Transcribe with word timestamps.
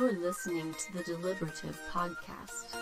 You're 0.00 0.12
listening 0.12 0.72
to 0.72 0.92
the 0.94 1.02
Deliberative 1.02 1.78
Podcast. 1.92 2.74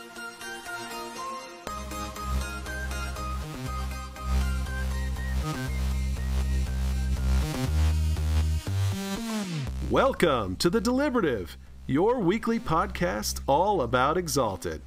Welcome 9.90 10.54
to 10.56 10.70
The 10.70 10.80
Deliberative, 10.80 11.56
your 11.88 12.20
weekly 12.20 12.60
podcast 12.60 13.40
all 13.48 13.82
about 13.82 14.16
Exalted. 14.16 14.82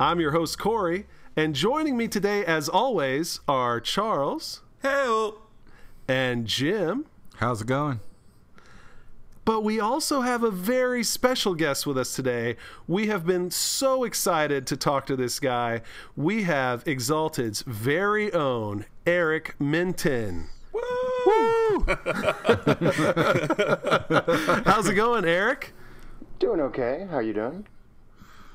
I'm 0.00 0.18
your 0.18 0.32
host, 0.32 0.58
Corey, 0.58 1.06
and 1.36 1.54
joining 1.54 1.96
me 1.96 2.08
today, 2.08 2.44
as 2.44 2.68
always, 2.68 3.38
are 3.46 3.78
Charles. 3.78 4.62
Hey, 4.82 5.30
and 6.08 6.48
Jim. 6.48 7.06
How's 7.36 7.60
it 7.60 7.68
going? 7.68 8.00
But 9.46 9.62
we 9.62 9.78
also 9.78 10.20
have 10.22 10.42
a 10.42 10.50
very 10.50 11.02
special 11.04 11.54
guest 11.54 11.86
with 11.86 11.96
us 11.96 12.14
today. 12.16 12.56
We 12.88 13.06
have 13.06 13.24
been 13.24 13.52
so 13.52 14.02
excited 14.02 14.66
to 14.66 14.76
talk 14.76 15.06
to 15.06 15.14
this 15.14 15.38
guy. 15.38 15.82
We 16.16 16.42
have 16.42 16.82
Exalted's 16.84 17.62
very 17.62 18.32
own 18.32 18.86
Eric 19.06 19.54
Minton. 19.60 20.48
Woo! 20.72 20.82
How's 24.66 24.88
it 24.88 24.94
going, 24.96 25.24
Eric? 25.24 25.72
Doing 26.40 26.60
okay. 26.62 27.06
How 27.08 27.20
you 27.20 27.32
doing? 27.32 27.68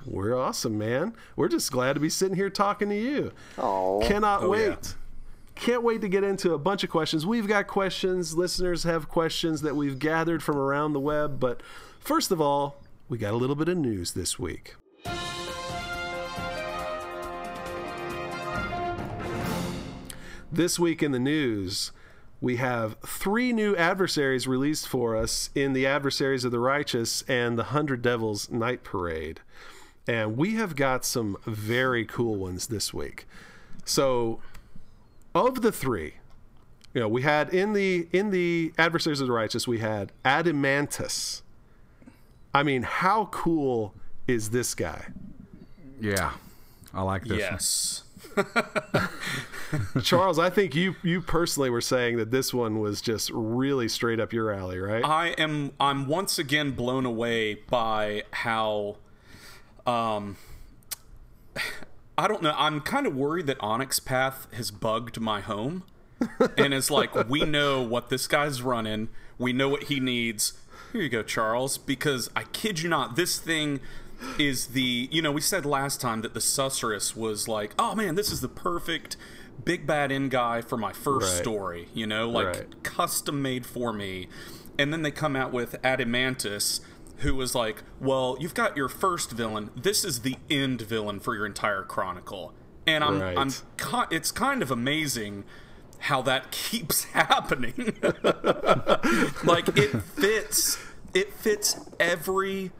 We're 0.06 0.36
awesome, 0.38 0.78
man. 0.78 1.14
We're 1.38 1.48
just 1.48 1.72
glad 1.72 1.94
to 1.94 2.02
be 2.02 2.10
sitting 2.10 2.36
here 2.36 2.50
talking 2.50 2.90
to 2.90 2.96
you. 3.00 3.32
Oh, 3.58 4.02
Cannot 4.04 4.44
Oh, 4.44 4.50
wait. 4.50 4.68
yeah. 4.68 4.76
Can't 5.56 5.84
wait 5.84 6.02
to 6.02 6.10
get 6.10 6.24
into 6.24 6.54
a 6.54 6.58
bunch 6.58 6.84
of 6.84 6.90
questions. 6.90 7.26
We've 7.26 7.48
got 7.48 7.68
questions. 7.68 8.36
Listeners 8.36 8.84
have 8.84 9.08
questions 9.08 9.62
that 9.62 9.76
we've 9.76 10.00
gathered 10.00 10.42
from 10.42 10.58
around 10.58 10.94
the 10.94 11.00
web. 11.00 11.40
But 11.40 11.62
first 12.00 12.32
of 12.32 12.42
all, 12.42 12.78
we 13.10 13.18
got 13.18 13.34
a 13.34 13.38
little 13.38 13.56
bit 13.56 13.70
of 13.70 13.78
news 13.78 14.14
this 14.14 14.40
week. 14.40 14.76
This 20.52 20.78
week 20.78 21.02
in 21.02 21.12
the 21.12 21.20
news, 21.20 21.92
we 22.42 22.58
have 22.58 22.98
three 23.06 23.54
new 23.54 23.76
adversaries 23.76 24.48
released 24.48 24.88
for 24.88 25.16
us 25.16 25.50
in 25.54 25.74
the 25.74 25.86
Adversaries 25.86 26.44
of 26.44 26.52
the 26.52 26.60
Righteous 26.60 27.24
and 27.28 27.58
the 27.58 27.66
Hundred 27.66 28.02
Devils 28.02 28.50
Night 28.50 28.84
Parade. 28.84 29.42
And 30.08 30.36
we 30.36 30.56
have 30.56 30.76
got 30.76 31.06
some 31.06 31.38
very 31.46 32.04
cool 32.04 32.36
ones 32.36 32.68
this 32.68 32.94
week. 32.94 33.28
So, 33.86 34.40
of 35.34 35.62
the 35.62 35.72
three, 35.72 36.16
you 36.94 37.02
know, 37.02 37.08
we 37.08 37.22
had 37.22 37.54
in 37.54 37.74
the 37.74 38.08
in 38.12 38.32
the 38.32 38.74
Adversaries 38.78 39.22
of 39.22 39.28
the 39.28 39.34
Righteous, 39.34 39.68
we 39.68 39.80
had 39.80 40.12
Adamantus. 40.26 41.42
I 42.54 42.64
mean, 42.64 42.84
how 42.84 43.26
cool 43.32 43.94
is 44.28 44.50
this 44.50 44.76
guy? 44.76 45.08
Yeah, 46.00 46.34
I 46.94 47.02
like 47.04 47.24
this. 47.26 47.38
yes. 47.40 48.04
Charles, 50.04 50.38
I 50.38 50.50
think 50.50 50.76
you 50.76 50.96
you 51.02 51.22
personally 51.22 51.70
were 51.70 51.82
saying 51.82 52.18
that 52.18 52.32
this 52.32 52.54
one 52.54 52.80
was 52.80 53.02
just 53.02 53.30
really 53.34 53.88
straight 53.88 54.20
up 54.20 54.34
your 54.34 54.52
alley, 54.52 54.80
right? 54.80 55.04
I 55.04 55.30
am 55.30 55.72
I'm 55.80 56.08
once 56.08 56.38
again 56.38 56.72
blown 56.72 57.06
away 57.06 57.56
by 57.56 58.24
how 58.32 58.98
um 59.86 60.38
I 62.22 62.28
don't 62.28 62.44
know, 62.44 62.54
I'm 62.56 62.82
kind 62.82 63.08
of 63.08 63.16
worried 63.16 63.48
that 63.48 63.58
Onyx 63.62 64.00
Path 64.00 64.46
has 64.54 64.70
bugged 64.70 65.20
my 65.20 65.42
home. 65.42 65.84
and 66.56 66.72
it's 66.72 66.92
like 66.92 67.28
we 67.28 67.42
know 67.46 67.82
what 67.82 68.10
this 68.10 68.28
guy's 68.28 68.62
running, 68.62 69.10
we 69.40 69.54
know 69.54 69.68
what 69.68 69.86
he 69.86 70.00
needs. 70.00 70.54
Here 70.94 71.02
you 71.02 71.10
go, 71.10 71.24
Charles, 71.24 71.80
because 71.80 72.30
I 72.36 72.44
kid 72.44 72.80
you 72.80 72.90
not, 72.90 73.16
this 73.16 73.40
thing 73.40 73.80
is 74.38 74.68
the 74.68 75.10
you 75.12 75.24
know, 75.24 75.32
we 75.32 75.42
said 75.42 75.66
last 75.66 76.00
time 76.00 76.22
that 76.22 76.36
the 76.36 76.40
Susurrus 76.40 77.16
was 77.16 77.48
like, 77.48 77.74
oh 77.80 77.96
man, 77.96 78.14
this 78.14 78.32
is 78.32 78.42
the 78.42 78.48
perfect 78.50 79.18
big 79.66 79.88
bad 79.88 80.12
end 80.12 80.30
guy 80.30 80.62
for 80.62 80.78
my 80.78 80.94
first 80.94 81.34
Right. 81.34 81.42
story, 81.42 81.88
you 81.92 82.06
know, 82.06 82.30
like 82.30 82.46
Right. 82.46 82.84
custom 82.84 83.42
made 83.42 83.66
for 83.66 83.92
me. 83.92 84.28
And 84.78 84.94
then 84.94 85.02
they 85.02 85.12
come 85.12 85.36
out 85.36 85.52
with 85.52 85.76
Adamantus, 85.82 86.82
who 87.22 87.36
was 87.36 87.56
like, 87.56 87.84
well, 88.00 88.38
you've 88.40 88.54
got 88.54 88.76
your 88.78 88.90
first 88.90 89.32
villain. 89.32 89.70
This 89.76 90.04
is 90.04 90.22
the 90.22 90.38
end 90.50 90.82
villain 90.82 91.20
for 91.20 91.36
your 91.36 91.46
entire 91.46 91.84
chronicle. 91.84 92.54
And 92.88 93.04
I'm, 93.04 93.20
Right. 93.20 93.38
I'm, 93.38 93.52
it's 94.12 94.32
kind 94.32 94.62
of 94.62 94.72
amazing 94.72 95.44
how 96.00 96.22
that 96.24 96.52
keeps 96.52 97.06
happening. 97.06 97.96
like 99.44 99.68
it 99.78 100.02
fits, 100.02 100.78
it 101.14 101.34
fits 101.34 101.80
every 102.00 102.72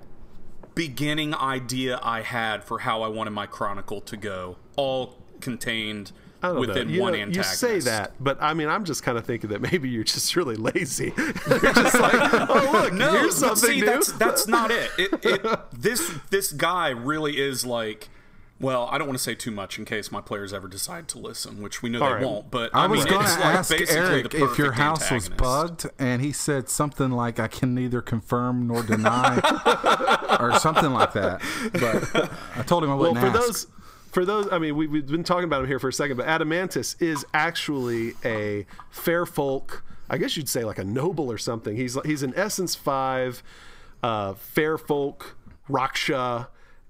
beginning 0.74 1.36
idea 1.36 2.00
I 2.02 2.22
had 2.22 2.64
for 2.64 2.80
how 2.80 3.04
I 3.04 3.10
wanted 3.10 3.32
my 3.32 3.46
chronicle 3.46 4.02
to 4.02 4.18
go, 4.18 4.58
all 4.76 5.18
contained 5.40 6.12
within 6.42 6.88
know. 6.88 6.94
You 6.94 7.02
one 7.02 7.14
know, 7.14 7.20
antagonist. 7.20 7.62
You 7.62 7.68
say 7.68 7.80
that, 7.92 8.14
but 8.20 8.38
I 8.42 8.54
mean, 8.54 8.68
I'm 8.68 8.86
just 8.86 9.04
kind 9.04 9.18
of 9.18 9.26
thinking 9.26 9.50
that 9.52 9.62
maybe 9.62 9.90
you're 9.90 10.04
just 10.04 10.36
really 10.36 10.56
lazy. 10.56 11.14
you're 11.18 11.74
just 11.74 12.00
like, 12.00 12.50
oh 12.50 12.70
look, 12.84 12.94
no, 12.94 13.12
here's 13.12 13.36
something 13.36 13.70
see, 13.70 13.80
new. 13.80 13.86
that's 13.86 14.12
that's 14.14 14.48
not 14.48 14.72
it. 14.72 14.90
It, 14.98 15.26
it. 15.26 15.46
This 15.72 16.12
this 16.30 16.52
guy 16.52 16.90
really 16.90 17.40
is 17.40 17.66
like. 17.66 18.10
Well, 18.60 18.88
I 18.92 19.00
don't 19.00 19.08
want 19.08 19.18
to 19.18 19.24
say 19.24 19.34
too 19.34 19.50
much 19.50 19.80
in 19.80 19.86
case 19.86 20.12
my 20.12 20.22
players 20.22 20.54
ever 20.54 20.68
decide 20.68 21.08
to 21.08 21.18
listen, 21.18 21.64
which 21.64 21.82
we 21.82 21.90
know 21.90 22.00
All 22.04 22.10
they 22.10 22.16
right. 22.18 22.24
wont. 22.24 22.52
But 22.52 22.70
I 22.76 22.84
I, 22.84 22.88
was 22.88 23.06
going 23.06 23.18
to 23.18 23.24
it's 23.24 23.40
like 23.40 23.56
ask 23.56 23.72
Eric 23.92 24.36
if 24.36 24.60
your 24.60 24.68
perfect 24.68 24.78
house 24.78 25.10
was 25.10 25.30
bugged, 25.30 25.90
and 25.98 26.22
he 26.22 26.32
said 26.32 26.70
something 26.70 27.10
like, 27.10 27.40
"I 27.40 27.48
can 27.48 27.74
neither 27.74 28.04
confirm 28.04 28.68
nor 28.68 28.84
deny," 28.84 29.40
or 30.40 30.60
something 30.60 30.92
like 30.92 31.14
that. 31.14 31.42
But 31.74 32.32
I 32.56 32.62
told 32.62 32.84
him 32.84 32.92
I 32.92 32.96
wouldn't 32.96 33.18
for 33.18 33.26
ask. 33.28 33.40
those, 33.40 33.68
for 34.12 34.26
those, 34.26 34.48
I 34.52 34.58
mean, 34.60 34.76
we, 34.76 34.88
we've 34.88 35.08
been 35.08 35.24
talking 35.24 35.46
about 35.46 35.62
him 35.62 35.68
here 35.68 35.80
for 35.80 35.90
a 35.90 35.94
second, 35.94 36.18
but 36.18 36.26
Adamantus 36.28 37.02
is 37.02 37.26
actually 37.34 38.14
a 38.26 38.66
fair 38.90 39.26
folk. 39.26 39.84
I 40.10 40.18
guess 40.18 40.36
you'd 40.36 40.50
say 40.50 40.64
like 40.66 40.78
a 40.78 40.84
noble 40.84 41.32
or 41.32 41.38
something. 41.38 41.76
He's 41.78 41.98
he's 42.06 42.22
an 42.24 42.34
Essence 42.36 42.76
Five, 42.76 43.42
uh, 44.04 44.34
fair 44.34 44.78
folk 44.78 45.38
Raksha, 45.70 46.48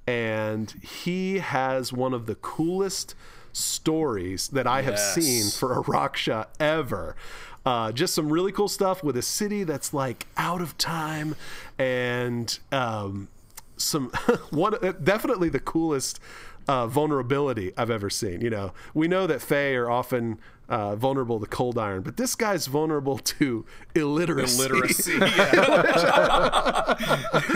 and 0.08 0.72
he 0.82 1.38
has 1.40 1.94
one 1.94 2.14
of 2.14 2.26
the 2.26 2.36
coolest 2.36 3.14
stories 3.54 4.48
that 4.50 4.66
I 4.66 4.82
have 4.82 4.96
Yes. 4.96 5.14
seen 5.14 5.52
for 5.52 5.74
a 5.80 5.84
Raksha 5.84 6.48
ever. 6.60 7.16
Uh, 7.64 7.92
just 7.92 8.16
some 8.16 8.30
really 8.34 8.52
cool 8.52 8.68
stuff 8.68 9.04
with 9.04 9.16
a 9.16 9.22
city 9.22 9.64
that's 9.64 9.94
like 9.94 10.26
out 10.36 10.62
of 10.62 10.76
time 10.80 11.36
and 11.78 12.58
um, 12.72 13.28
some 13.78 14.10
one 14.50 14.74
definitely 15.04 15.48
the 15.50 15.60
coolest 15.60 16.20
uh, 16.72 16.88
vulnerability 16.88 17.74
I've 17.76 17.90
ever 17.90 18.10
seen. 18.10 18.40
You 18.40 18.50
know, 18.50 18.72
we 18.94 19.10
know 19.10 19.28
that 19.28 19.42
Fae 19.42 19.74
are 19.74 19.92
often 19.92 20.40
uh, 20.70 20.96
vulnerable 20.96 21.38
to 21.42 21.46
cold 21.46 21.78
iron, 21.78 22.02
but 22.02 22.16
this 22.16 22.34
guy's 22.34 22.68
vulnerable 22.68 23.18
to 23.38 23.66
illiteracy. 23.94 24.64
illiteracy. 24.64 25.20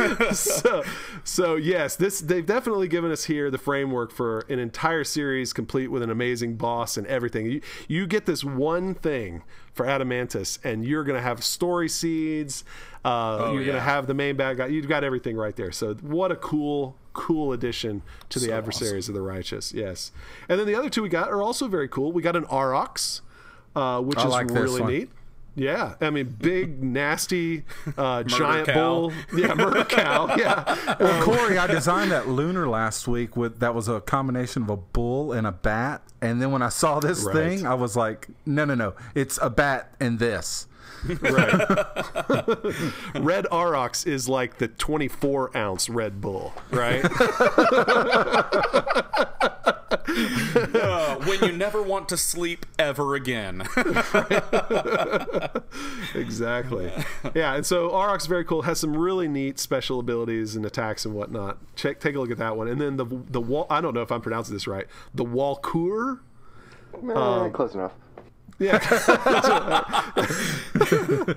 Yeah. 0.05 0.31
so, 0.31 0.83
so 1.23 1.55
yes, 1.55 1.95
this 1.95 2.19
they've 2.19 2.45
definitely 2.45 2.87
given 2.89 3.11
us 3.11 3.25
here 3.25 3.49
the 3.49 3.57
framework 3.57 4.11
for 4.11 4.39
an 4.49 4.59
entire 4.59 5.03
series 5.05 5.53
complete 5.53 5.87
with 5.87 6.03
an 6.03 6.09
amazing 6.09 6.57
boss 6.57 6.97
and 6.97 7.07
everything. 7.07 7.45
You 7.45 7.61
you 7.87 8.07
get 8.07 8.25
this 8.25 8.43
one 8.43 8.95
thing 8.95 9.43
for 9.73 9.85
Adamantus, 9.85 10.59
and 10.63 10.85
you're 10.85 11.03
gonna 11.05 11.21
have 11.21 11.43
story 11.43 11.87
seeds. 11.87 12.63
Uh, 13.05 13.51
you're 13.53 13.65
gonna 13.65 13.79
have 13.79 14.07
the 14.07 14.13
main 14.13 14.35
bad 14.35 14.57
guy. 14.57 14.67
You've 14.67 14.87
got 14.87 15.03
everything 15.03 15.37
right 15.37 15.55
there. 15.55 15.71
So 15.71 15.93
what 15.95 16.31
a 16.31 16.35
cool, 16.35 16.95
cool 17.13 17.53
addition 17.53 18.01
to 18.29 18.39
the 18.39 18.47
So 18.47 18.53
adversaries 18.53 19.07
of 19.09 19.15
the 19.15 19.21
righteous. 19.21 19.73
Yes, 19.73 20.11
and 20.49 20.59
then 20.59 20.65
the 20.67 20.75
other 20.75 20.89
two 20.89 21.03
we 21.03 21.09
got 21.09 21.29
are 21.29 21.41
also 21.41 21.67
very 21.67 21.87
cool. 21.87 22.11
We 22.11 22.21
got 22.21 22.35
an 22.35 22.45
Aurochs, 22.45 23.21
uh, 23.75 24.01
which 24.01 24.17
I 24.19 24.25
is 24.25 24.31
like 24.31 24.49
really 24.49 24.83
neat. 24.83 25.09
Yeah, 25.57 25.93
I 26.01 26.09
mean, 26.09 26.35
big, 26.37 26.83
nasty, 26.83 27.63
uh, 27.97 28.23
giant 28.23 28.67
cow. 28.67 28.73
bull. 28.73 29.13
Yeah, 29.33 29.53
murder 29.53 29.85
cow. 29.89 30.35
Yeah, 30.35 30.95
Well, 30.99 31.23
Corey, 31.23 31.57
I 31.57 31.65
designed 31.67 32.11
that 32.11 32.27
lunar 32.27 32.67
last 32.67 33.07
week 33.07 33.37
with 33.37 33.59
that 33.59 33.73
was 33.73 33.87
a 33.87 34.01
combination 34.01 34.63
of 34.63 34.69
a 34.69 34.75
bull 34.75 35.31
and 35.31 35.47
a 35.47 35.53
bat. 35.53 36.01
And 36.21 36.41
then 36.41 36.51
when 36.51 36.61
I 36.61 36.67
saw 36.67 36.99
this 36.99 37.23
Right. 37.23 37.33
thing, 37.35 37.65
I 37.65 37.73
was 37.73 37.95
like, 37.95 38.27
no, 38.45 38.65
no, 38.65 38.75
no, 38.75 38.95
it's 39.13 39.39
a 39.41 39.49
bat 39.49 39.95
and 40.01 40.19
this. 40.19 40.67
Right. 41.05 41.67
Red 43.15 43.45
Aurochs 43.51 44.07
is 44.07 44.27
like 44.27 44.57
the 44.57 44.67
24 44.67 45.55
ounce 45.55 45.89
Red 45.89 46.21
Bull, 46.21 46.53
right? 46.71 47.05
Uh, 50.55 51.15
when 51.25 51.43
you 51.43 51.51
never 51.51 51.81
want 51.81 52.07
to 52.09 52.15
sleep 52.15 52.65
ever 52.79 53.15
again. 53.15 53.61
exactly. 56.15 56.91
Yeah, 57.33 57.55
and 57.55 57.65
so 57.65 57.89
Aurochs 57.89 58.21
is 58.21 58.27
very 58.27 58.45
cool. 58.45 58.63
Has 58.63 58.79
some 58.79 58.95
really 58.95 59.27
neat 59.27 59.59
special 59.59 59.99
abilities 59.99 60.55
and 60.55 60.65
attacks 60.65 61.05
and 61.05 61.13
whatnot. 61.13 61.57
Check, 61.75 61.99
take 61.99 62.15
a 62.15 62.19
look 62.19 62.31
at 62.31 62.37
that 62.37 62.55
one. 62.55 62.67
And 62.67 62.79
then 62.79 62.97
the 62.97 63.05
the 63.05 63.41
wall. 63.41 63.67
I 63.69 63.81
don't 63.81 63.93
know 63.93 64.01
if 64.01 64.11
I'm 64.11 64.21
pronouncing 64.21 64.55
this 64.55 64.67
right. 64.67 64.87
The 65.13 65.25
Walcour. 65.25 66.19
Eh, 66.93 67.49
close 67.49 67.73
enough. 67.73 67.93
Yeah. 68.57 68.77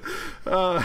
uh, 0.46 0.82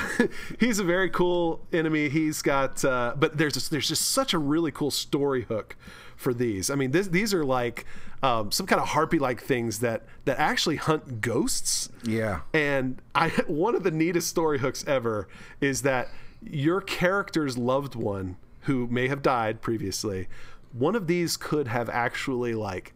he's 0.59 0.80
a 0.80 0.83
very 0.83 1.09
cool 1.09 1.62
enemy. 1.71 2.09
He's 2.09 2.41
got, 2.41 2.83
uh, 2.83 3.13
but 3.18 3.38
there's 3.38 3.53
just, 3.53 3.71
there's 3.71 3.88
just 3.88 4.12
such 4.12 4.33
a 4.33 4.39
really 4.39 4.71
cool 4.71 4.91
story 4.91 5.44
hook 5.44 5.75
for 6.15 6.33
these. 6.33 6.69
I 6.69 6.75
mean, 6.75 6.91
this, 6.91 7.07
these 7.07 7.33
are 7.33 7.44
like 7.44 7.85
um, 8.24 8.51
some 8.51 8.65
kind 8.65 8.81
of 8.81 8.89
harpy-like 8.89 9.41
things 9.41 9.80
that 9.80 10.03
that 10.25 10.39
actually 10.39 10.77
hunt 10.77 11.21
ghosts. 11.21 11.89
Yeah. 12.03 12.41
And 12.53 13.01
I 13.13 13.30
one 13.47 13.75
of 13.75 13.83
the 13.83 13.91
neatest 13.91 14.30
story 14.30 14.59
hooks 14.59 14.83
ever 14.88 15.27
is 15.62 15.83
that 15.83 16.07
your 16.41 16.81
character's 16.81 17.57
loved 17.57 17.95
one 17.95 18.38
who 18.62 18.88
may 18.88 19.07
have 19.09 19.21
died 19.21 19.62
previously, 19.62 20.27
one 20.71 20.95
of 20.95 21.07
these 21.07 21.38
could 21.38 21.68
have 21.68 21.89
actually 21.89 22.53
like 22.53 22.94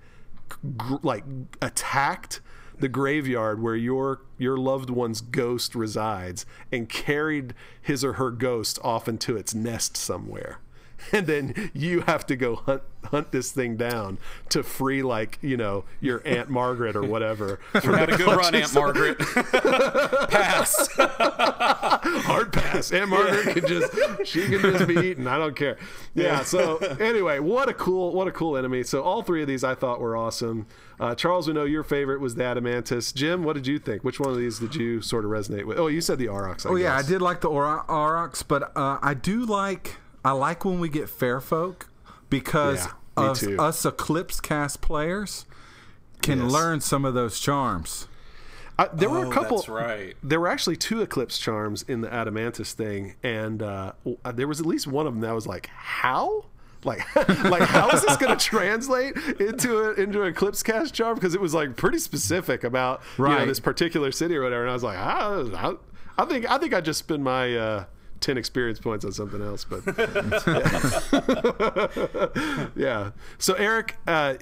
gr- 0.78 0.96
like 1.04 1.26
attacked 1.62 2.40
the 2.80 2.90
graveyard 2.90 3.62
where 3.62 3.76
your 3.76 4.22
your 4.38 4.58
loved 4.58 4.90
one's 4.90 5.22
ghost 5.22 5.76
resides 5.76 6.46
and 6.72 6.90
carried 6.90 7.54
his 7.82 8.04
or 8.04 8.14
her 8.14 8.32
ghost 8.32 8.78
off 8.84 9.08
into 9.08 9.36
its 9.36 9.54
nest 9.56 9.98
somewhere 9.98 10.60
and 11.12 11.28
then 11.28 11.72
you 11.74 12.02
have 12.02 12.26
to 12.28 12.36
go 12.36 12.56
hunt 12.56 12.82
hunt 13.06 13.32
this 13.32 13.52
thing 13.52 13.78
down 13.78 14.18
to 14.50 14.62
free 14.62 15.02
like 15.02 15.38
you 15.42 15.56
know 15.56 15.86
your 16.02 16.22
aunt 16.26 16.50
margaret 16.50 16.94
or 16.96 17.04
whatever 17.04 17.60
You 17.76 17.94
had 17.94 18.10
a 18.10 18.18
good 18.18 18.28
run, 18.28 18.54
Aunt 18.54 18.74
Margaret. 18.74 19.18
Pass. 20.30 20.90
hard 20.98 22.52
pass. 22.52 22.92
Aunt 22.92 23.10
margaret 23.10 23.54
can 23.56 23.68
just 23.68 23.94
she 24.26 24.46
can 24.48 24.60
just 24.60 24.88
be 24.88 24.96
eaten 24.96 25.28
i 25.28 25.38
don't 25.38 25.56
care. 25.56 25.78
Yeah 26.16 26.44
so 26.44 26.78
anyway 27.00 27.40
what 27.40 27.70
a 27.70 27.74
cool 27.74 28.14
what 28.14 28.28
a 28.28 28.32
cool 28.32 28.58
enemy. 28.58 28.84
So 28.84 29.04
all 29.04 29.22
three 29.22 29.42
of 29.42 29.48
these 29.48 29.64
i 29.64 29.76
thought 29.76 30.00
were 30.00 30.18
awesome. 30.18 30.68
Uh, 31.00 31.14
charles 31.16 31.48
we 31.48 31.54
know 31.54 31.64
your 31.64 31.84
favorite 31.84 32.20
was 32.20 32.36
the 32.36 32.44
Adamantus 32.44 33.14
jim 33.14 33.44
what 33.44 33.54
did 33.56 33.68
you 33.68 33.80
think? 33.80 34.04
Which 34.04 34.20
one 34.20 34.32
of 34.32 34.38
these 34.38 34.60
did 34.60 34.76
you 34.76 35.02
sort 35.02 35.24
of 35.26 35.32
resonate 35.32 35.66
with? 35.66 35.78
Oh 35.80 35.88
you 35.88 36.02
said 36.02 36.18
the 36.18 36.28
aurochs 36.28 36.66
I 36.66 36.70
Oh 36.70 36.76
yeah, 36.76 36.96
I 36.96 37.04
did 37.04 37.22
like 37.22 37.42
the 37.42 37.50
Oro- 37.50 37.86
Aurochs, 37.88 38.44
but 38.46 38.76
uh, 38.76 38.98
I 39.02 39.14
do 39.14 39.46
like 39.46 39.96
I 40.28 40.32
like 40.32 40.66
when 40.66 40.80
we 40.80 40.90
get 40.90 41.10
fair 41.10 41.40
folk 41.40 41.90
because 42.30 42.86
Yeah, 43.16 43.24
me 43.24 43.30
us, 43.32 43.40
too. 43.40 43.58
us 43.60 43.86
Eclipse 43.86 44.40
caste 44.42 44.82
players 44.82 45.46
can 46.22 46.42
Yes. 46.44 46.52
learn 46.52 46.82
some 46.82 47.06
of 47.06 47.14
those 47.14 47.40
charms. 47.40 48.08
I, 48.80 48.90
there 48.94 49.10
were 49.10 49.24
a 49.24 49.28
Oh, 49.28 49.32
couple. 49.32 49.58
that's 49.58 49.70
right. 49.70 50.16
There 50.22 50.40
were 50.40 50.48
actually 50.50 50.76
two 50.76 51.02
eclipse 51.02 51.40
charms 51.40 51.84
in 51.88 52.02
the 52.02 52.10
Adamantus 52.10 52.74
thing, 52.74 53.16
and 53.24 53.64
uh, 53.64 53.94
there 54.36 54.48
was 54.48 54.60
at 54.60 54.66
least 54.66 54.86
one 54.86 55.08
of 55.08 55.14
them 55.14 55.22
that 55.22 55.34
was 55.34 55.48
like, 55.48 55.68
"How? 55.68 56.46
Like, 56.84 57.00
like 57.16 57.64
how 57.64 57.90
is 57.90 58.04
this 58.04 58.18
going 58.18 58.38
to 58.38 58.46
translate 58.46 59.16
into 59.40 59.80
a, 59.80 59.94
into 59.94 60.22
an 60.22 60.28
eclipse 60.28 60.62
caste 60.62 60.94
charm?" 60.94 61.16
Because 61.16 61.34
it 61.34 61.42
was 61.42 61.54
like 61.56 61.76
pretty 61.76 61.98
specific 61.98 62.64
about 62.64 63.02
you 63.18 63.26
know 63.26 63.46
this 63.48 63.60
particular 63.60 64.12
city 64.12 64.36
or 64.36 64.44
whatever, 64.44 64.62
and 64.64 64.70
I 64.70 64.74
was 64.74 64.84
like, 64.84 64.98
ah, 65.00 65.44
I, 66.18 66.22
I 66.22 66.26
think 66.26 66.48
I 66.52 66.58
think 66.60 66.74
I 66.74 66.82
just 66.82 67.00
spend 67.00 67.24
my. 67.24 67.56
Uh, 67.56 67.86
10 68.22 68.38
experience 68.38 68.80
points 68.80 69.06
on 69.06 69.12
something 69.12 69.42
else 69.42 69.66
but 69.66 69.84
yeah. 72.76 73.12
So 73.38 73.54
eric 73.56 73.98
uh, 74.08 74.36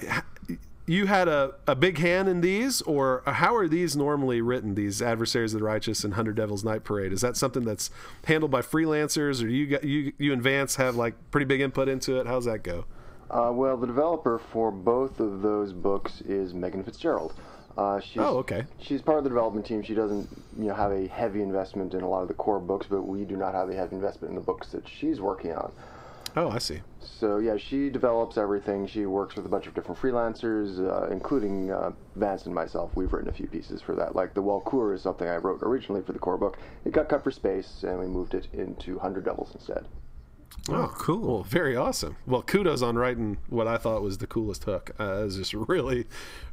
you 0.86 1.06
had 1.06 1.26
a, 1.26 1.54
a 1.66 1.74
big 1.74 1.98
hand 1.98 2.28
in 2.28 2.40
these 2.40 2.80
or 2.82 3.22
how 3.26 3.54
are 3.56 3.66
these 3.66 3.96
normally 3.96 4.40
written 4.40 4.74
these 4.74 5.02
adversaries 5.02 5.52
of 5.52 5.60
the 5.60 5.66
righteous 5.66 6.04
and 6.04 6.14
hundred 6.14 6.36
devils 6.36 6.64
night 6.64 6.84
parade? 6.84 7.12
Is 7.12 7.20
that 7.20 7.36
something 7.36 7.64
that's 7.64 7.90
handled 8.24 8.52
by 8.52 8.62
freelancers 8.62 9.42
or 9.42 9.48
you 9.48 9.66
got 9.66 9.84
you 9.84 10.12
you 10.18 10.32
and 10.32 10.42
vance 10.42 10.76
have 10.76 10.94
like 10.94 11.14
pretty 11.30 11.44
big 11.44 11.60
input 11.60 11.88
into 11.88 12.18
it? 12.20 12.26
How's 12.26 12.44
that 12.44 12.62
go? 12.62 12.84
Uh, 13.28 13.50
well, 13.52 13.76
the 13.76 13.88
developer 13.88 14.38
for 14.38 14.70
both 14.70 15.18
of 15.18 15.42
those 15.42 15.72
books 15.72 16.20
is 16.20 16.54
Megan 16.54 16.84
Fitzgerald. 16.84 17.34
Uh, 17.76 18.00
she's, 18.00 18.16
Oh, 18.18 18.38
okay. 18.38 18.64
She's 18.80 19.02
part 19.02 19.18
of 19.18 19.24
the 19.24 19.30
development 19.30 19.66
team. 19.66 19.82
She 19.82 19.94
doesn't, 19.94 20.28
you 20.58 20.68
know, 20.68 20.74
have 20.74 20.92
a 20.92 21.06
heavy 21.08 21.42
investment 21.42 21.92
in 21.94 22.02
a 22.02 22.08
lot 22.08 22.22
of 22.22 22.28
the 22.28 22.34
core 22.34 22.58
books, 22.58 22.86
but 22.88 23.02
we 23.02 23.24
do 23.24 23.36
not 23.36 23.54
have 23.54 23.68
a 23.68 23.74
heavy 23.74 23.96
investment 23.96 24.30
in 24.30 24.34
the 24.36 24.44
books 24.44 24.68
that 24.72 24.88
she's 24.88 25.20
working 25.20 25.52
on. 25.52 25.72
oh 26.36 26.48
i 26.50 26.58
see 26.58 26.80
So 27.00 27.38
yeah, 27.38 27.56
she 27.56 27.90
develops 27.90 28.36
everything. 28.38 28.86
She 28.86 29.04
works 29.06 29.36
with 29.36 29.46
a 29.46 29.48
bunch 29.48 29.66
of 29.66 29.74
different 29.74 30.00
freelancers, 30.00 30.78
uh, 30.80 31.08
including 31.12 31.70
uh, 31.70 31.92
Vance 32.16 32.46
and 32.46 32.54
myself. 32.54 32.90
We've 32.94 33.12
written 33.12 33.28
a 33.30 33.32
few 33.32 33.46
pieces 33.46 33.80
for 33.82 33.94
that. 33.94 34.16
Like 34.16 34.34
the 34.34 34.42
Walcour 34.42 34.94
is 34.94 35.02
something 35.02 35.28
I 35.28 35.36
wrote 35.36 35.60
originally 35.62 36.02
for 36.02 36.12
the 36.12 36.18
core 36.18 36.36
book. 36.38 36.58
It 36.84 36.92
got 36.92 37.08
cut 37.08 37.22
for 37.24 37.30
space, 37.30 37.84
and 37.84 37.98
we 37.98 38.06
moved 38.06 38.34
it 38.34 38.48
into 38.52 38.98
Hundred 38.98 39.24
Devils 39.24 39.50
instead. 39.54 39.86
Oh, 40.68 40.92
cool. 40.98 41.20
well 41.34 41.42
very 41.44 41.76
awesome 41.76 42.16
well 42.26 42.42
kudos 42.42 42.82
on 42.82 42.96
writing 42.96 43.38
what 43.48 43.68
i 43.68 43.76
thought 43.76 44.02
was 44.02 44.18
the 44.18 44.26
coolest 44.26 44.64
hook 44.64 44.90
uh, 44.98 45.20
it 45.20 45.24
was 45.24 45.36
just 45.36 45.54
really 45.68 46.06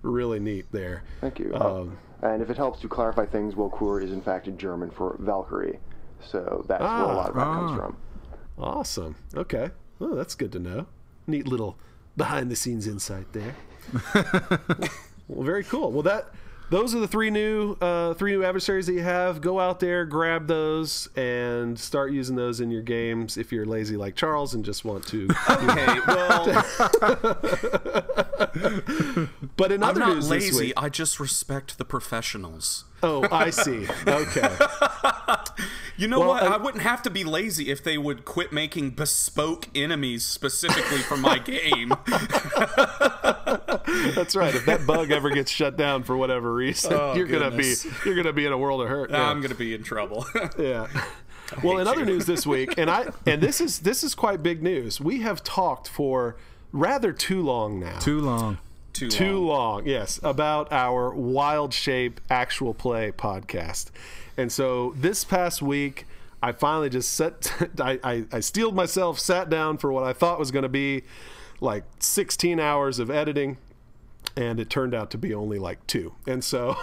really 0.03 0.39
neat 0.39 0.67
there 0.71 1.03
Thank 1.21 1.39
you. 1.39 1.51
Uh, 1.55 1.81
Um, 1.81 1.97
and 2.21 2.41
if 2.41 2.49
it 2.49 2.57
helps 2.57 2.79
to 2.81 2.87
clarify 2.87 3.25
things, 3.25 3.55
Walcour 3.55 4.01
is 4.03 4.11
in 4.11 4.21
fact 4.21 4.47
German 4.57 4.89
for 4.91 5.17
Valkyrie. 5.19 5.79
So 6.25 6.63
that's 6.69 6.81
where 6.81 6.89
a 6.89 6.93
Ah. 6.93 7.15
lot 7.15 7.29
of 7.29 7.35
that 7.35 7.41
Ah. 7.41 7.53
comes 7.67 7.77
from. 7.77 7.97
Awesome. 8.57 9.15
Okay. 9.35 9.71
Well, 9.99 10.15
that's 10.15 10.33
good 10.35 10.51
to 10.53 10.59
know. 10.59 10.85
Neat 11.27 11.47
little 11.49 11.77
behind 12.15 12.49
the 12.49 12.55
scenes 12.55 12.87
insight 12.87 13.33
there. 13.33 13.55
well, 15.27 15.43
very 15.43 15.63
cool. 15.65 15.91
Well, 15.91 16.03
that 16.03 16.29
those 16.73 16.95
are 16.95 16.99
the 16.99 17.07
three 17.07 17.29
new 17.29 17.73
uh, 17.79 18.15
three 18.15 18.31
new 18.31 18.43
adversaries 18.43 18.87
that 18.87 18.93
you 18.93 19.03
have. 19.03 19.41
Go 19.41 19.59
out 19.59 19.79
there, 19.79 20.05
grab 20.05 20.47
those, 20.47 21.07
and 21.15 21.79
start 21.79 22.11
using 22.11 22.35
those 22.35 22.59
in 22.59 22.71
your 22.71 22.81
games. 22.81 23.37
If 23.37 23.51
you're 23.51 23.65
lazy 23.65 23.95
like 23.95 24.15
Charles 24.15 24.55
and 24.55 24.65
just 24.65 24.83
want 24.83 25.05
to. 25.07 25.29
Okay, 25.53 25.99
well, 26.07 26.63
but 29.55 29.71
in 29.71 29.83
I'm 29.83 29.97
not 29.97 30.15
news 30.15 30.29
lazy. 30.29 30.65
week, 30.67 30.73
I 30.75 30.89
just 30.89 31.19
respect 31.19 31.77
the 31.77 31.85
professionals. 31.85 32.85
oh, 33.03 33.27
I 33.31 33.49
see. 33.51 33.87
Okay. 34.07 34.49
You 35.95 36.07
know 36.07 36.21
Well, 36.21 36.29
what? 36.29 36.43
and- 36.43 36.51
I 36.51 36.57
wouldn't 36.57 36.81
have 36.81 37.03
to 37.03 37.11
be 37.11 37.23
lazy 37.23 37.69
if 37.69 37.83
they 37.83 37.99
would 37.99 38.25
quit 38.25 38.51
making 38.51 38.91
bespoke 38.91 39.67
enemies 39.75 40.25
specifically 40.25 40.97
for 40.97 41.15
my 41.15 41.37
game. 41.37 41.93
That's 44.15 44.35
right. 44.35 44.53
If 44.53 44.65
that 44.65 44.85
bug 44.85 45.11
ever 45.11 45.29
gets 45.29 45.51
shut 45.51 45.77
down 45.77 46.03
for 46.03 46.15
whatever 46.17 46.53
reason, 46.53 46.93
Oh, 46.93 47.13
you're 47.15 47.27
gonna 47.27 47.51
be 47.51 47.73
you're 48.05 48.15
gonna 48.15 48.33
be 48.33 48.45
in 48.45 48.51
a 48.51 48.57
world 48.57 48.81
of 48.81 48.89
hurt. 48.89 49.11
Yeah. 49.11 49.29
I'm 49.29 49.39
going 49.39 49.51
to 49.51 49.57
be 49.57 49.73
in 49.73 49.83
trouble. 49.83 50.25
Yeah. 50.57 50.87
Well, 51.63 51.77
in 51.77 51.85
hate 51.87 51.91
other 51.93 52.05
news 52.05 52.25
this 52.25 52.47
week, 52.47 52.75
and 52.77 52.89
I 52.89 53.11
and 53.25 53.41
this 53.41 53.61
is 53.61 53.79
this 53.79 54.03
is 54.03 54.15
quite 54.15 54.41
big 54.41 54.63
news. 54.63 54.99
We 55.01 55.21
have 55.21 55.43
talked 55.43 55.87
for 55.87 56.35
rather 56.71 57.11
too 57.11 57.41
long 57.41 57.79
now. 57.79 57.99
Too 57.99 58.19
long. 58.19 58.57
Too, 58.93 59.09
Too 59.09 59.39
long. 59.39 59.47
long, 59.47 59.87
yes, 59.87 60.19
about 60.23 60.71
our 60.71 61.13
Wild 61.15 61.73
Shape 61.73 62.21
actual 62.29 62.75
play 62.75 63.11
podcast. 63.11 63.87
And 64.37 64.51
so 64.51 64.93
this 64.95 65.23
past 65.23 65.63
week, 65.63 66.05
I 66.43 66.51
finally 66.51 66.89
just 66.91 67.11
set, 67.11 67.51
I, 67.79 67.99
I, 68.03 68.25
I 68.31 68.39
steeled 68.39 68.75
myself, 68.75 69.17
sat 69.19 69.49
down 69.49 69.79
for 69.79 69.91
what 69.91 70.03
I 70.03 70.13
thought 70.13 70.37
was 70.37 70.51
going 70.51 70.61
to 70.63 70.69
be 70.69 71.03
like 71.59 71.85
16 71.99 72.59
hours 72.59 72.99
of 72.99 73.09
editing. 73.09 73.57
And 74.35 74.59
it 74.59 74.69
turned 74.69 74.95
out 74.95 75.11
to 75.11 75.17
be 75.17 75.33
only 75.33 75.59
like 75.59 75.85
two. 75.85 76.13
And 76.25 76.43
so, 76.43 76.73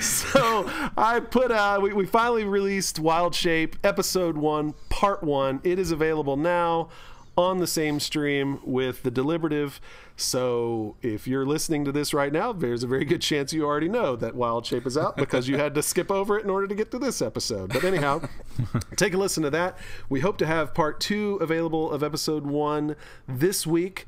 so 0.00 0.70
I 0.96 1.20
put 1.20 1.52
out, 1.52 1.82
we, 1.82 1.92
we 1.92 2.06
finally 2.06 2.44
released 2.44 2.98
Wild 2.98 3.34
Shape 3.34 3.76
episode 3.84 4.36
one, 4.36 4.74
part 4.88 5.22
one. 5.22 5.60
It 5.62 5.78
is 5.78 5.92
available 5.92 6.36
now 6.36 6.88
on 7.36 7.58
the 7.58 7.66
same 7.66 7.98
stream 8.00 8.60
with 8.64 9.02
the 9.02 9.10
deliberative. 9.10 9.80
So 10.16 10.96
if 11.02 11.26
you're 11.26 11.44
listening 11.44 11.84
to 11.84 11.92
this 11.92 12.14
right 12.14 12.32
now, 12.32 12.52
there's 12.52 12.82
a 12.82 12.86
very 12.86 13.04
good 13.04 13.20
chance 13.20 13.52
you 13.52 13.64
already 13.64 13.88
know 13.88 14.14
that 14.16 14.34
Wild 14.34 14.64
Shape 14.66 14.86
is 14.86 14.96
out 14.96 15.16
because 15.16 15.48
you 15.48 15.56
had 15.56 15.74
to 15.74 15.82
skip 15.82 16.10
over 16.10 16.38
it 16.38 16.44
in 16.44 16.50
order 16.50 16.68
to 16.68 16.74
get 16.74 16.90
to 16.92 16.98
this 16.98 17.20
episode. 17.20 17.72
But 17.72 17.84
anyhow, 17.84 18.22
take 18.96 19.14
a 19.14 19.18
listen 19.18 19.42
to 19.42 19.50
that. 19.50 19.76
We 20.08 20.20
hope 20.20 20.38
to 20.38 20.46
have 20.46 20.74
part 20.74 21.00
two 21.00 21.36
available 21.36 21.90
of 21.90 22.02
episode 22.02 22.46
one 22.46 22.94
this 23.26 23.66
week. 23.66 24.06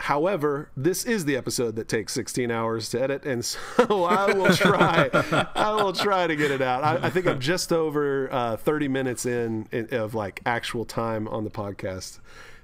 However, 0.00 0.70
this 0.74 1.04
is 1.04 1.26
the 1.26 1.36
episode 1.36 1.76
that 1.76 1.86
takes 1.86 2.14
16 2.14 2.50
hours 2.50 2.88
to 2.90 3.02
edit, 3.02 3.26
and 3.26 3.44
so 3.44 3.60
I 4.04 4.32
will 4.32 4.54
try. 4.54 5.10
I 5.54 5.72
will 5.74 5.92
try 5.92 6.26
to 6.26 6.34
get 6.36 6.50
it 6.50 6.62
out. 6.62 6.82
I, 6.82 7.08
I 7.08 7.10
think 7.10 7.26
I'm 7.26 7.38
just 7.38 7.70
over 7.70 8.32
uh, 8.32 8.56
30 8.56 8.88
minutes 8.88 9.26
in, 9.26 9.68
in 9.72 9.88
of 9.92 10.14
like 10.14 10.40
actual 10.46 10.86
time 10.86 11.28
on 11.28 11.44
the 11.44 11.50
podcast, 11.50 12.18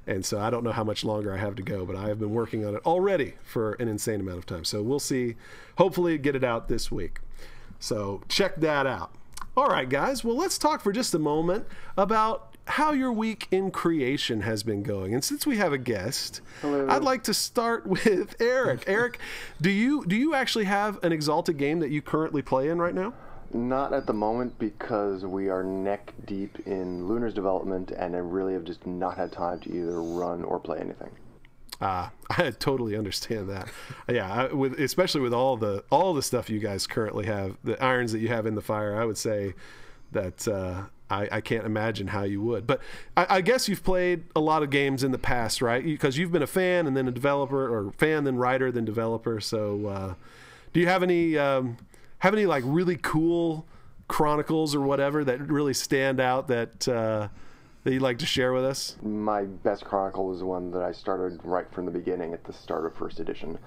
and 0.07 0.25
so 0.25 0.39
I 0.39 0.51
don't 0.51 0.65
know 0.65 0.73
how 0.73 0.85
much 0.85 1.05
longer 1.05 1.33
I 1.33 1.39
have 1.39 1.55
to 1.57 1.63
go. 1.63 1.85
But 1.85 1.97
I 1.97 2.09
have 2.09 2.19
been 2.19 2.33
working 2.33 2.65
on 2.65 2.75
it 2.75 2.83
already 2.87 3.35
for 3.45 3.73
an 3.75 3.89
insane 3.89 4.21
amount 4.21 4.39
of 4.39 4.47
time. 4.47 4.65
So 4.65 4.83
we'll 4.83 5.01
see. 5.01 5.37
Hopefully, 5.79 6.19
get 6.19 6.37
it 6.37 6.45
out 6.45 6.69
this 6.69 6.91
week. 6.91 7.21
So 7.79 8.23
check 8.29 8.57
that 8.57 8.87
out. 8.87 9.13
All 9.57 9.69
right, 9.69 9.89
guys. 9.89 10.23
Well, 10.23 10.37
let's 10.37 10.59
talk 10.59 10.83
for 10.83 10.93
just 10.93 11.15
a 11.15 11.19
moment 11.19 11.67
about 11.97 12.57
how 12.69 12.93
your 12.93 13.13
week 13.13 13.47
in 13.51 13.71
creation 13.71 14.41
has 14.43 14.63
been 14.63 14.83
going. 14.83 15.15
And 15.15 15.23
since 15.25 15.47
we 15.47 15.57
have 15.57 15.73
a 15.73 15.79
guest, 15.79 16.41
I'd 16.63 17.03
like 17.03 17.23
to 17.25 17.35
start 17.35 17.87
with 17.87 18.35
Eric. 18.41 18.85
Eric, 18.87 19.19
do 19.61 19.71
you 19.71 20.05
do 20.07 20.17
you 20.17 20.35
actually 20.35 20.65
have 20.65 21.03
an 21.05 21.13
exalted 21.13 21.57
game 21.59 21.81
that 21.81 21.91
you 21.91 22.03
currently 22.03 22.43
play 22.43 22.69
in 22.69 22.79
right 22.79 22.95
now? 22.95 23.15
Not 23.53 23.93
at 23.93 24.07
the 24.07 24.13
moment 24.13 24.59
because 24.59 25.25
we 25.25 25.49
are 25.49 25.63
neck 25.63 26.13
deep 26.27 26.59
in 26.67 27.09
Lunar's 27.09 27.35
development 27.35 27.91
and 27.91 28.15
I 28.15 28.19
really 28.19 28.53
have 28.55 28.65
just 28.65 28.87
not 28.87 29.17
had 29.17 29.33
time 29.33 29.61
to 29.61 29.73
either 29.73 30.03
run 30.03 30.45
or 30.45 30.59
play 30.59 30.79
anything. 30.79 31.11
Ah, 31.81 32.11
I 32.31 32.51
totally 32.51 32.97
understand 32.97 33.49
that. 33.49 33.69
Yeah, 34.09 34.33
I, 34.33 34.53
with 34.53 34.79
especially 34.79 35.21
with 35.21 35.35
all 35.35 35.57
the 35.57 35.85
all 35.91 36.15
the 36.15 36.23
stuff 36.23 36.51
you 36.51 36.59
guys 36.59 36.87
currently 36.87 37.27
have, 37.27 37.57
the 37.65 37.83
irons 37.83 38.13
that 38.13 38.21
you 38.21 38.29
have 38.29 38.47
in 38.47 38.55
the 38.55 38.63
fire, 38.63 39.01
I 39.01 39.05
would 39.05 39.19
say 39.19 39.55
that 40.13 40.47
uh, 40.49 40.85
I, 41.11 41.29
I 41.33 41.41
can't 41.41 41.67
imagine 41.67 42.09
how 42.09 42.23
you 42.23 42.41
would. 42.43 42.67
But 42.67 42.81
I, 43.17 43.27
I 43.37 43.41
guess 43.41 43.69
you've 43.69 43.85
played 43.85 44.25
a 44.35 44.41
lot 44.41 44.63
of 44.63 44.71
games 44.71 45.05
in 45.05 45.13
the 45.13 45.19
past, 45.19 45.63
right? 45.63 45.85
Because 45.85 46.17
you've 46.17 46.33
been 46.33 46.43
a 46.43 46.49
fan 46.49 46.87
and 46.87 46.97
then 46.97 47.07
a 47.09 47.13
developer, 47.13 47.69
or 47.69 47.93
fan 47.93 48.25
then 48.25 48.37
writer 48.37 48.73
then 48.73 48.85
developer. 48.85 49.41
So, 49.41 49.87
uh, 49.87 50.15
do 50.73 50.81
you 50.81 50.87
have 50.87 51.03
any 51.03 51.39
um, 51.39 51.77
have 52.19 52.35
any 52.35 52.47
like 52.47 52.65
really 52.67 52.97
cool 52.97 53.67
chronicles 54.09 54.75
or 54.75 54.81
whatever 54.81 55.25
that 55.25 55.41
really 55.51 55.75
stand 55.75 56.21
out 56.21 56.49
that 56.49 56.87
uh, 56.89 57.29
that 57.85 57.93
you'd 57.93 58.03
like 58.03 58.19
to 58.19 58.27
share 58.27 58.53
with 58.53 58.65
us? 58.65 58.97
My 59.03 59.45
best 59.45 59.85
chronicle 59.85 60.27
was 60.27 60.41
the 60.41 60.47
one 60.47 60.71
that 60.73 60.83
I 60.83 60.93
started 60.93 61.41
right 61.45 61.71
from 61.73 61.87
the 61.87 61.93
beginning 61.93 62.33
at 62.33 62.45
the 62.45 62.53
start 62.53 62.85
of 62.87 62.95
first 62.95 63.21
edition. 63.21 63.59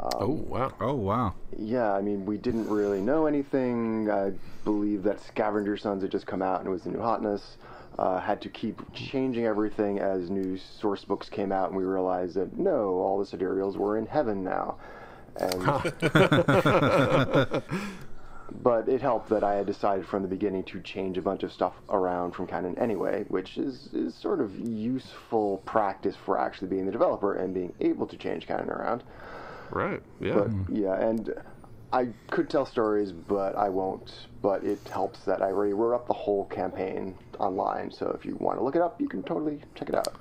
oh 0.00 0.28
wow! 0.28 0.72
Oh 0.80 0.94
wow. 0.94 1.34
Yeah, 1.56 1.92
I 1.92 2.00
mean, 2.00 2.24
we 2.24 2.38
didn't 2.38 2.68
really 2.68 3.00
know 3.00 3.26
anything. 3.26 4.10
I 4.10 4.32
believe 4.64 5.02
that 5.04 5.20
Scavenger 5.20 5.76
Sons 5.76 6.02
had 6.02 6.10
just 6.10 6.26
come 6.26 6.42
out 6.42 6.60
and 6.60 6.68
it 6.68 6.70
was 6.70 6.82
the 6.82 6.90
new 6.90 7.00
hotness. 7.00 7.56
Uh, 7.98 8.20
had 8.20 8.40
to 8.40 8.48
keep 8.48 8.80
changing 8.94 9.44
everything 9.44 9.98
as 9.98 10.30
new 10.30 10.56
source 10.56 11.04
books 11.04 11.28
came 11.28 11.50
out, 11.50 11.68
and 11.68 11.76
we 11.76 11.82
realized 11.82 12.36
that 12.36 12.56
no, 12.56 12.90
all 12.90 13.18
the 13.18 13.26
Sidereals 13.26 13.76
were 13.76 13.98
in 13.98 14.06
heaven 14.06 14.44
now. 14.44 14.76
And 15.40 15.64
but 18.62 18.88
it 18.88 19.00
helped 19.00 19.28
that 19.30 19.44
I 19.44 19.54
had 19.54 19.66
decided 19.66 20.06
from 20.06 20.22
the 20.22 20.28
beginning 20.28 20.64
to 20.64 20.80
change 20.80 21.18
a 21.18 21.22
bunch 21.22 21.42
of 21.42 21.52
stuff 21.52 21.74
around 21.88 22.32
from 22.32 22.46
canon 22.46 22.78
anyway, 22.78 23.24
which 23.28 23.58
is, 23.58 23.88
is 23.92 24.14
sort 24.14 24.40
of 24.40 24.58
useful 24.58 25.58
practice 25.64 26.16
for 26.16 26.38
actually 26.38 26.68
being 26.68 26.86
the 26.86 26.92
developer 26.92 27.34
and 27.34 27.54
being 27.54 27.72
able 27.80 28.06
to 28.06 28.16
change 28.16 28.46
canon 28.46 28.70
around. 28.70 29.02
Right? 29.70 30.02
Yeah. 30.20 30.34
But 30.34 30.46
hmm. 30.48 30.76
yeah, 30.76 30.94
and 30.94 31.34
I 31.92 32.08
could 32.30 32.50
tell 32.50 32.66
stories, 32.66 33.12
but 33.12 33.56
I 33.56 33.68
won't. 33.68 34.26
But 34.42 34.64
it 34.64 34.80
helps 34.88 35.20
that 35.20 35.42
I 35.42 35.46
already 35.46 35.72
wrote 35.72 35.94
up 35.94 36.06
the 36.06 36.14
whole 36.14 36.46
campaign 36.46 37.16
online, 37.38 37.90
so 37.90 38.14
if 38.18 38.24
you 38.24 38.36
want 38.36 38.58
to 38.58 38.64
look 38.64 38.76
it 38.76 38.82
up, 38.82 39.00
you 39.00 39.08
can 39.08 39.22
totally 39.22 39.60
check 39.74 39.88
it 39.88 39.94
out. 39.94 40.16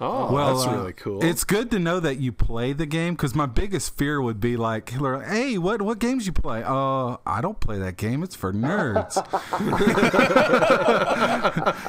Oh, 0.00 0.32
Well, 0.32 0.56
that's 0.56 0.66
uh, 0.66 0.76
really 0.76 0.92
cool. 0.92 1.24
It's 1.24 1.44
good 1.44 1.70
to 1.72 1.78
know 1.78 2.00
that 2.00 2.18
you 2.18 2.32
play 2.32 2.72
the 2.72 2.86
game 2.86 3.14
because 3.14 3.34
my 3.34 3.46
biggest 3.46 3.96
fear 3.96 4.20
would 4.20 4.40
be 4.40 4.56
like, 4.56 4.90
"Hey, 4.90 5.58
what 5.58 5.82
what 5.82 5.98
games 5.98 6.26
you 6.26 6.32
play?" 6.32 6.62
Uh, 6.64 7.16
I 7.26 7.40
don't 7.40 7.60
play 7.60 7.78
that 7.78 7.96
game. 7.96 8.22
It's 8.22 8.34
for 8.34 8.52
nerds. 8.52 9.14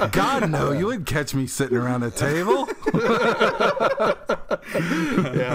God 0.12 0.50
no, 0.50 0.72
you 0.72 0.88
wouldn't 0.88 1.08
catch 1.08 1.34
me 1.34 1.48
sitting 1.48 1.78
around 1.78 2.04
a 2.04 2.12
table. 2.12 2.68
yeah, 2.94 3.02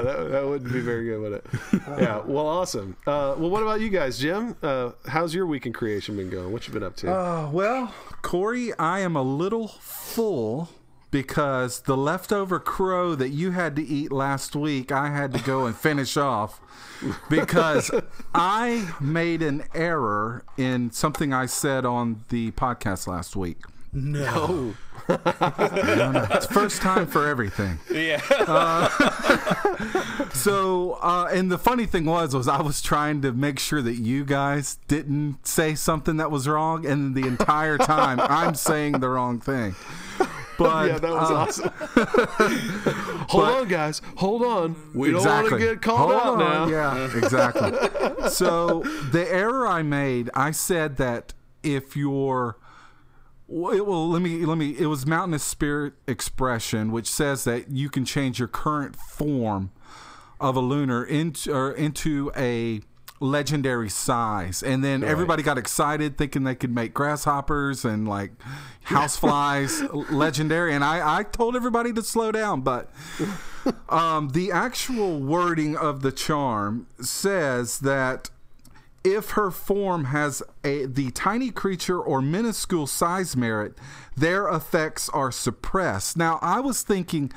that, 0.00 0.28
that 0.30 0.46
wouldn't 0.46 0.72
be 0.72 0.80
very 0.80 1.04
good, 1.04 1.20
would 1.20 1.32
it? 1.32 1.46
Yeah. 1.98 2.22
Well, 2.24 2.46
awesome. 2.46 2.96
Uh, 3.06 3.34
well, 3.38 3.50
what 3.50 3.62
about 3.62 3.80
you 3.80 3.88
guys, 3.88 4.18
Jim? 4.18 4.56
Uh, 4.62 4.92
how's 5.06 5.34
your 5.34 5.46
week 5.46 5.66
in 5.66 5.72
creation 5.72 6.16
been 6.16 6.30
going? 6.30 6.52
What 6.52 6.66
you 6.66 6.72
been 6.72 6.82
up 6.82 6.96
to? 6.96 7.12
Uh, 7.12 7.50
well, 7.50 7.94
Corey, 8.22 8.72
I 8.78 9.00
am 9.00 9.16
a 9.16 9.22
little 9.22 9.68
full 9.68 10.68
because 11.16 11.80
the 11.80 11.96
leftover 11.96 12.60
crow 12.60 13.14
that 13.14 13.30
you 13.30 13.52
had 13.52 13.74
to 13.74 13.82
eat 13.82 14.12
last 14.12 14.54
week, 14.54 14.92
I 14.92 15.08
had 15.08 15.32
to 15.32 15.42
go 15.42 15.64
and 15.64 15.74
finish 15.76 16.18
off 16.18 16.60
because 17.30 17.90
I 18.34 18.90
made 19.00 19.40
an 19.40 19.64
error 19.74 20.44
in 20.58 20.90
something 20.90 21.32
I 21.32 21.46
said 21.46 21.86
on 21.86 22.22
the 22.28 22.50
podcast 22.50 23.06
last 23.06 23.34
week. 23.34 23.62
No. 23.94 24.74
It's 25.08 26.46
first 26.46 26.82
time 26.82 27.06
for 27.06 27.28
everything. 27.28 27.78
Yeah. 27.90 28.20
So, 30.32 30.98
uh, 31.00 31.28
and 31.32 31.50
the 31.50 31.58
funny 31.58 31.86
thing 31.86 32.04
was, 32.04 32.34
was 32.34 32.46
I 32.46 32.60
was 32.60 32.82
trying 32.82 33.22
to 33.22 33.32
make 33.32 33.58
sure 33.58 33.82
that 33.82 33.94
you 33.94 34.24
guys 34.24 34.78
didn't 34.86 35.46
say 35.46 35.74
something 35.74 36.18
that 36.18 36.30
was 36.30 36.46
wrong, 36.46 36.86
and 36.86 37.14
the 37.14 37.26
entire 37.26 37.78
time 37.78 38.20
I'm 38.20 38.54
saying 38.54 39.00
the 39.00 39.08
wrong 39.08 39.40
thing. 39.40 39.74
But 40.58 40.88
yeah, 40.88 40.98
that 40.98 41.12
was 41.12 41.30
uh, 41.30 41.34
awesome. 41.34 41.70
Hold 43.28 43.44
but- 43.44 43.54
on, 43.54 43.68
guys. 43.68 44.02
Hold 44.16 44.42
on. 44.42 44.76
We 44.94 45.10
don't 45.10 45.24
want 45.24 45.46
exactly. 45.46 45.66
to 45.66 45.74
get 45.74 45.82
called 45.82 46.12
Hold 46.12 46.12
out 46.12 46.26
on. 46.26 46.38
now. 46.38 46.66
Yeah, 46.68 47.16
exactly. 47.16 48.28
so 48.30 48.80
the 49.12 49.26
error 49.30 49.66
I 49.66 49.82
made, 49.82 50.30
I 50.34 50.50
said 50.50 50.96
that 50.96 51.34
if 51.62 51.96
you're 51.96 52.56
well, 53.48 54.08
let 54.08 54.22
me 54.22 54.44
let 54.44 54.58
me. 54.58 54.76
It 54.76 54.86
was 54.86 55.06
Mountainous 55.06 55.44
Spirit 55.44 55.94
Expression, 56.08 56.90
which 56.90 57.08
says 57.08 57.44
that 57.44 57.70
you 57.70 57.88
can 57.88 58.04
change 58.04 58.38
your 58.40 58.48
current 58.48 58.96
form 58.96 59.70
of 60.40 60.56
a 60.56 60.60
lunar 60.60 61.04
into 61.04 61.54
or 61.54 61.70
into 61.72 62.32
a 62.36 62.80
legendary 63.20 63.88
size, 63.88 64.62
and 64.62 64.84
then 64.84 65.02
everybody 65.02 65.42
got 65.42 65.58
excited, 65.58 66.18
thinking 66.18 66.44
they 66.44 66.54
could 66.54 66.74
make 66.74 66.92
grasshoppers 66.94 67.84
and 67.84 68.06
like 68.06 68.32
houseflies 68.86 70.10
legendary. 70.10 70.74
And 70.74 70.84
I 70.84 71.18
I 71.18 71.22
told 71.22 71.56
everybody 71.56 71.92
to 71.94 72.02
slow 72.02 72.32
down, 72.32 72.60
but 72.62 72.90
um, 73.88 74.30
the 74.30 74.52
actual 74.52 75.18
wording 75.20 75.76
of 75.76 76.02
the 76.02 76.12
charm 76.12 76.86
says 77.00 77.80
that 77.80 78.30
if 79.06 79.30
her 79.30 79.50
form 79.50 80.06
has 80.06 80.42
a 80.64 80.86
the 80.86 81.10
tiny 81.12 81.50
creature 81.50 82.00
or 82.00 82.20
minuscule 82.20 82.86
size 82.86 83.36
merit, 83.36 83.74
their 84.16 84.48
effects 84.48 85.08
are 85.10 85.30
suppressed. 85.30 86.16
Now, 86.16 86.38
I 86.42 86.60
was 86.60 86.82
thinking 86.82 87.32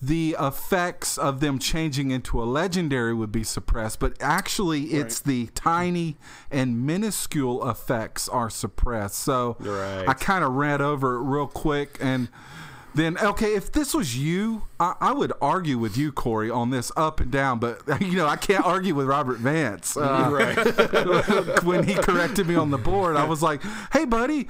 the 0.00 0.36
effects 0.38 1.16
of 1.16 1.40
them 1.40 1.58
changing 1.58 2.10
into 2.10 2.42
a 2.42 2.44
legendary 2.44 3.14
would 3.14 3.32
be 3.32 3.42
suppressed, 3.42 3.98
but 3.98 4.14
actually 4.20 4.82
it's 4.92 5.20
the 5.20 5.46
tiny 5.54 6.16
and 6.50 6.84
minuscule 6.86 7.66
effects 7.68 8.28
are 8.28 8.50
suppressed. 8.50 9.16
So 9.18 9.56
Right. 9.58 10.04
I 10.06 10.12
kind 10.12 10.44
of 10.44 10.52
read 10.52 10.80
over 10.82 11.16
it 11.16 11.22
real 11.22 11.46
quick 11.46 11.96
and 12.00 12.28
then 12.94 13.18
okay, 13.18 13.54
if 13.54 13.70
this 13.72 13.92
was 13.92 14.16
you, 14.16 14.62
I, 14.80 14.94
I 15.02 15.12
would 15.12 15.30
argue 15.42 15.76
with 15.76 15.98
you, 15.98 16.10
Corey, 16.12 16.48
on 16.48 16.70
this 16.70 16.90
up 16.96 17.20
and 17.20 17.30
down. 17.30 17.58
But 17.58 17.82
you 18.00 18.16
know, 18.16 18.26
I 18.26 18.36
can't 18.36 18.64
argue 18.64 18.94
with 18.94 19.06
Robert 19.06 19.36
Vance. 19.38 19.96
Uh, 19.98 20.30
Right. 20.32 21.62
when 21.64 21.84
he 21.84 21.94
corrected 21.94 22.46
me 22.46 22.54
on 22.54 22.70
the 22.70 22.78
board, 22.78 23.16
I 23.16 23.24
was 23.24 23.42
like, 23.42 23.60
"Hey, 23.92 24.06
buddy, 24.06 24.48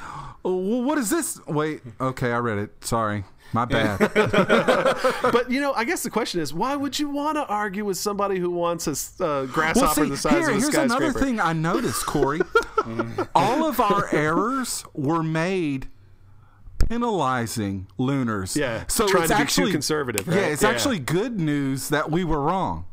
w- 0.48 0.82
what 0.84 0.98
is 0.98 1.10
this?" 1.10 1.40
Wait, 1.46 1.82
okay, 2.00 2.32
I 2.32 2.38
read 2.38 2.58
it. 2.58 2.84
Sorry, 2.84 3.24
my 3.52 3.64
bad. 3.64 3.98
but 5.32 5.50
you 5.50 5.60
know, 5.60 5.72
I 5.74 5.84
guess 5.84 6.02
the 6.02 6.10
question 6.10 6.40
is, 6.40 6.52
why 6.54 6.74
would 6.76 6.98
you 6.98 7.08
want 7.08 7.36
to 7.36 7.46
argue 7.46 7.84
with 7.84 7.96
somebody 7.98 8.38
who 8.38 8.50
wants 8.50 8.86
a 8.86 9.24
uh, 9.24 9.46
grasshopper 9.46 10.06
the 10.06 10.16
size 10.16 10.32
here, 10.32 10.42
of 10.42 10.48
a 10.48 10.52
here's 10.52 10.64
skyscraper? 10.66 11.02
Here's 11.04 11.14
another 11.14 11.26
thing 11.26 11.40
I 11.40 11.52
noticed, 11.52 12.06
Corey. 12.06 12.40
All 13.34 13.64
of 13.68 13.80
our 13.80 14.08
errors 14.14 14.84
were 14.94 15.22
made 15.22 15.88
penalizing 16.88 17.86
lunars. 17.98 18.56
Yeah, 18.56 18.84
so 18.88 19.06
trying 19.08 19.24
it's 19.24 19.30
to 19.32 19.34
be 19.34 19.38
too 19.38 19.42
actually 19.42 19.72
conservative, 19.72 20.26
Yeah, 20.26 20.46
it's 20.46 20.62
Yeah. 20.62 20.70
actually 20.70 20.98
good 20.98 21.38
news 21.40 21.88
that 21.88 22.10
we 22.10 22.24
were 22.24 22.40
wrong 22.40 22.84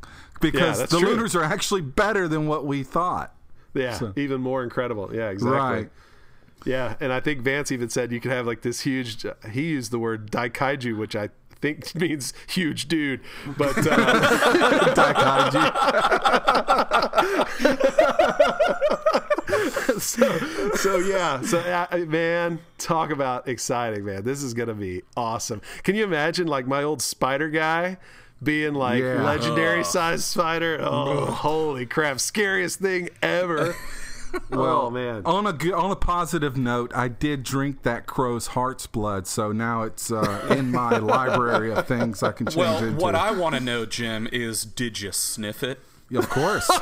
because 0.41 0.79
that's 0.79 0.91
the 0.91 0.99
true. 0.99 1.09
lunars 1.09 1.35
are 1.35 1.43
actually 1.43 1.81
better 1.81 2.27
than 2.27 2.47
what 2.47 2.65
we 2.65 2.83
thought. 2.83 3.35
Yeah, 3.73 4.11
even 4.15 4.41
more 4.41 4.63
incredible. 4.63 5.09
Yeah, 5.13 5.29
exactly. 5.29 5.57
Right. 5.59 5.89
Yeah, 6.65 6.95
and 6.99 7.11
I 7.11 7.19
think 7.19 7.41
Vance 7.41 7.71
even 7.71 7.89
said 7.89 8.11
you 8.11 8.19
could 8.21 8.31
have 8.31 8.47
like 8.47 8.61
this 8.61 8.81
huge. 8.81 9.25
He 9.51 9.63
used 9.63 9.91
the 9.91 9.99
word 9.99 10.31
daikaiju, 10.31 10.97
which 10.97 11.15
I 11.15 11.29
think 11.61 11.93
means 11.99 12.33
huge 12.47 12.87
dude, 12.87 13.21
but 13.57 13.75
uh, 13.85 14.93
so, 19.99 20.37
so 20.75 20.97
yeah. 20.99 21.41
So 21.41 21.59
uh, 21.59 21.97
man, 22.07 22.59
talk 22.77 23.11
about 23.11 23.47
exciting, 23.47 24.05
man. 24.05 24.23
This 24.23 24.43
is 24.43 24.53
gonna 24.53 24.73
be 24.73 25.03
awesome. 25.15 25.61
Can 25.83 25.95
you 25.95 26.03
imagine 26.03 26.47
like 26.47 26.67
my 26.67 26.83
old 26.83 27.01
spider 27.01 27.49
guy? 27.49 27.97
Being 28.41 28.73
like 28.73 29.01
Yeah. 29.01 29.23
legendary 29.23 29.85
size 29.85 30.25
spider, 30.25 30.77
oh 30.81 31.25
holy 31.27 31.85
crap! 31.85 32.19
Scariest 32.19 32.79
thing 32.79 33.09
ever. 33.21 33.73
oh 34.51 34.89
man, 34.89 35.21
On 35.25 35.45
a 35.45 35.71
on 35.73 35.91
a 35.91 35.95
positive 35.95 36.57
note, 36.57 36.91
I 36.95 37.07
did 37.07 37.43
drink 37.43 37.83
that 37.83 38.05
crow's 38.05 38.47
heart's 38.47 38.87
blood, 38.87 39.27
so 39.27 39.51
now 39.51 39.83
it's 39.83 40.11
uh, 40.11 40.47
in 40.57 40.71
my 40.71 40.97
library 40.99 41.71
of 41.71 41.87
things 41.87 42.23
I 42.23 42.31
can 42.31 42.47
change 42.47 42.57
Well, 42.57 42.83
into. 42.83 42.99
what 43.03 43.15
I 43.15 43.31
want 43.31 43.55
to 43.55 43.61
know, 43.61 43.85
Jim, 43.85 44.27
is 44.31 44.65
did 44.65 45.01
you 45.01 45.11
sniff 45.11 45.63
it? 45.63 45.79
Of 46.15 46.29
course. 46.29 46.69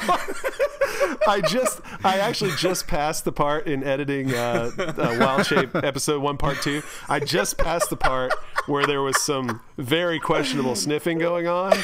I 1.27 1.41
just, 1.47 1.81
I 2.03 2.19
actually 2.19 2.51
just 2.57 2.87
passed 2.87 3.25
the 3.25 3.31
part 3.31 3.67
in 3.67 3.83
editing 3.83 4.33
uh, 4.33 4.71
uh, 4.77 5.17
Wild 5.19 5.45
Shape 5.45 5.75
episode 5.75 6.21
one, 6.21 6.37
part 6.37 6.61
two. 6.61 6.81
I 7.09 7.19
just 7.19 7.57
passed 7.57 7.89
the 7.89 7.97
part 7.97 8.33
where 8.65 8.85
there 8.85 9.01
was 9.01 9.21
some 9.21 9.61
very 9.77 10.19
questionable 10.19 10.75
sniffing 10.75 11.17
going 11.19 11.47
on, 11.47 11.77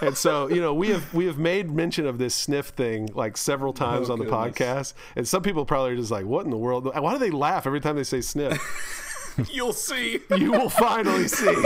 and 0.00 0.16
so 0.16 0.48
you 0.48 0.60
know 0.60 0.74
we 0.74 0.88
have 0.88 1.12
we 1.14 1.26
have 1.26 1.38
made 1.38 1.70
mention 1.70 2.06
of 2.06 2.18
this 2.18 2.34
sniff 2.34 2.68
thing 2.68 3.08
like 3.14 3.36
several 3.36 3.72
times 3.72 4.10
on 4.10 4.18
the 4.18 4.26
podcast, 4.26 4.94
and 5.16 5.26
some 5.26 5.42
people 5.42 5.64
probably 5.64 5.92
are 5.92 5.96
just 5.96 6.10
like, 6.10 6.26
"What 6.26 6.44
in 6.44 6.50
the 6.50 6.58
world? 6.58 6.84
Why 6.94 7.12
do 7.12 7.18
they 7.18 7.30
laugh 7.30 7.66
every 7.66 7.80
time 7.80 7.96
they 7.96 8.04
say 8.04 8.20
sniff?" 8.20 8.60
You'll 9.50 9.72
see. 9.72 10.20
You 10.36 10.52
will 10.52 10.70
finally 10.70 11.26
see. 11.28 11.46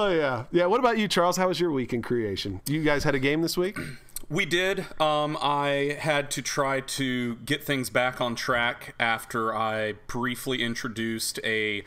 Oh 0.00 0.08
yeah, 0.08 0.44
yeah. 0.50 0.64
What 0.64 0.80
about 0.80 0.96
you, 0.96 1.08
Charles? 1.08 1.36
How 1.36 1.48
was 1.48 1.60
your 1.60 1.70
week 1.70 1.92
in 1.92 2.00
creation? 2.00 2.62
You 2.66 2.82
guys 2.82 3.04
had 3.04 3.14
a 3.14 3.18
game 3.18 3.42
this 3.42 3.56
week? 3.56 3.78
We 4.28 4.46
did. 4.46 4.86
Um, 5.00 5.36
I 5.42 5.96
had 5.98 6.30
to 6.32 6.42
try 6.42 6.82
to 6.82 7.34
get 7.38 7.64
things 7.64 7.90
back 7.90 8.20
on 8.20 8.36
track 8.36 8.94
after 9.00 9.52
I 9.52 9.94
briefly 10.06 10.62
introduced 10.62 11.40
a 11.42 11.82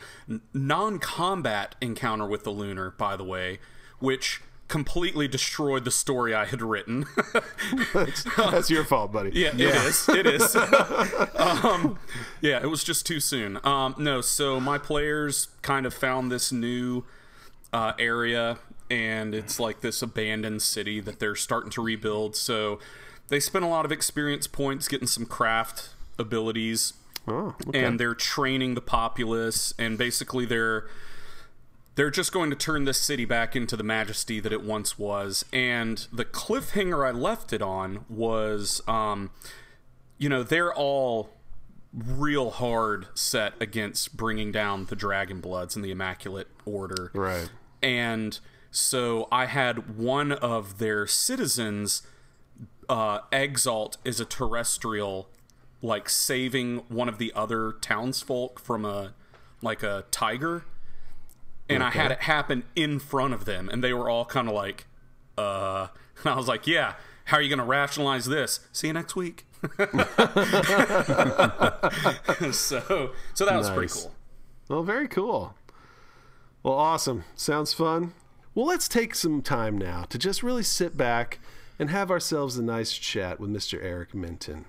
non-combat 0.52 1.74
encounter 1.80 2.26
with 2.26 2.44
the 2.44 2.50
lunar. 2.50 2.90
By 2.90 3.16
the 3.16 3.24
way, 3.24 3.60
which 3.98 4.42
completely 4.68 5.26
destroyed 5.26 5.86
the 5.86 5.90
story 5.90 6.34
I 6.34 6.44
had 6.44 6.60
written. 6.60 7.06
That's 7.94 8.68
your 8.68 8.84
fault, 8.84 9.10
buddy. 9.10 9.30
Yeah, 9.32 9.54
it 9.54 9.60
is. 9.60 10.06
It 10.10 10.26
is. 10.26 10.54
um, 11.36 11.98
yeah, 12.42 12.62
it 12.62 12.68
was 12.68 12.84
just 12.84 13.06
too 13.06 13.20
soon. 13.20 13.58
Um, 13.64 13.94
no, 13.96 14.20
so 14.20 14.60
my 14.60 14.76
players 14.76 15.48
kind 15.62 15.86
of 15.86 15.94
found 15.94 16.30
this 16.30 16.52
new 16.52 17.04
uh, 17.74 17.92
area, 17.98 18.58
and 18.88 19.34
it's 19.34 19.58
like 19.58 19.80
this 19.82 20.00
abandoned 20.00 20.62
city 20.62 21.00
that 21.00 21.18
they're 21.18 21.34
starting 21.36 21.70
to 21.72 21.82
rebuild. 21.82 22.36
So 22.36 22.78
they 23.28 23.40
spent 23.40 23.64
a 23.64 23.68
lot 23.68 23.84
of 23.84 23.90
experience 23.92 24.46
points 24.46 24.86
getting 24.88 25.08
some 25.08 25.26
craft 25.26 25.90
abilities, 26.18 26.94
Oh, 27.26 27.54
okay. 27.66 27.82
and 27.84 27.98
they're 27.98 28.14
training 28.14 28.74
the 28.74 28.80
populace, 28.80 29.74
and 29.78 29.98
basically 29.98 30.46
they're 30.46 30.86
they're 31.96 32.10
just 32.10 32.32
going 32.32 32.50
to 32.50 32.56
turn 32.56 32.84
this 32.86 33.00
city 33.00 33.24
back 33.24 33.54
into 33.54 33.76
the 33.76 33.84
majesty 33.84 34.40
that 34.40 34.52
it 34.52 34.62
once 34.64 34.98
was. 34.98 35.44
And 35.52 36.06
the 36.12 36.24
cliffhanger 36.24 37.06
I 37.06 37.12
left 37.12 37.52
it 37.52 37.62
on 37.62 38.04
was, 38.08 38.82
um, 38.88 39.30
you 40.18 40.28
know, 40.28 40.42
they're 40.42 40.74
all 40.74 41.30
real 41.92 42.50
hard 42.50 43.06
set 43.14 43.52
against 43.60 44.16
bringing 44.16 44.50
down 44.50 44.86
the 44.86 44.96
Dragon 44.96 45.40
Bloods 45.40 45.76
and 45.76 45.84
the 45.84 45.92
Immaculate 45.92 46.48
Order. 46.66 47.12
right. 47.14 47.48
And 47.84 48.38
so 48.70 49.28
I 49.30 49.46
had 49.46 49.96
one 49.96 50.32
of 50.32 50.78
their 50.78 51.06
citizens, 51.06 52.02
uh, 52.88 53.20
Exalt, 53.30 53.98
is 54.04 54.18
a 54.18 54.24
terrestrial, 54.24 55.28
like 55.82 56.08
saving 56.08 56.78
one 56.88 57.08
of 57.08 57.18
the 57.18 57.32
other 57.34 57.72
townsfolk 57.80 58.58
from 58.58 58.84
a 58.84 59.14
like 59.62 59.82
a 59.82 60.04
tiger 60.10 60.64
and 61.68 61.82
I 61.82 61.90
had 61.90 62.10
it 62.12 62.22
happen 62.22 62.64
in 62.76 62.98
front 62.98 63.34
of 63.34 63.44
them, 63.44 63.68
and 63.68 63.82
they 63.82 63.92
were 63.92 64.08
all 64.08 64.24
kind 64.24 64.48
of 64.48 64.54
like, 64.54 64.86
uh, 65.38 65.88
and 66.24 66.32
I 66.32 66.36
was 66.36 66.48
like, 66.48 66.66
yeah, 66.66 66.94
how 67.24 67.38
are 67.38 67.42
you 67.42 67.48
going 67.48 67.58
to 67.58 67.64
rationalize 67.64 68.26
this? 68.26 68.60
See 68.72 68.88
you 68.88 68.92
next 68.92 69.16
week. 69.16 69.46
so, 72.52 73.12
so 73.34 73.46
that 73.46 73.56
was 73.56 73.70
pretty 73.70 73.92
cool. 73.92 74.14
Well, 74.68 74.82
very 74.82 75.08
cool. 75.08 75.54
Well, 76.64 76.74
awesome. 76.74 77.24
Sounds 77.36 77.74
fun. 77.74 78.14
Well, 78.54 78.64
let's 78.64 78.88
take 78.88 79.14
some 79.14 79.42
time 79.42 79.76
now 79.76 80.04
to 80.04 80.16
just 80.16 80.42
really 80.42 80.62
sit 80.62 80.96
back 80.96 81.38
and 81.78 81.90
have 81.90 82.10
ourselves 82.10 82.56
a 82.56 82.62
nice 82.62 82.94
chat 82.94 83.38
with 83.38 83.50
Mr. 83.50 83.78
Eric 83.82 84.14
Minton. 84.14 84.64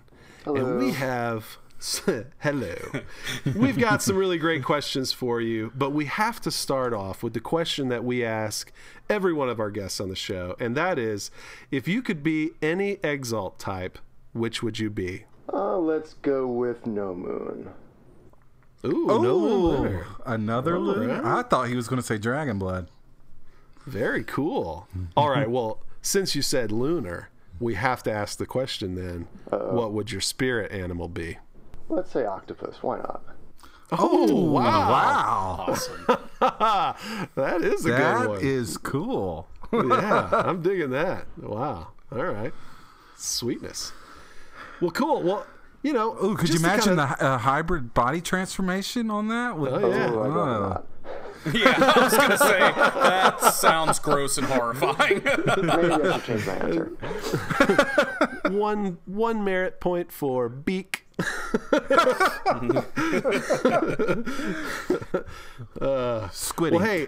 And 0.45 0.77
we 0.77 0.91
have 0.91 1.57
hello. 2.39 2.75
We've 3.55 3.77
got 3.77 4.01
some 4.03 4.17
really 4.17 4.37
great 4.37 4.61
questions 4.61 5.13
for 5.13 5.39
you, 5.39 5.71
but 5.73 5.91
we 5.91 6.03
have 6.05 6.41
to 6.41 6.51
start 6.51 6.93
off 6.93 7.23
with 7.23 7.33
the 7.33 7.39
question 7.39 7.87
that 7.87 8.03
we 8.03 8.25
ask 8.25 8.73
every 9.09 9.31
one 9.31 9.47
of 9.47 9.61
our 9.61 9.71
guests 9.71 10.01
on 10.01 10.09
the 10.09 10.15
show, 10.17 10.57
and 10.59 10.75
that 10.75 10.99
is 10.99 11.31
if 11.71 11.87
you 11.87 12.01
could 12.01 12.23
be 12.23 12.51
any 12.61 12.97
exalt 13.03 13.57
type, 13.57 13.99
which 14.33 14.61
would 14.61 14.79
you 14.79 14.89
be? 14.89 15.25
Uh, 15.53 15.77
let's 15.77 16.15
go 16.15 16.45
with 16.45 16.85
No 16.85 17.15
Moon. 17.15 17.69
Ooh, 18.85 19.07
Oh, 19.09 19.21
no 19.21 19.35
lunar. 19.35 20.05
another 20.25 20.77
lunar. 20.79 21.21
right. 21.21 21.39
I 21.39 21.43
thought 21.43 21.67
he 21.67 21.75
was 21.75 21.87
going 21.87 22.01
to 22.01 22.05
say 22.05 22.17
dragon 22.17 22.59
blood. 22.59 22.87
Very 23.85 24.23
cool. 24.23 24.87
All 25.17 25.29
right. 25.29 25.49
Well, 25.49 25.79
since 26.01 26.35
you 26.35 26.41
said 26.41 26.71
lunar, 26.71 27.29
we 27.59 27.75
have 27.75 28.03
to 28.03 28.11
ask 28.11 28.37
the 28.37 28.45
question 28.45 28.95
then 28.95 29.27
uh, 29.51 29.57
what 29.57 29.91
would 29.93 30.11
your 30.11 30.21
spirit 30.21 30.71
animal 30.71 31.07
be? 31.07 31.37
Let's 31.89 32.11
say 32.11 32.25
octopus. 32.25 32.81
Why 32.81 32.97
not? 32.97 33.21
Oh, 33.91 34.27
oh 34.29 34.51
wow. 34.51 35.75
Wow, 36.41 36.95
That 37.35 37.61
is 37.61 37.85
a 37.85 37.89
good 37.89 38.27
one. 38.29 38.37
That 38.39 38.43
is 38.43 38.77
cool. 38.77 39.47
yeah, 39.71 40.29
I'm 40.33 40.61
digging 40.63 40.89
that. 40.91 41.27
Wow. 41.37 41.89
All 42.11 42.23
right. 42.25 42.51
Sweetness. 43.17 43.93
Well, 44.81 44.91
cool. 44.91 45.21
Well, 45.21 45.45
you 45.85 45.93
know, 45.93 46.17
Ooh, 46.23 46.35
could 46.35 46.49
you 46.49 46.55
imagine 46.57 46.97
kinda- 46.97 47.15
the 47.19 47.25
uh, 47.25 47.37
hybrid 47.37 47.93
body 47.93 48.19
transformation 48.19 49.11
on 49.11 49.27
that? 49.27 49.57
With, 49.57 49.71
Oh, 49.71 49.87
yeah. 49.89 50.09
Oh, 50.11 50.21
I'd 50.23 50.31
Oh. 50.31 50.83
Yeah, 51.53 51.75
I 51.77 52.03
was 52.03 52.17
going 52.17 52.31
to 52.31 52.37
say, 52.39 52.57
that 52.57 53.39
sounds 53.53 53.99
gross 53.99 54.39
and 54.39 54.47
horrifying. 54.47 55.21
Maybe 55.23 55.69
I 55.69 56.17
should 56.19 56.23
change 56.23 56.47
my 56.47 56.53
answer. 56.53 56.85
one 58.49 58.97
one 59.05 59.43
merit 59.43 59.79
point 59.79 60.11
for 60.11 60.49
beak. 60.49 61.05
Squiddy. 65.79 66.71
Well, 66.71 66.79
hey, 66.79 67.07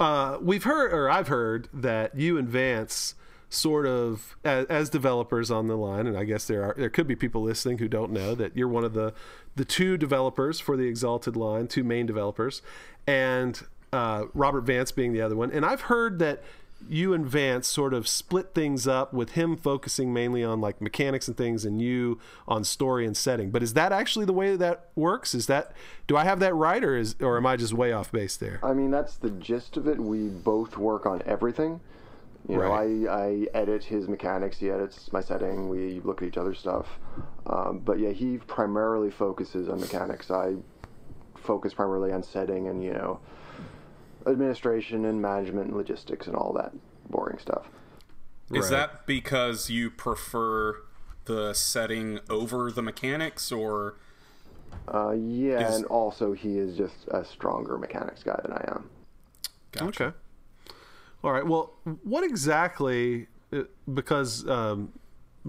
uh, 0.00 0.38
we've 0.40 0.64
heard, 0.64 0.92
or 0.94 1.10
I've 1.10 1.28
heard, 1.28 1.68
that 1.74 2.16
you 2.16 2.38
and 2.38 2.48
Vance 2.48 3.14
sort 3.54 3.86
of 3.86 4.36
as, 4.44 4.66
as 4.66 4.90
developers 4.90 5.50
on 5.50 5.68
the 5.68 5.76
line, 5.76 6.06
and 6.06 6.16
I 6.16 6.24
guess 6.24 6.46
there 6.46 6.62
are 6.62 6.74
there 6.76 6.90
could 6.90 7.06
be 7.06 7.16
people 7.16 7.42
listening 7.42 7.78
who 7.78 7.88
don't 7.88 8.12
know 8.12 8.34
that 8.34 8.56
you're 8.56 8.68
one 8.68 8.84
of 8.84 8.92
the 8.94 9.14
the 9.56 9.64
two 9.64 9.96
developers 9.96 10.60
for 10.60 10.76
the 10.76 10.84
Exalted 10.84 11.36
line, 11.36 11.68
two 11.68 11.84
main 11.84 12.06
developers, 12.06 12.62
and 13.06 13.62
uh, 13.92 14.24
Robert 14.34 14.62
Vance 14.62 14.90
being 14.90 15.12
the 15.12 15.22
other 15.22 15.36
one. 15.36 15.50
And 15.50 15.64
I've 15.64 15.82
heard 15.82 16.18
that 16.18 16.42
you 16.88 17.14
and 17.14 17.26
Vance 17.26 17.66
sort 17.66 17.94
of 17.94 18.06
split 18.06 18.54
things 18.54 18.86
up 18.86 19.14
with 19.14 19.30
him 19.30 19.56
focusing 19.56 20.12
mainly 20.12 20.44
on 20.44 20.60
like 20.60 20.80
mechanics 20.80 21.28
and 21.28 21.36
things 21.36 21.64
and 21.64 21.80
you 21.80 22.18
on 22.46 22.64
story 22.64 23.06
and 23.06 23.16
setting. 23.16 23.50
But 23.50 23.62
is 23.62 23.74
that 23.74 23.92
actually 23.92 24.26
the 24.26 24.32
way 24.32 24.56
that 24.56 24.88
works? 24.94 25.34
Is 25.34 25.46
that 25.46 25.72
do 26.06 26.16
I 26.16 26.24
have 26.24 26.40
that 26.40 26.54
right 26.54 26.82
or 26.84 26.96
is 26.96 27.16
or 27.20 27.36
am 27.36 27.46
I 27.46 27.56
just 27.56 27.72
way 27.72 27.92
off 27.92 28.12
base 28.12 28.36
there? 28.36 28.60
I 28.62 28.74
mean, 28.74 28.90
that's 28.90 29.16
the 29.16 29.30
gist 29.30 29.76
of 29.76 29.86
it. 29.86 29.98
We 29.98 30.28
both 30.28 30.76
work 30.76 31.06
on 31.06 31.22
everything. 31.24 31.80
You 32.48 32.58
know, 32.58 32.72
I, 32.72 33.06
I 33.10 33.46
edit 33.54 33.84
his 33.84 34.06
mechanics, 34.06 34.58
he 34.58 34.70
edits 34.70 35.10
my 35.12 35.22
setting, 35.22 35.68
we 35.70 36.00
look 36.00 36.20
at 36.20 36.28
each 36.28 36.36
other's 36.36 36.58
stuff. 36.58 36.86
Um, 37.46 37.78
but 37.78 37.98
yeah, 37.98 38.10
he 38.10 38.36
primarily 38.36 39.10
focuses 39.10 39.68
on 39.68 39.80
mechanics. 39.80 40.30
I 40.30 40.56
focus 41.36 41.72
primarily 41.72 42.12
on 42.12 42.22
setting 42.22 42.68
and, 42.68 42.84
you 42.84 42.92
know, 42.92 43.18
administration 44.26 45.04
and 45.06 45.20
management 45.22 45.68
and 45.68 45.76
logistics 45.76 46.26
and 46.26 46.36
all 46.36 46.52
that 46.54 46.72
boring 47.08 47.38
stuff. 47.38 47.66
Is 48.50 48.64
Right. 48.64 48.70
that 48.70 49.06
because 49.06 49.70
you 49.70 49.90
prefer 49.90 50.82
the 51.24 51.54
setting 51.54 52.20
over 52.28 52.70
the 52.70 52.82
mechanics, 52.82 53.50
or 53.50 53.94
Uh, 54.88 55.12
yeah, 55.12 55.66
Is- 55.68 55.76
and 55.76 55.86
also 55.86 56.32
he 56.32 56.58
is 56.58 56.76
just 56.76 57.06
a 57.08 57.24
stronger 57.24 57.78
mechanics 57.78 58.22
guy 58.22 58.38
than 58.42 58.52
I 58.52 58.64
am. 58.68 58.90
Okay. 59.80 60.12
All 61.24 61.32
right. 61.32 61.46
Well, 61.46 61.72
what 62.02 62.22
exactly? 62.22 63.28
uh, 63.50 63.62
Because 63.92 64.46
um, 64.46 64.92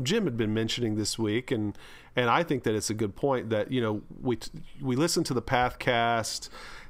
Jim 0.02 0.24
had 0.24 0.38
been 0.38 0.54
mentioning 0.54 0.96
this 0.96 1.20
week, 1.20 1.52
and 1.52 1.78
and 2.16 2.30
I 2.30 2.44
think 2.44 2.64
that 2.64 2.76
it's 2.76 2.90
a 2.90 2.94
good 2.94 3.16
point 3.18 3.50
that 3.50 3.74
you 3.74 3.82
know 3.82 4.02
we 4.22 4.40
we 4.82 4.96
listen 4.96 5.26
to 5.26 5.34
the 5.34 5.42
Pathcast 5.42 6.48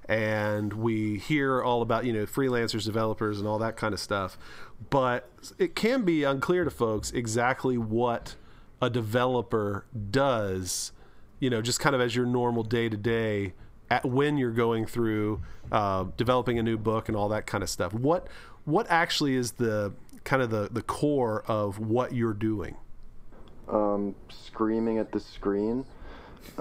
and 0.07 0.71
we 0.73 1.17
hear 1.17 1.63
all 1.63 1.81
about 1.81 2.05
you 2.05 2.13
know 2.13 2.27
freelancers, 2.27 2.85
developers, 2.85 3.39
and 3.39 3.47
all 3.47 3.57
that 3.57 3.75
kind 3.75 3.91
of 3.91 3.99
stuff, 3.99 4.37
but 4.91 5.29
it 5.57 5.75
can 5.75 6.03
be 6.03 6.23
unclear 6.23 6.63
to 6.63 6.69
folks 6.69 7.09
exactly 7.11 7.79
what 7.79 8.35
a 8.83 8.89
developer 8.91 9.87
does. 10.11 10.91
You 11.39 11.49
know, 11.49 11.63
just 11.63 11.79
kind 11.79 11.95
of 11.95 12.01
as 12.01 12.15
your 12.15 12.27
normal 12.27 12.61
day 12.61 12.87
to 12.89 12.97
day 12.97 13.53
at 13.89 14.05
when 14.05 14.37
you're 14.37 14.51
going 14.51 14.85
through 14.85 15.41
uh, 15.71 16.05
developing 16.17 16.59
a 16.59 16.63
new 16.63 16.77
book 16.77 17.07
and 17.07 17.17
all 17.17 17.29
that 17.29 17.45
kind 17.45 17.63
of 17.63 17.69
stuff. 17.69 17.93
What 17.93 18.27
what 18.65 18.87
actually 18.89 19.35
is 19.35 19.53
the 19.53 19.93
kind 20.23 20.41
of 20.41 20.49
the 20.49 20.69
the 20.71 20.81
core 20.81 21.43
of 21.47 21.79
what 21.79 22.13
you're 22.13 22.33
doing? 22.33 22.75
Um, 23.67 24.15
screaming 24.29 24.97
at 24.97 25.11
the 25.11 25.19
screen. 25.19 25.85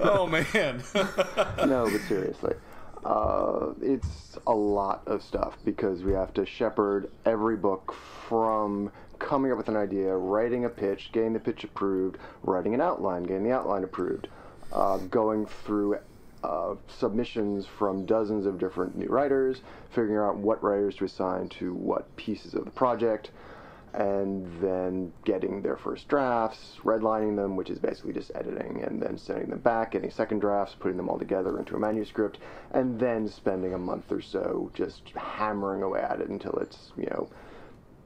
oh 0.00 0.28
man, 0.30 0.82
no, 1.66 1.88
but 1.90 2.00
seriously, 2.06 2.54
uh, 3.04 3.72
it's 3.80 4.36
a 4.46 4.54
lot 4.54 5.02
of 5.06 5.22
stuff 5.22 5.56
because 5.64 6.02
we 6.02 6.12
have 6.12 6.34
to 6.34 6.44
shepherd 6.44 7.10
every 7.24 7.56
book 7.56 7.94
from 8.28 8.92
coming 9.18 9.50
up 9.52 9.58
with 9.58 9.68
an 9.68 9.76
idea, 9.76 10.14
writing 10.16 10.64
a 10.64 10.68
pitch, 10.68 11.10
getting 11.12 11.32
the 11.32 11.40
pitch 11.40 11.64
approved, 11.64 12.18
writing 12.42 12.74
an 12.74 12.80
outline, 12.80 13.22
getting 13.22 13.44
the 13.44 13.52
outline 13.52 13.84
approved, 13.84 14.28
uh, 14.72 14.98
going 14.98 15.46
through 15.46 15.98
uh, 16.44 16.74
submissions 16.86 17.66
from 17.66 18.04
dozens 18.06 18.46
of 18.46 18.58
different 18.58 18.96
new 18.96 19.08
writers, 19.08 19.62
figuring 19.90 20.18
out 20.18 20.36
what 20.36 20.62
writers 20.62 20.94
to 20.96 21.04
assign 21.04 21.48
to 21.48 21.74
what 21.74 22.14
pieces 22.16 22.54
of 22.54 22.64
the 22.64 22.70
project. 22.70 23.30
and 23.94 24.46
then 24.60 25.10
getting 25.24 25.62
their 25.62 25.76
first 25.76 26.06
drafts, 26.06 26.78
redlining 26.84 27.34
them, 27.34 27.56
which 27.56 27.70
is 27.70 27.78
basically 27.78 28.12
just 28.12 28.30
editing, 28.34 28.84
and 28.84 29.00
then 29.00 29.16
sending 29.16 29.48
them 29.48 29.58
back, 29.60 29.92
getting 29.92 30.10
second 30.10 30.38
drafts, 30.38 30.76
putting 30.78 30.98
them 30.98 31.08
all 31.08 31.18
together 31.18 31.58
into 31.58 31.74
a 31.74 31.78
manuscript, 31.78 32.38
and 32.72 33.00
then 33.00 33.26
spending 33.26 33.72
a 33.72 33.78
month 33.78 34.12
or 34.12 34.20
so 34.20 34.70
just 34.74 35.08
hammering 35.16 35.82
away 35.82 36.00
at 36.00 36.20
it 36.20 36.28
until 36.28 36.52
it's, 36.58 36.92
you 36.98 37.06
know, 37.06 37.26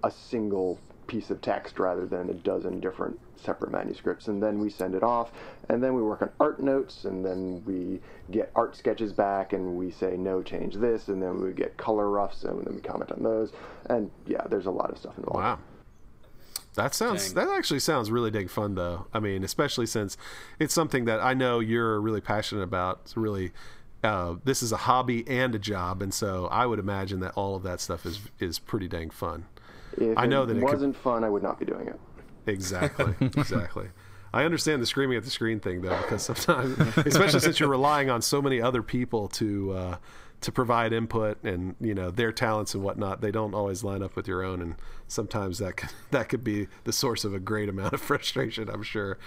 a 0.04 0.10
single 0.10 0.78
piece 1.10 1.30
of 1.30 1.40
text 1.40 1.80
rather 1.80 2.06
than 2.06 2.30
a 2.30 2.34
dozen 2.34 2.78
different 2.78 3.18
separate 3.36 3.72
manuscripts. 3.72 4.28
And 4.28 4.40
then 4.40 4.60
we 4.60 4.70
send 4.70 4.94
it 4.94 5.02
off, 5.02 5.32
and 5.68 5.82
then 5.82 5.94
we 5.94 6.02
work 6.02 6.22
on 6.22 6.30
art 6.38 6.60
notes, 6.60 7.04
and 7.04 7.24
then 7.24 7.64
we 7.66 8.00
get 8.30 8.52
art 8.54 8.76
sketches 8.76 9.12
back, 9.12 9.52
and 9.52 9.76
we 9.76 9.90
say, 9.90 10.16
no, 10.16 10.40
change 10.40 10.76
this, 10.76 11.08
and 11.08 11.20
then 11.20 11.42
we 11.42 11.52
get 11.52 11.76
color 11.76 12.08
roughs, 12.08 12.44
and 12.44 12.64
then 12.64 12.76
we 12.76 12.80
comment 12.80 13.10
on 13.10 13.24
those. 13.24 13.50
And 13.86 14.08
yeah, 14.24 14.46
there's 14.48 14.66
a 14.66 14.70
lot 14.70 14.90
of 14.90 14.98
stuff 14.98 15.18
involved. 15.18 15.42
Wow. 15.42 15.58
That 16.74 16.94
sounds 16.94 17.32
Dang. 17.32 17.46
that 17.46 17.58
actually 17.58 17.80
sounds 17.80 18.12
really 18.12 18.30
dang 18.30 18.46
fun 18.46 18.76
though. 18.76 19.08
I 19.12 19.18
mean, 19.18 19.42
especially 19.42 19.86
since 19.86 20.16
it's 20.60 20.72
something 20.72 21.04
that 21.06 21.18
I 21.18 21.34
know 21.34 21.58
you're 21.58 22.00
really 22.00 22.20
passionate 22.20 22.62
about. 22.62 23.00
It's 23.02 23.16
really 23.16 23.50
uh, 24.04 24.36
this 24.44 24.62
is 24.62 24.70
a 24.70 24.76
hobby 24.76 25.26
and 25.28 25.52
a 25.56 25.58
job, 25.58 26.00
and 26.00 26.14
so 26.14 26.46
I 26.46 26.66
would 26.66 26.78
imagine 26.78 27.18
that 27.20 27.32
all 27.34 27.56
of 27.56 27.64
that 27.64 27.80
stuff 27.80 28.06
is 28.06 28.20
is 28.38 28.60
pretty 28.60 28.86
dang 28.86 29.10
fun. 29.10 29.46
If 29.96 30.16
I 30.16 30.26
know 30.26 30.42
it 30.44 30.46
that 30.46 30.57
it 30.57 30.62
wasn't 30.62 30.96
fun, 30.96 31.24
I 31.24 31.29
would 31.29 31.42
not 31.42 31.59
be 31.59 31.64
doing 31.64 31.88
it. 31.88 32.00
Exactly, 32.46 33.14
exactly. 33.20 33.88
I 34.33 34.44
understand 34.44 34.81
the 34.81 34.87
screaming 34.87 35.16
at 35.16 35.24
the 35.24 35.31
screen 35.31 35.61
thing 35.61 35.83
though, 35.83 35.96
because 36.03 36.22
sometimes, 36.22 36.79
especially 36.98 37.40
since 37.40 37.59
you're 37.59 37.68
relying 37.68 38.11
on 38.11 38.22
so 38.22 38.40
many 38.40 38.61
other 38.61 38.83
people 38.83 39.29
to 39.29 39.72
uh, 39.72 39.96
to 40.42 40.53
provide 40.53 40.92
input 40.92 41.42
and 41.44 41.74
you 41.81 41.94
know 41.94 42.11
their 42.11 42.33
talents 42.33 42.74
and 42.74 42.83
whatnot, 42.83 43.20
they 43.20 43.31
don't 43.31 43.55
always 43.55 43.83
line 43.83 44.03
up 44.03 44.14
with 44.16 44.29
your 44.29 44.42
own, 44.44 44.62
and 44.62 44.76
sometimes 45.09 45.59
that 45.59 45.76
could, 45.76 45.90
that 46.12 46.29
could 46.29 46.44
be 46.44 46.68
the 46.85 46.92
source 46.92 47.24
of 47.24 47.35
a 47.35 47.40
great 47.40 47.68
amount 47.68 47.92
of 47.92 48.00
frustration, 48.00 48.68
I'm 48.68 48.85
sure. 48.85 49.18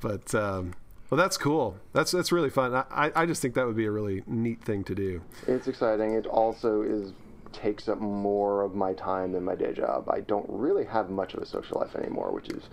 But 0.00 0.34
um, 0.34 0.74
well, 1.08 1.16
that's 1.16 1.38
cool. 1.38 1.76
That's 1.92 2.12
that's 2.12 2.30
really 2.30 2.50
fun. 2.50 2.74
I 2.74 3.12
I 3.16 3.24
just 3.26 3.40
think 3.40 3.54
that 3.54 3.66
would 3.66 3.76
be 3.76 3.86
a 3.86 3.90
really 3.90 4.22
neat 4.26 4.62
thing 4.62 4.84
to 4.84 4.94
do. 4.94 5.22
It's 5.46 5.68
exciting. 5.68 6.14
It 6.14 6.26
also 6.26 6.82
is 6.82 7.12
takes 7.52 7.88
up 7.88 8.00
more 8.00 8.62
of 8.62 8.74
my 8.74 8.92
time 8.94 9.32
than 9.32 9.44
my 9.44 9.54
day 9.54 9.72
job. 9.72 10.08
I 10.10 10.20
don't 10.20 10.46
really 10.48 10.84
have 10.84 11.10
much 11.10 11.34
of 11.34 11.42
a 11.42 11.46
social 11.46 11.80
life 11.80 11.94
anymore, 11.96 12.32
which 12.32 12.48
is 12.48 12.64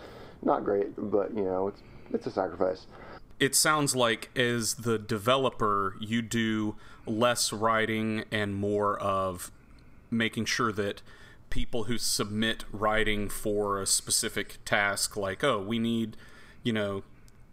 not 0.44 0.64
great, 0.64 0.90
but 0.98 1.34
you 1.36 1.44
know, 1.44 1.68
it's 1.70 1.82
it's 2.14 2.26
a 2.28 2.32
sacrifice. 2.32 2.86
it 3.40 3.54
sounds 3.56 3.96
like 3.96 4.30
as 4.36 4.76
the 4.76 4.98
developer 4.98 5.96
you 6.00 6.22
do 6.22 6.76
less 7.06 7.54
writing 7.54 8.24
and 8.32 8.56
more 8.56 8.98
of 9.00 9.52
making 10.10 10.46
sure 10.46 10.72
that 10.72 11.02
people 11.50 11.84
who 11.86 11.98
submit 11.98 12.66
writing 12.72 13.30
for 13.30 13.82
a 13.82 13.86
specific 13.86 14.58
task 14.66 15.16
like 15.16 15.44
oh 15.44 15.62
we 15.62 15.80
need 15.80 16.18
you 16.64 16.74
know 16.74 17.04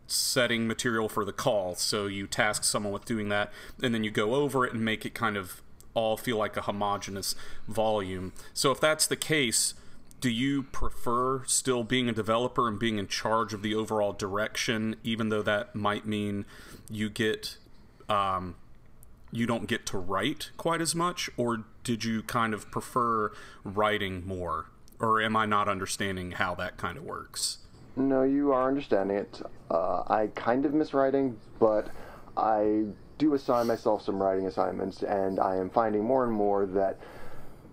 setting 0.07 0.67
material 0.67 1.09
for 1.09 1.25
the 1.25 1.33
Caul 1.33 1.75
so 1.75 2.07
you 2.07 2.27
task 2.27 2.65
someone 2.65 2.93
with 2.93 3.05
doing 3.05 3.29
that 3.29 3.53
and 3.83 3.95
then 3.95 4.05
you 4.05 4.11
go 4.11 4.35
over 4.35 4.65
it 4.67 4.73
and 4.73 4.85
make 4.85 5.05
it 5.05 5.15
kind 5.15 5.37
of 5.37 5.63
all 5.95 6.17
feel 6.17 6.37
like 6.37 6.57
a 6.57 6.63
homogenous 6.63 7.35
volume. 7.67 8.33
So 8.53 8.71
if 8.71 8.81
that's 8.81 9.07
the 9.07 9.17
case 9.17 9.75
do 10.21 10.31
you 10.31 10.63
prefer 10.63 11.45
still 11.45 11.85
being 11.85 12.09
a 12.09 12.13
developer 12.13 12.67
and 12.67 12.79
being 12.79 12.99
in 12.99 13.07
charge 13.07 13.53
of 13.53 13.61
the 13.61 13.75
overall 13.75 14.13
direction 14.13 14.97
even 15.05 15.29
though 15.29 15.43
that 15.43 15.75
might 15.75 16.07
mean 16.07 16.47
you 16.91 17.11
get 17.11 17.59
um, 18.09 18.55
you 19.35 19.47
don't 19.47 19.67
get 19.67 19.85
to 19.87 19.99
write 19.99 20.51
quite 20.57 20.81
as 20.81 20.95
much? 20.95 21.29
Or 21.37 21.65
did 21.83 22.05
you 22.05 22.23
kind 22.23 22.55
of 22.55 22.71
prefer 22.71 23.33
writing 23.65 24.27
more? 24.27 24.71
Or 25.01 25.21
am 25.21 25.37
i 25.37 25.45
not 25.45 25.69
understanding 25.69 26.33
how 26.33 26.55
that 26.55 26.77
kind 26.77 26.97
of 26.97 27.05
works? 27.05 27.59
No, 27.97 28.23
you 28.23 28.53
are 28.53 28.69
understanding 28.69 29.19
it. 29.19 29.43
Uh, 29.71 30.05
I 30.07 30.31
kind 30.35 30.65
of 30.65 30.73
miss 30.73 30.95
writing, 30.95 31.37
but 31.59 31.89
I 32.37 32.85
do 33.19 33.35
assign 33.35 33.67
myself 33.67 34.03
some 34.03 34.23
writing 34.23 34.47
assignments, 34.47 35.03
and 35.03 35.39
I 35.39 35.57
am 35.57 35.71
finding 35.71 36.05
more 36.05 36.25
and 36.25 36.33
more 36.33 36.67
that 36.67 36.99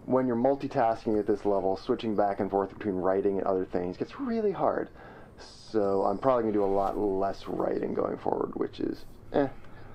when 0.06 0.28
you're 0.28 0.36
multitasking 0.36 1.20
at 1.20 1.28
this 1.28 1.46
level, 1.46 1.78
switching 1.78 2.16
back 2.16 2.40
and 2.40 2.50
forth 2.50 2.74
between 2.74 2.96
writing 2.96 3.38
and 3.38 3.48
other 3.48 3.66
things 3.66 3.98
gets 3.98 4.20
really 4.20 4.52
hard. 4.52 4.90
So 5.38 6.04
I'm 6.04 6.18
probably 6.18 6.44
going 6.44 6.54
to 6.54 6.60
do 6.60 6.66
a 6.66 6.68
lot 6.68 6.98
less 6.98 7.48
writing 7.48 7.94
going 7.94 8.18
forward, 8.18 8.52
which 8.56 8.80
is 8.80 9.06
eh. 9.34 9.48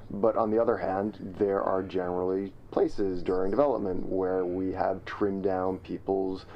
But 0.09 0.37
on 0.37 0.51
the 0.51 0.61
other 0.61 0.77
hand, 0.77 1.35
there 1.39 1.63
are 1.63 1.83
generally 1.83 2.53
places 2.71 3.23
during 3.23 3.51
development 3.51 4.07
where 4.07 4.45
we 4.45 4.73
have 4.73 5.05
trimmed 5.05 5.43
down 5.43 5.79
people's 5.79 6.47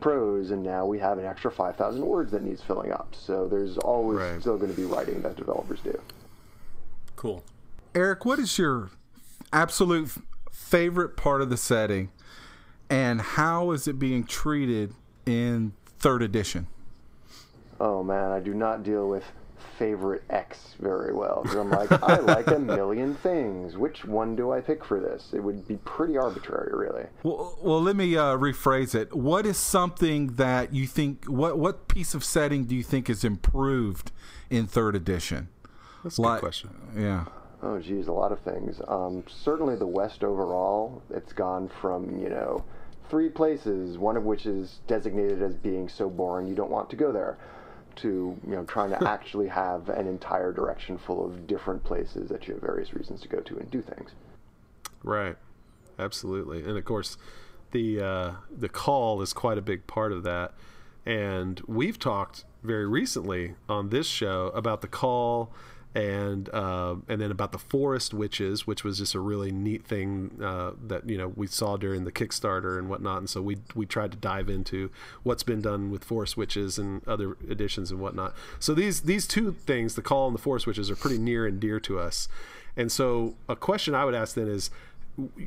prose, 0.00 0.50
and 0.50 0.62
now 0.62 0.84
we 0.84 0.98
have 0.98 1.18
an 1.18 1.24
extra 1.24 1.50
5,000 1.50 2.04
words 2.04 2.32
that 2.32 2.42
needs 2.42 2.62
filling 2.62 2.92
up. 2.92 3.14
So 3.14 3.48
there's 3.48 3.78
always 3.78 4.18
Right. 4.18 4.40
still 4.40 4.58
going 4.58 4.70
to 4.70 4.76
be 4.76 4.84
writing 4.84 5.22
that 5.22 5.36
developers 5.36 5.80
do. 5.80 5.98
cool 7.16 7.42
Eric, 7.94 8.24
what 8.24 8.38
is 8.38 8.58
your 8.58 8.90
absolute 9.52 10.10
favorite 10.52 11.16
part 11.16 11.42
of 11.42 11.50
the 11.50 11.56
setting, 11.56 12.10
and 12.88 13.20
how 13.20 13.72
is 13.72 13.88
it 13.88 13.98
being 13.98 14.24
treated 14.24 14.94
in 15.26 15.72
third 15.98 16.22
edition? 16.22 16.66
Oh 17.80 18.02
man, 18.02 18.30
I 18.30 18.40
do 18.40 18.54
not 18.54 18.82
deal 18.82 19.08
with 19.08 19.24
favorite 19.78 20.22
X 20.28 20.74
very 20.78 21.12
well. 21.14 21.42
I'm 21.50 21.70
like, 21.70 21.90
I 22.02 22.18
like 22.18 22.46
a 22.48 22.58
million 22.58 23.14
things. 23.16 23.76
Which 23.78 24.04
one 24.04 24.36
do 24.36 24.52
I 24.52 24.60
pick 24.60 24.84
for 24.84 25.00
this? 25.00 25.30
It 25.32 25.40
would 25.40 25.66
be 25.66 25.76
pretty 25.78 26.18
arbitrary, 26.18 26.72
really. 26.76 27.06
Well, 27.22 27.58
well, 27.62 27.80
let 27.82 27.96
me 27.96 28.16
uh, 28.16 28.36
rephrase 28.36 28.94
it. 28.94 29.14
What 29.16 29.46
is 29.46 29.56
something 29.56 30.34
that 30.34 30.74
you 30.74 30.86
think? 30.86 31.24
What 31.24 31.58
what 31.58 31.88
piece 31.88 32.14
of 32.14 32.22
setting 32.22 32.64
do 32.66 32.76
you 32.76 32.82
think 32.84 33.08
is 33.10 33.24
improved 33.24 34.12
in 34.50 34.66
third 34.66 34.94
edition? 34.94 35.48
That's 36.04 36.18
a 36.18 36.22
good 36.22 36.28
Like- 36.28 36.40
question. 36.40 36.70
Yeah. 36.96 37.24
Oh, 37.62 37.78
geez, 37.78 38.08
a 38.08 38.12
lot 38.12 38.32
of 38.32 38.40
things. 38.40 38.80
Um, 38.88 39.24
certainly 39.28 39.76
the 39.76 39.86
West 39.86 40.24
overall, 40.24 41.02
it's 41.10 41.32
gone 41.32 41.68
from, 41.80 42.18
you 42.18 42.30
know, 42.30 42.64
three 43.10 43.28
places, 43.28 43.98
one 43.98 44.16
of 44.16 44.24
which 44.24 44.46
is 44.46 44.80
designated 44.86 45.42
as 45.42 45.54
being 45.54 45.88
so 45.88 46.08
boring 46.08 46.46
you 46.46 46.54
don't 46.54 46.70
want 46.70 46.88
to 46.90 46.96
go 46.96 47.12
there, 47.12 47.36
to, 47.96 48.36
you 48.46 48.54
know, 48.54 48.64
trying 48.64 48.90
to 48.90 49.08
actually 49.08 49.48
have 49.48 49.88
an 49.90 50.06
entire 50.06 50.52
direction 50.52 50.96
full 50.96 51.24
of 51.24 51.46
different 51.46 51.84
places 51.84 52.30
that 52.30 52.48
you 52.48 52.54
have 52.54 52.62
various 52.62 52.94
reasons 52.94 53.20
to 53.20 53.28
go 53.28 53.40
to 53.40 53.58
and 53.58 53.70
do 53.70 53.82
things. 53.82 54.10
Right. 55.02 55.36
Absolutely. 55.98 56.64
And 56.64 56.78
of 56.78 56.84
course, 56.84 57.18
the 57.72 58.00
uh, 58.00 58.32
the 58.50 58.68
Caul 58.68 59.20
is 59.20 59.32
quite 59.32 59.58
a 59.58 59.62
big 59.62 59.86
part 59.86 60.12
of 60.12 60.22
that. 60.22 60.54
And 61.04 61.60
we've 61.66 61.98
talked 61.98 62.44
very 62.62 62.86
recently 62.86 63.54
on 63.68 63.90
this 63.90 64.06
show 64.06 64.48
about 64.48 64.80
the 64.80 64.88
Caul 64.88 65.52
and 65.94 66.48
uh, 66.50 66.96
and 67.08 67.20
then 67.20 67.30
about 67.30 67.52
the 67.52 67.58
forest 67.58 68.14
witches, 68.14 68.66
which 68.66 68.84
was 68.84 68.98
just 68.98 69.14
a 69.14 69.20
really 69.20 69.50
neat 69.50 69.84
thing 69.84 70.38
uh, 70.42 70.72
that 70.86 71.08
you 71.08 71.18
know 71.18 71.28
we 71.34 71.46
saw 71.46 71.76
during 71.76 72.04
the 72.04 72.12
Kickstarter 72.12 72.78
and 72.78 72.88
whatnot. 72.88 73.18
And 73.18 73.30
so 73.30 73.42
we 73.42 73.58
we 73.74 73.86
tried 73.86 74.12
to 74.12 74.16
dive 74.16 74.48
into 74.48 74.90
what's 75.24 75.42
been 75.42 75.60
done 75.60 75.90
with 75.90 76.04
forest 76.04 76.36
witches 76.36 76.78
and 76.78 77.06
other 77.08 77.36
editions 77.48 77.90
and 77.90 78.00
whatnot. 78.00 78.34
So 78.60 78.72
these 78.72 79.02
these 79.02 79.26
two 79.26 79.52
things, 79.52 79.96
the 79.96 80.02
Caul 80.02 80.28
and 80.28 80.34
the 80.34 80.42
forest 80.42 80.66
witches, 80.66 80.90
are 80.90 80.96
pretty 80.96 81.18
near 81.18 81.44
and 81.46 81.58
dear 81.58 81.80
to 81.80 81.98
us. 81.98 82.28
And 82.76 82.92
so 82.92 83.34
a 83.48 83.56
question 83.56 83.94
I 83.94 84.04
would 84.04 84.14
ask 84.14 84.36
then 84.36 84.48
is 84.48 84.70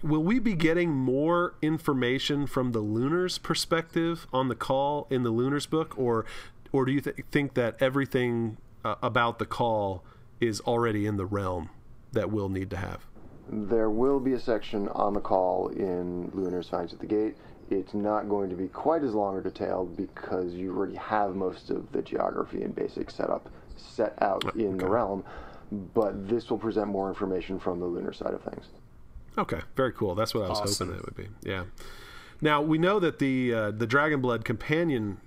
will 0.03 0.23
we 0.23 0.39
be 0.39 0.53
getting 0.56 0.91
more 0.91 1.56
information 1.62 2.47
from 2.47 2.73
the 2.73 2.82
Lunars 2.82 3.38
perspective 3.38 4.27
on 4.34 4.49
the 4.49 4.56
Caul 4.56 5.08
in 5.10 5.23
the 5.23 5.32
Lunars 5.32 5.65
book 5.65 5.97
or 5.97 6.25
or 6.73 6.84
do 6.84 6.91
you 6.91 6.99
th- 6.99 7.15
think 7.32 7.53
that 7.53 7.77
everything 7.79 8.58
uh, 8.84 8.95
about 9.01 9.39
the 9.39 9.45
Caul 9.45 10.03
is 10.47 10.60
already 10.62 11.06
in 11.06 11.17
the 11.17 11.25
realm 11.25 11.69
that 12.12 12.32
we'll 12.32 12.49
need 12.49 12.69
to 12.69 12.77
have 12.77 13.06
There 13.49 13.89
will 13.89 14.19
be 14.19 14.34
a 14.34 14.39
section 14.39 14.88
on 14.89 15.13
the 15.13 15.19
Caul 15.21 15.69
in 15.69 16.32
Lunars 16.34 16.69
Fangs 16.69 16.93
at 16.93 16.99
the 16.99 17.06
Gate. 17.08 17.36
It's 17.69 17.93
not 17.93 18.29
going 18.29 18.49
to 18.49 18.56
be 18.56 18.67
quite 18.67 19.03
as 19.03 19.13
long 19.13 19.36
or 19.36 19.41
detailed 19.41 19.95
because 19.97 20.53
you 20.53 20.75
already 20.75 20.95
have 20.95 21.36
most 21.36 21.69
of 21.69 21.91
the 21.91 22.01
geography 22.01 22.62
and 22.63 22.75
basic 22.75 23.10
setup 23.10 23.49
set 23.77 24.13
out 24.21 24.56
in 24.56 24.77
the 24.77 24.86
realm, 24.88 25.23
but 25.93 26.27
this 26.29 26.49
will 26.49 26.58
present 26.58 26.88
more 26.88 27.10
information 27.10 27.60
from 27.60 27.79
the 27.79 27.86
lunar 27.86 28.13
side 28.13 28.34
of 28.34 28.41
things. 28.43 28.65
Okay, 29.38 29.62
very 29.75 29.91
cool. 29.91 30.13
That's 30.13 30.34
what 30.36 30.45
I 30.45 30.49
was 30.49 30.60
Awesome. 30.60 30.89
hoping 30.89 30.99
it 30.99 31.06
would 31.06 31.15
be. 31.15 31.27
Yeah. 31.49 31.63
Now 32.41 32.62
we 32.62 32.77
know 32.77 32.99
that 32.99 33.19
the 33.19 33.53
uh, 33.53 33.71
the 33.71 33.88
Dragonblood 33.88 34.43
companion 34.43 35.17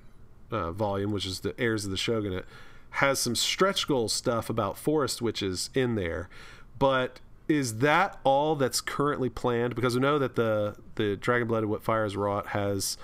uh, 0.51 0.71
volume, 0.73 1.11
which 1.11 1.27
is 1.27 1.41
the 1.41 1.59
heirs 1.61 1.85
of 1.85 1.91
the 1.91 1.97
shogunate, 1.97 2.45
has 2.91 3.19
some 3.19 3.35
stretch 3.35 3.87
goal 3.87 4.09
stuff 4.09 4.49
about 4.49 4.79
forest 4.79 5.21
witches 5.21 5.71
in 5.75 5.95
there, 5.95 6.29
but 6.79 7.21
is 7.49 7.79
that 7.79 8.19
all 8.25 8.57
that's 8.57 8.81
currently 8.81 9.29
planned? 9.29 9.75
Because 9.75 9.95
we 9.95 10.01
know 10.01 10.19
that 10.19 10.37
the 10.37 10.77
the 10.97 11.17
Dragonblood 11.17 11.59
and 11.59 11.71
What 11.71 11.83
Fires 11.83 12.17
Wrought 12.17 12.49
has 12.49 12.97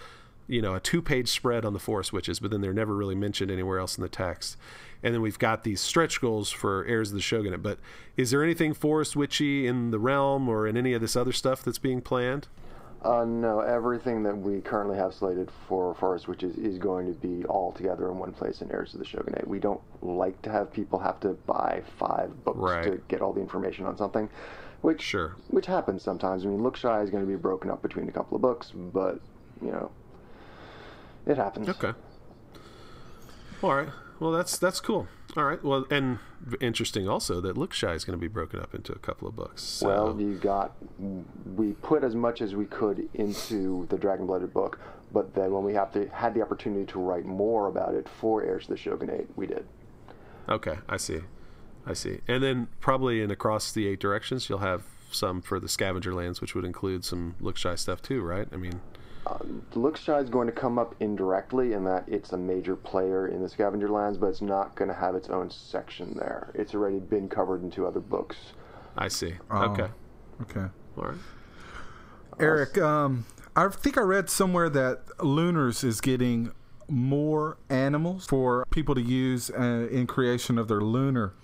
you 0.48 0.60
know 0.60 0.74
a 0.74 0.80
two 0.80 1.00
page 1.00 1.28
spread 1.28 1.64
on 1.64 1.72
the 1.72 1.78
forest 1.78 2.12
witches, 2.12 2.40
but 2.40 2.50
then 2.50 2.60
they're 2.60 2.72
never 2.72 2.94
really 2.94 3.14
mentioned 3.14 3.50
anywhere 3.50 3.78
else 3.78 3.96
in 3.96 4.02
the 4.02 4.08
text. 4.08 4.56
And 5.02 5.12
then 5.14 5.20
we've 5.20 5.38
got 5.38 5.64
these 5.64 5.80
stretch 5.80 6.20
goals 6.20 6.50
for 6.50 6.84
heirs 6.84 7.10
of 7.10 7.16
the 7.16 7.22
shogunate. 7.22 7.62
But 7.62 7.78
is 8.16 8.30
there 8.30 8.42
anything 8.42 8.72
forest 8.72 9.16
witchy 9.16 9.66
in 9.66 9.90
the 9.90 9.98
realm 9.98 10.48
or 10.48 10.66
in 10.66 10.76
any 10.76 10.92
of 10.92 11.00
this 11.00 11.16
other 11.16 11.32
stuff 11.32 11.62
that's 11.62 11.78
being 11.78 12.00
planned? 12.00 12.46
Uh, 13.04 13.24
no, 13.24 13.58
everything 13.60 14.22
that 14.22 14.36
we 14.36 14.60
currently 14.60 14.96
have 14.96 15.12
slated 15.12 15.50
for 15.68 15.92
Forest 15.96 16.28
Witches 16.28 16.56
is 16.56 16.72
is 16.74 16.78
going 16.78 17.06
to 17.06 17.12
be 17.20 17.44
all 17.46 17.72
together 17.72 18.08
in 18.10 18.18
one 18.18 18.32
place 18.32 18.62
in 18.62 18.70
Heirs 18.70 18.92
of 18.94 19.00
the 19.00 19.04
Shogunate. 19.04 19.46
We 19.46 19.58
don't 19.58 19.80
like 20.02 20.40
to 20.42 20.50
have 20.50 20.72
people 20.72 20.98
have 21.00 21.18
to 21.20 21.30
buy 21.46 21.82
five 21.98 22.44
books 22.44 22.58
Right. 22.58 22.84
to 22.84 23.00
get 23.08 23.20
all 23.20 23.32
the 23.32 23.40
information 23.40 23.84
on 23.86 23.96
something, 23.96 24.28
which 24.82 25.02
Sure. 25.02 25.34
which 25.48 25.66
happens 25.66 26.02
sometimes. 26.02 26.44
I 26.44 26.48
mean, 26.48 26.60
Lookshy 26.60 27.02
is 27.02 27.10
going 27.10 27.24
to 27.24 27.28
be 27.28 27.34
broken 27.36 27.70
up 27.70 27.82
between 27.82 28.08
a 28.08 28.12
couple 28.12 28.36
of 28.36 28.42
books, 28.42 28.70
but 28.70 29.18
you 29.60 29.72
know, 29.72 29.90
it 31.26 31.36
happens. 31.36 31.68
Okay. 31.68 31.92
All 33.62 33.74
right. 33.74 33.88
Well, 34.20 34.30
that's 34.32 34.56
that's 34.58 34.80
cool. 34.80 35.08
All 35.36 35.44
right. 35.44 35.62
Well, 35.64 35.86
and 35.90 36.18
interesting 36.60 37.08
also 37.08 37.40
that 37.40 37.56
Lookshy 37.56 37.94
is 37.94 38.04
going 38.04 38.18
to 38.18 38.20
be 38.20 38.28
broken 38.28 38.60
up 38.60 38.74
into 38.74 38.92
a 38.92 38.98
couple 38.98 39.26
of 39.26 39.34
books. 39.34 39.62
So, 39.62 39.86
Well, 39.86 40.20
you 40.20 40.34
got 40.34 40.74
we 41.56 41.72
put 41.72 42.04
as 42.04 42.14
much 42.14 42.42
as 42.42 42.54
we 42.54 42.66
could 42.66 43.08
into 43.14 43.86
the 43.88 43.96
Dragon 43.96 44.26
Blooded 44.26 44.52
book, 44.52 44.78
but 45.12 45.34
then 45.34 45.52
when 45.52 45.64
we 45.64 45.72
have 45.74 45.90
to 45.92 46.08
had 46.10 46.34
the 46.34 46.42
opportunity 46.42 46.84
to 46.92 46.98
write 46.98 47.24
more 47.24 47.68
about 47.68 47.94
it 47.94 48.08
for 48.08 48.42
Heirs 48.42 48.64
of 48.64 48.70
the 48.70 48.76
Shogunate, 48.76 49.28
we 49.36 49.46
did. 49.46 49.64
okay, 50.48 50.78
I 50.88 50.98
see, 50.98 51.20
I 51.86 51.94
see. 51.94 52.20
And 52.28 52.42
then 52.42 52.68
probably 52.80 53.22
in 53.22 53.30
across 53.30 53.72
the 53.72 53.86
eight 53.88 54.00
directions, 54.00 54.48
you'll 54.50 54.58
have 54.58 54.82
some 55.10 55.40
for 55.42 55.58
the 55.60 55.68
Scavenger 55.68 56.14
Lands, 56.14 56.40
which 56.40 56.54
would 56.54 56.64
include 56.64 57.04
some 57.04 57.36
Lookshy 57.40 57.78
stuff 57.78 58.02
too, 58.02 58.20
right? 58.22 58.48
I 58.52 58.56
mean, 58.56 58.80
Lookshy 59.74 60.22
is 60.22 60.30
going 60.30 60.46
to 60.46 60.52
come 60.52 60.78
up 60.78 60.94
indirectly 61.00 61.72
in 61.72 61.84
that 61.84 62.04
it's 62.08 62.32
a 62.32 62.36
major 62.36 62.76
player 62.76 63.28
in 63.28 63.42
the 63.42 63.48
Scavenger 63.48 63.88
Lands, 63.88 64.18
but 64.18 64.26
it's 64.26 64.42
not 64.42 64.74
going 64.74 64.88
to 64.88 64.94
have 64.94 65.14
its 65.14 65.28
own 65.28 65.50
section 65.50 66.14
there. 66.16 66.50
It's 66.54 66.74
already 66.74 66.98
been 66.98 67.28
covered 67.28 67.62
in 67.62 67.70
two 67.70 67.86
other 67.86 68.00
books. 68.00 68.36
I 68.96 69.08
see. 69.08 69.34
Oh. 69.50 69.70
Okay. 69.70 69.88
Okay. 70.42 70.66
All 70.96 71.04
right. 71.04 71.18
Eric, 72.40 72.78
um, 72.78 73.26
I 73.54 73.68
think 73.68 73.98
I 73.98 74.00
read 74.00 74.30
somewhere 74.30 74.68
that 74.70 75.02
Lunars 75.18 75.84
is 75.84 76.00
getting 76.00 76.52
more 76.88 77.58
animals 77.68 78.26
for 78.26 78.66
people 78.70 78.94
to 78.94 79.00
use 79.00 79.50
uh, 79.50 79.88
in 79.90 80.06
creation 80.06 80.58
of 80.58 80.68
their 80.68 80.80
lunar. 80.80 81.34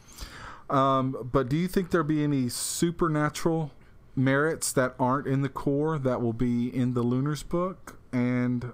Um, 0.69 1.29
but 1.33 1.49
do 1.49 1.57
you 1.57 1.69
think 1.69 1.91
there'll 1.91 2.07
be 2.07 2.23
any 2.23 2.49
supernatural 2.49 3.73
merits 4.19 4.73
that 4.73 4.95
aren't 4.99 5.27
in 5.27 5.43
the 5.43 5.49
core 5.49 5.99
that 5.99 6.21
will 6.21 6.33
be 6.33 6.75
in 6.75 6.95
the 6.95 7.03
Lunars 7.03 7.43
book? 7.43 7.99
And 8.13 8.73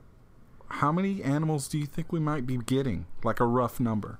how 0.68 0.90
many 0.90 1.22
animals 1.22 1.68
do 1.68 1.78
you 1.78 1.86
think 1.86 2.12
we 2.12 2.20
might 2.20 2.46
be 2.46 2.56
getting? 2.56 3.06
Like 3.22 3.40
a 3.40 3.46
rough 3.46 3.78
number. 3.78 4.18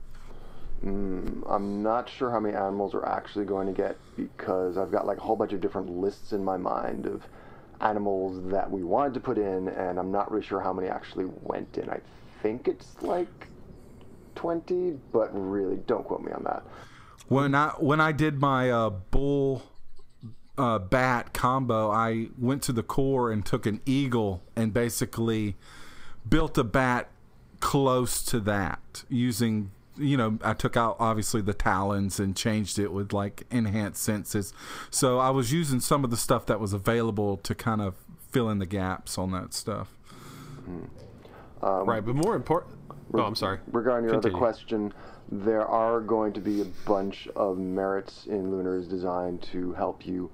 Mm, 0.85 1.43
I'm 1.49 1.83
not 1.83 2.09
sure 2.09 2.31
how 2.31 2.41
many 2.41 2.55
animals 2.55 2.93
we're 2.93 3.07
actually 3.07 3.47
going 3.47 3.67
to 3.67 3.73
get 3.73 3.97
because 4.17 4.77
I've 4.77 4.93
got 4.93 5.07
like 5.07 5.19
a 5.19 5.23
whole 5.23 5.37
bunch 5.37 5.53
of 5.53 5.61
different 5.61 5.89
lists 5.89 6.33
in 6.33 6.45
my 6.45 6.59
mind 6.59 7.07
of 7.07 7.23
animals 7.81 8.51
that 8.51 8.71
we 8.71 8.83
wanted 8.83 9.15
to 9.15 9.21
put 9.21 9.39
in, 9.39 9.69
and 9.69 9.99
I'm 9.99 10.13
not 10.13 10.31
really 10.31 10.45
sure 10.45 10.61
how 10.61 10.73
many 10.73 10.89
actually 10.89 11.27
went 11.43 11.79
in. 11.79 11.89
I 11.89 12.01
think 12.43 12.69
it's 12.69 13.03
like 13.03 13.49
20, 14.35 14.99
but 15.13 15.31
really, 15.33 15.77
don't 15.87 16.05
quote 16.05 16.23
me 16.23 16.33
on 16.33 16.45
that. 16.45 16.63
When 17.29 17.55
I 17.55 17.69
when 17.79 18.01
I 18.01 18.13
did 18.13 18.39
my 18.39 18.71
uh, 18.71 18.91
bull 18.91 19.63
uh, 20.57 20.79
bat 20.79 21.33
combo, 21.33 21.91
I 21.91 22.29
went 22.39 22.63
to 22.65 22.73
the 22.73 22.83
core 22.83 23.31
and 23.31 23.45
took 23.45 23.67
an 23.67 23.81
eagle 23.87 24.43
and 24.55 24.73
basically 24.73 25.57
built 26.29 26.57
a 26.59 26.65
bat 26.65 27.09
close 27.61 28.23
to 28.23 28.41
that 28.41 29.05
using 29.09 29.71
you 29.97 30.17
know 30.17 30.39
I 30.43 30.53
took 30.53 30.77
out 30.77 30.97
obviously 30.99 31.41
the 31.41 31.55
talons 31.55 32.21
and 32.21 32.37
changed 32.37 32.79
it 32.79 32.93
with 32.93 33.13
like 33.13 33.45
enhanced 33.51 34.03
senses. 34.03 34.53
So 34.91 35.19
I 35.19 35.31
was 35.31 35.53
using 35.53 35.81
some 35.81 36.05
of 36.05 36.11
the 36.11 36.17
stuff 36.17 36.47
that 36.47 36.61
was 36.61 36.73
available 36.73 37.37
to 37.39 37.55
kind 37.55 37.81
of 37.81 37.95
fill 38.31 38.51
in 38.51 38.59
the 38.59 38.67
gaps 38.67 39.17
on 39.19 39.33
that 39.33 39.55
stuff. 39.55 39.97
right, 41.85 42.05
but 42.05 42.15
more 42.15 42.35
important. 42.35 42.77
Oh, 43.15 43.23
I'm 43.23 43.37
sorry. 43.37 43.61
Regarding 43.71 44.05
your 44.09 44.15
Continue. 44.15 44.37
other 44.37 44.47
question, 44.47 44.93
there 45.31 45.67
are 45.67 46.01
going 46.01 46.33
to 46.33 46.41
be 46.41 46.61
a 46.61 46.67
bunch 46.87 47.29
of 47.37 47.59
merits 47.59 48.27
in 48.27 48.51
Lunar's 48.51 48.89
design 48.89 49.39
to 49.53 49.73
help 49.75 50.05
you 50.05 50.31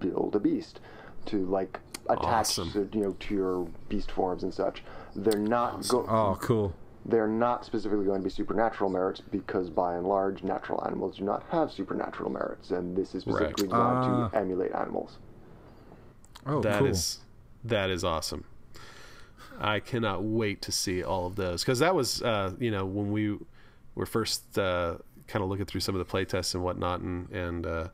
build 0.00 0.34
a 0.36 0.40
beast, 0.40 0.80
to 1.26 1.44
like 1.46 1.80
attach 2.08 2.24
Awesome. 2.58 2.70
to, 2.72 2.88
you 2.92 3.04
know 3.04 3.16
to 3.20 3.34
your 3.34 3.68
beast 3.88 4.10
forms 4.10 4.42
and 4.42 4.52
such. 4.54 4.82
They're 5.14 5.38
not 5.38 5.86
go- 5.88 6.06
Oh, 6.08 6.38
cool. 6.40 6.72
they're 7.04 7.26
not 7.28 7.64
specifically 7.64 8.04
going 8.06 8.20
to 8.20 8.24
be 8.24 8.30
supernatural 8.30 8.88
merits 8.90 9.20
because 9.20 9.68
by 9.70 9.94
and 9.96 10.06
large 10.06 10.42
natural 10.42 10.82
animals 10.86 11.16
do 11.18 11.24
not 11.24 11.42
have 11.50 11.70
supernatural 11.72 12.30
merits 12.30 12.70
and 12.70 12.96
this 12.96 13.14
is 13.14 13.22
specifically 13.22 13.64
designed 13.68 14.04
Ah. 14.04 14.28
to 14.28 14.36
emulate 14.38 14.72
animals 14.74 15.18
Oh, 16.46 16.60
That 16.62 16.78
cool. 16.78 16.88
is 16.88 17.20
that 17.64 17.90
is 17.90 18.04
awesome. 18.04 18.44
I 19.60 19.80
cannot 19.80 20.22
wait 20.22 20.62
to 20.62 20.72
see 20.72 21.02
all 21.02 21.26
of 21.26 21.34
those 21.36 21.62
because 21.62 21.80
that 21.80 21.94
was 21.94 22.22
uh, 22.22 22.52
you 22.58 22.70
know 22.70 22.86
when 22.86 23.10
we 23.10 23.38
were 23.96 24.06
first 24.06 24.56
uh, 24.58 24.96
kind 25.26 25.42
of 25.42 25.50
looking 25.50 25.66
through 25.66 25.80
some 25.80 25.94
of 25.96 26.06
the 26.06 26.10
playtests 26.10 26.54
and 26.54 26.62
whatnot 26.62 27.00
and 27.00 27.28
and 27.30 27.66
uh, 27.66 27.88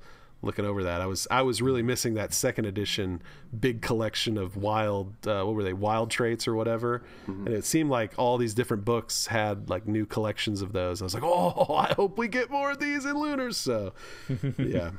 looking 0.45 0.65
over 0.65 0.85
that. 0.85 1.01
I 1.01 1.07
was 1.07 1.27
I 1.31 1.43
was 1.43 1.63
really 1.63 1.83
missing 1.83 2.15
that 2.15 2.33
second 2.33 2.67
edition 2.67 3.23
big 3.59 3.83
collection 3.83 4.37
of 4.37 4.57
wild 4.57 5.15
uh, 5.27 5.43
what 5.45 5.55
were 5.55 5.65
they? 5.65 5.73
Wild 5.73 6.11
traits 6.11 6.47
or 6.47 6.55
whatever. 6.55 7.03
And 7.27 7.49
it 7.49 7.65
seemed 7.65 7.91
like 7.91 8.13
all 8.19 8.39
these 8.39 8.55
different 8.55 8.85
books 8.85 9.27
had 9.27 9.69
like 9.69 9.87
new 9.87 10.07
collections 10.07 10.63
of 10.63 10.73
those. 10.73 11.01
I 11.01 11.05
was 11.05 11.15
like 11.15 11.25
oh 11.25 11.75
I 11.79 11.95
hope 11.95 12.19
we 12.19 12.29
get 12.29 12.51
more 12.51 12.73
of 12.73 12.81
these 12.81 13.05
in 13.05 13.17
Lunars 13.17 13.57
so 13.57 13.93
yeah 14.59 14.91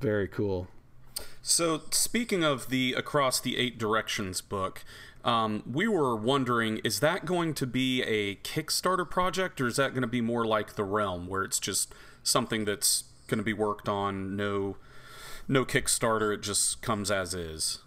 very 0.00 0.28
cool. 0.28 0.68
So, 1.42 1.82
speaking 1.90 2.42
of 2.42 2.70
the 2.70 2.94
Across 2.94 3.40
the 3.40 3.56
Eight 3.56 3.78
Directions 3.78 4.40
book, 4.40 4.84
um, 5.24 5.62
we 5.70 5.86
were 5.88 6.16
wondering 6.16 6.78
is 6.78 7.00
that 7.00 7.24
going 7.24 7.54
to 7.54 7.66
be 7.66 8.02
a 8.02 8.36
Kickstarter 8.36 9.08
project 9.08 9.60
or 9.60 9.66
is 9.66 9.76
that 9.76 9.90
going 9.90 10.02
to 10.02 10.08
be 10.08 10.20
more 10.20 10.44
like 10.44 10.74
The 10.74 10.84
Realm, 10.84 11.28
where 11.28 11.42
it's 11.42 11.58
just 11.58 11.94
something 12.22 12.64
that's 12.64 13.04
going 13.28 13.38
to 13.38 13.44
be 13.44 13.52
worked 13.52 13.88
on, 13.88 14.36
no, 14.36 14.76
no 15.48 15.64
Kickstarter, 15.64 16.34
it 16.34 16.42
just 16.42 16.82
comes 16.82 17.10
as 17.10 17.34
is? 17.34 17.80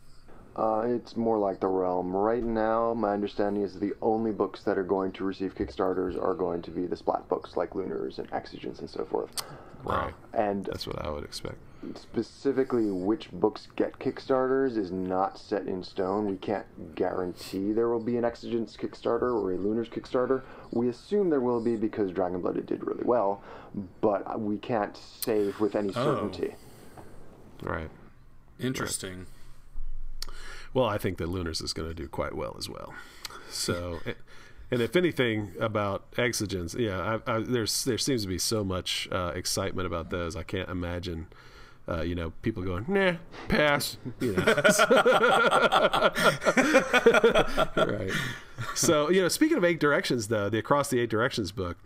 uh, 0.60 0.84
it's 0.86 1.16
more 1.16 1.38
like 1.38 1.60
the 1.62 1.68
realm 1.68 2.14
right 2.14 2.44
now 2.44 2.94
my 2.94 3.14
understanding 3.14 3.64
is 3.64 3.80
the 3.80 3.94
only 4.02 4.32
books 4.32 4.64
that 4.64 4.78
are 4.78 4.84
going 4.84 5.12
to 5.12 5.24
receive 5.24 5.56
kickstarters 5.56 6.22
are 6.22 6.34
going 6.34 6.62
to 6.62 6.70
be 6.70 6.86
the 6.86 6.98
splat 6.98 7.28
books 7.30 7.56
like 7.56 7.76
lunars 7.76 8.20
and 8.20 8.30
Exigents 8.32 8.80
and 8.80 8.90
so 8.90 9.06
forth 9.06 9.44
right 9.86 10.14
and 10.34 10.66
that's 10.66 10.86
what 10.86 11.04
I 11.04 11.10
would 11.10 11.24
expect 11.24 11.56
specifically 11.96 12.92
which 12.92 13.32
books 13.32 13.70
get 13.78 13.98
Kickstarters 14.00 14.76
is 14.78 14.92
not 14.92 15.38
set 15.38 15.66
in 15.66 15.82
stone. 15.82 16.30
We 16.30 16.36
can't 16.36 16.66
guarantee 16.94 17.72
there 17.72 17.88
will 17.88 18.02
be 18.02 18.18
an 18.18 18.24
Exigents 18.24 18.78
Kickstarter 18.78 19.34
or 19.34 19.54
a 19.54 19.58
Lunars 19.58 19.88
Kickstarter. 19.88 20.42
We 20.72 20.90
assume 20.90 21.30
there 21.30 21.40
will 21.40 21.62
be 21.62 21.78
because 21.78 22.12
Dragon 22.12 22.42
Blooded 22.42 22.66
did 22.66 22.86
really 22.86 23.06
well, 23.06 23.42
but 24.02 24.42
we 24.42 24.58
can't 24.58 24.98
say 25.22 25.54
with 25.60 25.74
any 25.76 25.94
certainty. 25.94 26.56
Right 27.62 27.90
Interesting. 28.60 29.28
Well, 30.74 30.86
I 30.86 30.98
think 30.98 31.18
that 31.18 31.30
Lunars 31.30 31.62
is 31.62 31.74
going 31.74 31.88
to 31.88 31.96
do 31.96 32.08
quite 32.08 32.36
well 32.36 32.56
as 32.58 32.70
well. 32.70 32.94
So, 33.50 34.00
and 34.70 34.82
if 34.82 34.96
anything 34.96 35.54
about 35.60 36.12
Exigents, 36.12 36.78
yeah, 36.78 37.20
I, 37.26 37.36
I, 37.36 37.40
there's 37.40 37.84
there 37.86 37.98
seems 37.98 38.24
to 38.24 38.28
be 38.28 38.38
so 38.38 38.64
much 38.64 39.08
uh, 39.12 39.32
excitement 39.34 39.88
about 39.88 40.10
those. 40.12 40.36
I 40.36 40.44
can't 40.44 40.70
imagine, 40.70 41.28
uh, 41.88 42.02
you 42.02 42.14
know, 42.14 42.34
people 42.44 42.62
going, 42.62 42.86
nah, 42.88 43.14
pass. 43.48 43.98
You 44.20 44.34
know. 44.34 44.44
right. 47.76 48.12
So, 48.76 49.10
you 49.10 49.22
know, 49.22 49.30
speaking 49.30 49.58
of 49.58 49.64
eight 49.64 49.80
directions, 49.80 50.28
though, 50.28 50.50
the 50.50 50.60
Across 50.60 50.90
the 50.90 51.00
Eight 51.00 51.10
Directions 51.10 51.52
book, 51.52 51.78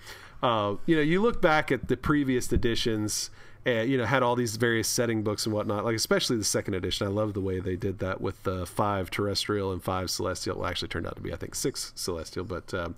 uh, 0.42 0.76
you 0.86 0.96
know, 0.96 1.02
you 1.02 1.22
look 1.22 1.42
back 1.42 1.72
at 1.72 1.88
the 1.88 1.96
previous 1.96 2.52
editions. 2.52 3.30
And, 3.66 3.90
you 3.90 3.98
know, 3.98 4.06
had 4.06 4.24
all 4.24 4.36
these 4.36 4.58
various 4.58 4.90
setting 4.90 5.24
books 5.24 5.46
and 5.46 5.56
whatnot. 5.56 5.86
Like 5.86 5.96
especially 5.96 6.36
the 6.36 6.44
second 6.44 6.74
edition, 6.74 7.08
I 7.08 7.10
love 7.10 7.34
the 7.34 7.42
way 7.42 7.60
they 7.60 7.78
did 7.78 8.00
that 8.00 8.20
with 8.20 8.44
the 8.44 8.66
five 8.66 9.10
terrestrial 9.10 9.72
and 9.72 9.82
five 9.82 10.10
celestial. 10.10 10.58
Well, 10.58 10.70
actually, 10.70 10.90
turned 10.90 11.08
out 11.08 11.16
to 11.16 11.22
be 11.22 11.32
I 11.32 11.38
think 11.38 11.56
six 11.56 11.94
celestial, 11.96 12.44
but 12.44 12.74
um, 12.74 12.96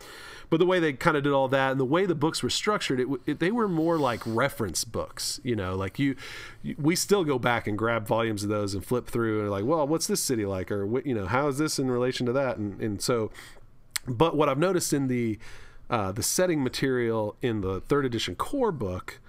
but 0.50 0.58
the 0.58 0.66
way 0.66 0.80
they 0.80 0.94
kind 0.94 1.18
of 1.18 1.24
did 1.24 1.34
all 1.34 1.48
that 1.50 1.72
and 1.72 1.80
the 1.80 1.86
way 1.86 2.06
the 2.06 2.16
books 2.16 2.42
were 2.42 2.50
structured, 2.50 3.00
it, 3.00 3.08
it 3.26 3.40
they 3.40 3.52
were 3.52 3.68
more 3.68 4.00
like 4.00 4.22
reference 4.26 4.84
books. 4.84 5.40
You 5.44 5.56
know, 5.56 5.76
like 5.76 6.00
you, 6.00 6.16
you, 6.64 6.76
we 6.80 6.96
still 6.96 7.24
go 7.24 7.38
back 7.38 7.68
and 7.68 7.78
grab 7.78 8.08
volumes 8.08 8.44
of 8.44 8.50
those 8.50 8.74
and 8.74 8.84
flip 8.84 9.08
through 9.08 9.42
and 9.42 9.52
like, 9.52 9.66
well, 9.66 9.88
what's 9.88 10.08
this 10.08 10.22
city 10.22 10.46
like, 10.46 10.72
or 10.72 10.88
what, 10.88 11.06
you 11.06 11.14
know, 11.14 11.28
how 11.28 11.48
is 11.48 11.58
this 11.58 11.78
in 11.78 11.92
relation 11.92 12.26
to 12.26 12.34
that, 12.34 12.58
and 12.58 12.82
and 12.82 13.02
so 13.02 13.32
but 14.08 14.36
what 14.36 14.50
I've 14.50 14.58
noticed 14.58 14.94
in 14.94 15.08
the 15.08 15.40
uh, 15.90 16.12
the 16.12 16.24
setting 16.24 16.64
material 16.64 17.36
in 17.42 17.62
the 17.62 17.82
third 17.82 18.06
edition 18.06 18.36
core 18.36 18.72
book 18.72 19.20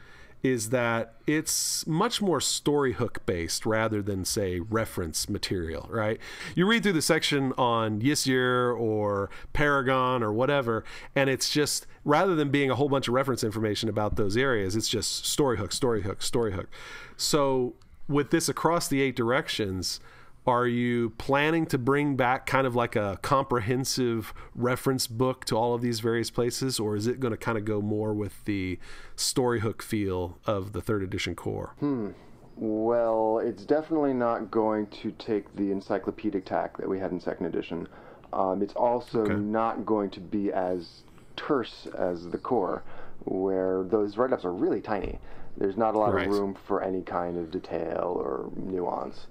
is 0.46 0.70
that 0.70 1.14
it's 1.26 1.85
much 1.88 2.22
more 2.22 2.40
story 2.40 2.92
hook 2.92 3.26
based 3.26 3.66
rather 3.66 4.00
than 4.00 4.24
say 4.24 4.61
reference 4.61 5.28
material 5.28 5.88
right? 5.90 6.20
You 6.54 6.66
read 6.66 6.85
through 6.85 6.92
the 6.92 7.02
section 7.02 7.52
on 7.59 8.00
Ysyr 8.00 8.78
or 8.78 9.28
Paragon 9.52 10.22
or 10.22 10.32
whatever 10.32 10.85
and 11.16 11.28
it's 11.28 11.50
just 11.50 11.87
rather 12.04 12.37
than 12.37 12.50
being 12.50 12.70
a 12.70 12.76
whole 12.76 12.88
bunch 12.88 13.09
of 13.09 13.14
reference 13.14 13.42
information 13.42 13.88
about 13.88 14.14
those 14.14 14.37
areas 14.37 14.76
it's 14.76 14.88
just 14.88 15.26
story 15.26 15.59
hook 15.59 15.72
story 15.72 16.02
hook 16.02 16.22
story 16.22 16.52
hook. 16.52 16.68
So 17.16 17.74
with 18.09 18.30
this 18.30 18.48
across 18.48 18.87
the 18.87 19.02
eight 19.02 19.16
directions 19.16 19.98
are 20.46 20.66
you 20.66 21.11
planning 21.18 21.66
to 21.66 21.78
bring 21.78 22.14
back 22.16 22.46
kind 22.46 22.66
of 22.66 22.74
like 22.76 22.94
a 22.94 23.18
comprehensive 23.22 24.32
reference 24.54 25.06
book 25.06 25.44
to 25.46 25.56
all 25.56 25.74
of 25.74 25.80
these 25.82 26.00
various 26.00 26.30
places, 26.30 26.78
or 26.78 26.94
is 26.96 27.06
it 27.06 27.18
going 27.20 27.32
to 27.32 27.37
kind 27.37 27.59
of 27.59 27.64
go 27.64 27.80
more 27.80 28.14
with 28.14 28.44
the 28.44 28.78
story 29.16 29.61
hook 29.61 29.82
feel 29.82 30.38
of 30.46 30.72
the 30.72 30.80
third 30.80 31.02
edition 31.02 31.35
core? 31.35 31.74
Hmm. 31.80 32.11
Well, 32.56 33.40
it's 33.40 33.64
definitely 33.64 34.14
not 34.14 34.50
going 34.50 34.87
to 35.02 35.11
take 35.12 35.54
the 35.56 35.70
encyclopedic 35.72 36.46
tack 36.46 36.78
that 36.78 36.88
we 36.88 36.98
had 36.98 37.11
in 37.11 37.20
second 37.20 37.46
edition. 37.46 37.87
Um, 38.32 38.62
it's 38.62 38.74
also 38.74 39.20
Okay. 39.22 39.35
not 39.35 39.85
going 39.85 40.11
to 40.11 40.20
be 40.20 40.52
as 40.52 41.02
terse 41.37 41.87
as 41.98 42.30
the 42.30 42.38
core, 42.38 42.82
where 43.24 43.82
those 43.85 44.16
write 44.16 44.32
ups 44.32 44.44
are 44.44 44.52
really 44.52 44.80
tiny. 44.80 45.18
There's 45.59 45.76
not 45.76 45.94
a 45.94 45.98
lot 45.98 46.14
Right. 46.14 46.26
of 46.26 46.32
room 46.32 46.54
for 46.66 46.82
any 46.82 47.02
kind 47.02 47.37
of 47.37 47.50
detail 47.50 48.16
or 48.18 48.50
nuance. 48.56 49.26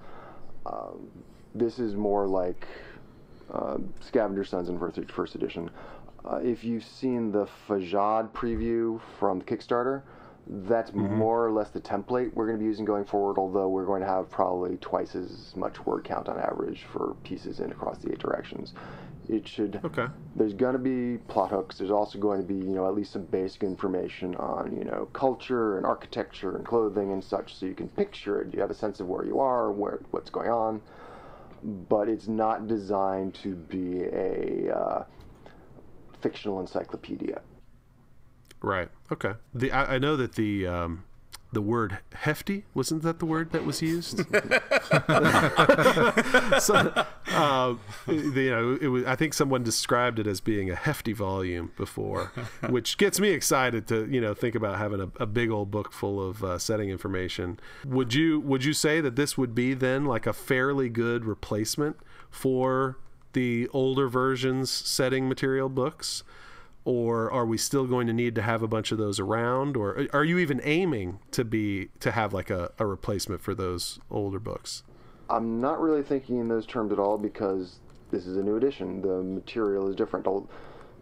Um, 0.65 1.09
this 1.53 1.79
is 1.79 1.95
more 1.95 2.27
like 2.27 2.67
uh, 3.53 3.77
Scavenger 4.01 4.43
Sons 4.43 4.69
in 4.69 4.77
first, 4.79 4.99
first 5.11 5.35
edition. 5.35 5.69
Uh, 6.25 6.37
if 6.37 6.63
you've 6.63 6.83
seen 6.83 7.31
the 7.31 7.47
Fajad 7.67 8.31
preview 8.31 8.99
from 9.19 9.39
the 9.39 9.45
Kickstarter, 9.45 10.01
that's 10.47 10.93
more 10.93 11.45
or 11.45 11.51
less 11.51 11.69
the 11.69 11.79
template 11.79 12.33
we're 12.33 12.45
going 12.45 12.57
to 12.57 12.61
be 12.61 12.65
using 12.65 12.85
going 12.85 13.05
forward, 13.05 13.37
although 13.39 13.67
we're 13.67 13.85
going 13.85 14.01
to 14.01 14.07
have 14.07 14.29
probably 14.29 14.77
twice 14.77 15.15
as 15.15 15.55
much 15.55 15.83
word 15.85 16.03
count 16.03 16.29
on 16.29 16.39
average 16.39 16.83
for 16.91 17.15
pieces 17.23 17.59
in 17.59 17.71
across 17.71 17.97
the 17.99 18.11
eight 18.11 18.19
directions. 18.19 18.73
It 19.27 19.47
should. 19.47 19.79
Okay. 19.83 20.07
There's 20.35 20.53
going 20.53 20.73
to 20.73 20.79
be 20.79 21.17
plot 21.27 21.49
hooks. 21.49 21.77
There's 21.77 21.91
also 21.91 22.19
going 22.19 22.41
to 22.41 22.47
be, 22.47 22.55
you 22.55 22.73
know, 22.75 22.87
at 22.87 22.93
least 22.93 23.13
some 23.13 23.25
basic 23.25 23.63
information 23.63 24.35
on, 24.35 24.75
you 24.77 24.83
know, 24.83 25.07
culture 25.13 25.77
and 25.77 25.85
architecture 25.85 26.55
and 26.55 26.65
clothing 26.65 27.11
and 27.11 27.23
such, 27.23 27.55
so 27.55 27.65
you 27.65 27.73
can 27.73 27.89
picture 27.89 28.41
it. 28.41 28.53
You 28.53 28.61
have 28.61 28.71
a 28.71 28.75
sense 28.75 28.99
of 28.99 29.07
where 29.07 29.25
you 29.25 29.39
are, 29.39 29.71
where 29.71 29.99
what's 30.11 30.29
going 30.29 30.49
on. 30.49 30.81
But 31.63 32.09
it's 32.09 32.27
not 32.27 32.67
designed 32.67 33.33
to 33.35 33.55
be 33.55 34.03
a 34.03 34.75
uh, 34.75 35.05
fictional 36.21 36.59
encyclopedia. 36.59 37.41
Right. 38.61 38.89
Okay. 39.11 39.33
The 39.53 39.71
I, 39.71 39.95
I 39.95 39.97
know 39.97 40.15
that 40.15 40.33
the 40.33 40.67
um, 40.67 41.03
the 41.55 41.61
word 41.61 41.99
hefty 42.13 42.65
wasn't 42.73 43.01
that 43.01 43.19
the 43.19 43.25
word 43.25 43.51
that 43.51 43.65
was 43.65 43.81
used. 43.81 44.17
so, 46.61 47.05
uh, 47.31 47.75
you 48.07 48.51
know, 48.51 48.77
it 48.79 48.89
was. 48.89 49.05
I 49.05 49.15
think 49.15 49.33
someone 49.33 49.63
described 49.63 50.19
it 50.19 50.27
as 50.27 50.41
being 50.41 50.69
a 50.69 50.75
hefty 50.75 51.13
volume 51.13 51.71
before, 51.77 52.33
which 52.69 52.97
gets 52.97 53.19
me 53.19 53.29
excited 53.29 53.87
to 53.87 54.05
you 54.11 54.19
know 54.19 54.33
think 54.33 54.53
about 54.53 54.77
having 54.77 54.99
a, 54.99 55.09
a 55.15 55.25
big 55.25 55.49
old 55.49 55.71
book 55.71 55.93
full 55.93 56.21
of 56.21 56.43
uh, 56.43 56.59
setting 56.59 56.89
information. 56.89 57.57
Would 57.85 58.13
you 58.13 58.41
Would 58.41 58.65
you 58.65 58.73
say 58.73 58.99
that 58.99 59.15
this 59.15 59.37
would 59.37 59.55
be 59.55 59.73
then 59.73 60.05
like 60.05 60.27
a 60.27 60.33
fairly 60.33 60.89
good 60.89 61.23
replacement 61.23 61.95
for 62.29 62.97
the 63.31 63.69
older 63.69 64.09
versions 64.09 64.69
setting 64.69 65.29
material 65.29 65.69
books? 65.69 66.23
Or 66.85 67.31
are 67.31 67.45
we 67.45 67.57
still 67.57 67.85
going 67.85 68.07
to 68.07 68.13
need 68.13 68.35
to 68.35 68.41
have 68.41 68.61
a 68.61 68.67
bunch 68.67 68.91
of 68.91 68.97
those 68.97 69.19
around 69.19 69.75
or 69.75 70.07
are 70.13 70.23
you 70.23 70.37
even 70.37 70.61
aiming 70.63 71.19
to 71.31 71.43
be 71.43 71.89
to 71.99 72.11
have 72.11 72.33
like 72.33 72.49
a, 72.49 72.71
a 72.79 72.85
replacement 72.85 73.41
for 73.41 73.53
those 73.53 73.99
older 74.09 74.39
books 74.39 74.83
I'm 75.29 75.59
not 75.59 75.81
really 75.81 76.03
thinking 76.03 76.39
in 76.39 76.47
those 76.47 76.65
terms 76.65 76.91
at 76.91 76.99
all 76.99 77.17
because 77.17 77.79
this 78.11 78.27
is 78.27 78.37
a 78.37 78.43
new 78.43 78.57
edition. 78.57 79.01
The 79.01 79.23
material 79.23 79.89
is 79.89 79.95
different. 79.95 80.25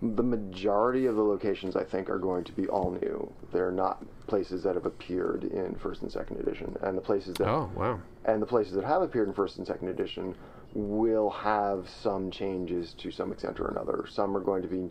The 0.01 0.23
majority 0.23 1.05
of 1.05 1.15
the 1.15 1.23
locations, 1.23 1.75
I 1.75 1.83
think, 1.83 2.09
are 2.09 2.19
going 2.19 2.43
to 2.45 2.51
be 2.51 2.67
all 2.67 2.91
new. 2.91 3.31
They're 3.51 3.71
not 3.71 4.03
places 4.27 4.63
that 4.63 4.75
have 4.75 4.85
appeared 4.85 5.43
in 5.43 5.75
first 5.75 6.01
and 6.01 6.11
second 6.11 6.39
edition, 6.39 6.75
and 6.81 6.97
the 6.97 7.01
places 7.01 7.35
that 7.35 7.47
oh 7.47 7.69
wow 7.75 7.99
and 8.25 8.41
the 8.41 8.45
places 8.45 8.73
that 8.73 8.85
have 8.85 9.01
appeared 9.01 9.27
in 9.27 9.33
first 9.33 9.57
and 9.57 9.67
second 9.67 9.89
edition 9.89 10.35
will 10.73 11.29
have 11.29 11.87
some 11.87 12.31
changes 12.31 12.93
to 12.95 13.11
some 13.11 13.31
extent 13.31 13.59
or 13.59 13.67
another. 13.67 14.05
Some 14.09 14.35
are 14.35 14.41
going 14.41 14.61
to 14.61 14.67
be 14.67 14.89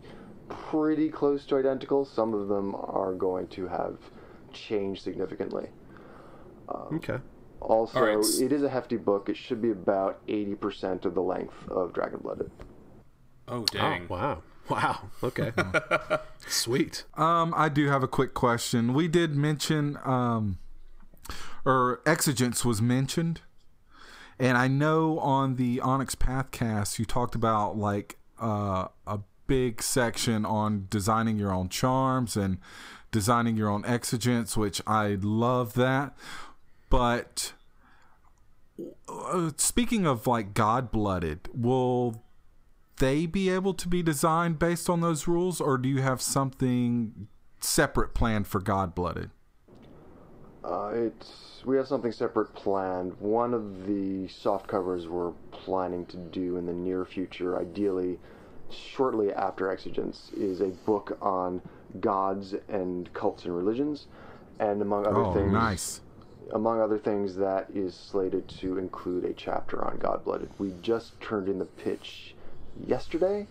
pretty 0.70 1.08
close 1.08 1.44
to 1.46 1.56
identical. 1.56 2.04
Some 2.04 2.34
of 2.34 2.48
them 2.48 2.74
are 2.74 3.12
going 3.14 3.46
to 3.48 3.66
have 3.68 3.96
changed 4.52 5.02
significantly. 5.02 5.68
okay 6.92 7.18
Also, 7.60 7.98
All 7.98 8.04
right, 8.06 8.18
s- 8.18 8.40
it 8.40 8.52
is 8.52 8.62
a 8.62 8.68
hefty 8.68 8.96
book. 8.96 9.28
It 9.28 9.36
should 9.36 9.60
be 9.62 9.70
about 9.70 10.24
80% 10.26 11.04
of 11.04 11.14
the 11.14 11.22
length 11.22 11.54
of 11.68 11.92
Dragon 11.92 12.20
Blooded. 12.22 12.50
Oh 13.48 13.64
dang! 13.66 14.06
oh 14.08 14.14
wow 14.14 14.42
wow 14.68 15.10
okay 15.22 15.52
sweet 16.46 17.04
Um, 17.14 17.52
I 17.56 17.68
do 17.68 17.88
have 17.88 18.02
a 18.02 18.08
quick 18.08 18.34
question. 18.34 18.94
We 18.94 19.08
did 19.08 19.34
mention, 19.34 19.98
um, 20.04 20.58
or 21.64 22.00
Exigents 22.06 22.64
was 22.64 22.80
mentioned, 22.80 23.40
and 24.38 24.56
I 24.56 24.68
know 24.68 25.18
on 25.18 25.56
the 25.56 25.80
Onyx 25.80 26.14
Pathcast 26.14 26.98
you 27.00 27.04
talked 27.04 27.34
about 27.34 27.76
like 27.76 28.18
uh, 28.40 28.86
a 29.06 29.20
big 29.52 29.82
section 29.82 30.46
on 30.46 30.86
designing 30.88 31.38
your 31.38 31.52
own 31.52 31.68
charms 31.68 32.38
and 32.38 32.56
designing 33.10 33.54
your 33.54 33.68
own 33.68 33.82
Exigents, 33.82 34.56
which 34.56 34.80
I 34.86 35.18
love 35.20 35.74
that. 35.74 36.16
But 36.88 37.52
uh, 39.06 39.50
speaking 39.58 40.06
of 40.06 40.26
like 40.26 40.54
God 40.54 40.90
blooded, 40.90 41.50
will 41.52 42.22
they 42.96 43.26
be 43.26 43.50
able 43.50 43.74
to 43.74 43.88
be 43.88 44.02
designed 44.02 44.58
based 44.58 44.88
on 44.88 45.02
those 45.02 45.28
rules, 45.28 45.60
or 45.60 45.76
do 45.76 45.86
you 45.86 46.00
have 46.00 46.22
something 46.22 47.28
separate 47.60 48.14
planned 48.14 48.46
for 48.46 48.58
God 48.58 48.94
blooded? 48.94 49.32
Uh, 50.64 50.92
it's 50.94 51.60
we 51.66 51.76
have 51.76 51.86
something 51.86 52.10
separate 52.10 52.54
planned. 52.54 53.20
One 53.20 53.52
of 53.52 53.86
the 53.86 54.28
soft 54.28 54.66
covers 54.66 55.08
we're 55.08 55.32
planning 55.50 56.06
to 56.06 56.16
do 56.16 56.56
in 56.56 56.64
the 56.64 56.72
near 56.72 57.04
future, 57.04 57.60
ideally 57.60 58.18
shortly 58.74 59.32
after 59.32 59.66
Exigents, 59.66 60.32
is 60.37 60.61
a 60.61 60.68
book 60.87 61.16
on 61.22 61.61
gods 62.00 62.54
and 62.68 63.12
cults 63.12 63.44
and 63.44 63.56
religions, 63.56 64.06
and 64.58 64.80
among 64.82 65.06
other 65.06 65.16
Oh, 65.24 65.35
things, 65.35 65.52
nice. 65.52 66.00
among 66.52 66.80
other 66.80 66.98
things, 66.98 67.37
that 67.37 67.68
is 67.74 67.94
slated 67.94 68.48
to 68.61 68.78
include 68.78 69.24
a 69.24 69.32
chapter 69.32 69.85
on 69.85 69.98
God 69.98 70.24
Blooded. 70.24 70.50
We 70.58 70.72
just 70.82 71.20
turned 71.20 71.48
in 71.48 71.58
the 71.58 71.64
pitch 71.64 72.35
yesterday, 72.87 73.46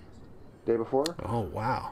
day 0.65 0.77
before. 0.77 1.05
oh 1.25 1.41
wow 1.41 1.91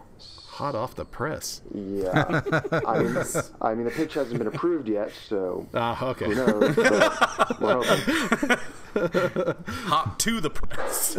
hot 0.50 0.76
off 0.76 0.94
the 0.96 1.06
press 1.06 1.62
Yeah, 1.74 2.42
I 2.86 3.02
mean, 3.02 3.24
I 3.62 3.74
mean, 3.74 3.86
the 3.86 3.92
pitch 3.92 4.16
hasn't 4.16 4.38
been 4.38 4.48
approved 4.48 4.90
yet, 4.90 5.12
so 5.30 5.66
ah 5.74 5.96
who 5.96 6.08
okay 6.08 6.28
knows? 6.28 6.76
But 8.94 9.14
we're 9.14 9.30
hoping. 9.30 9.66
Hot 9.68 10.20
to 10.20 10.42
the 10.42 10.50
press. 10.50 11.16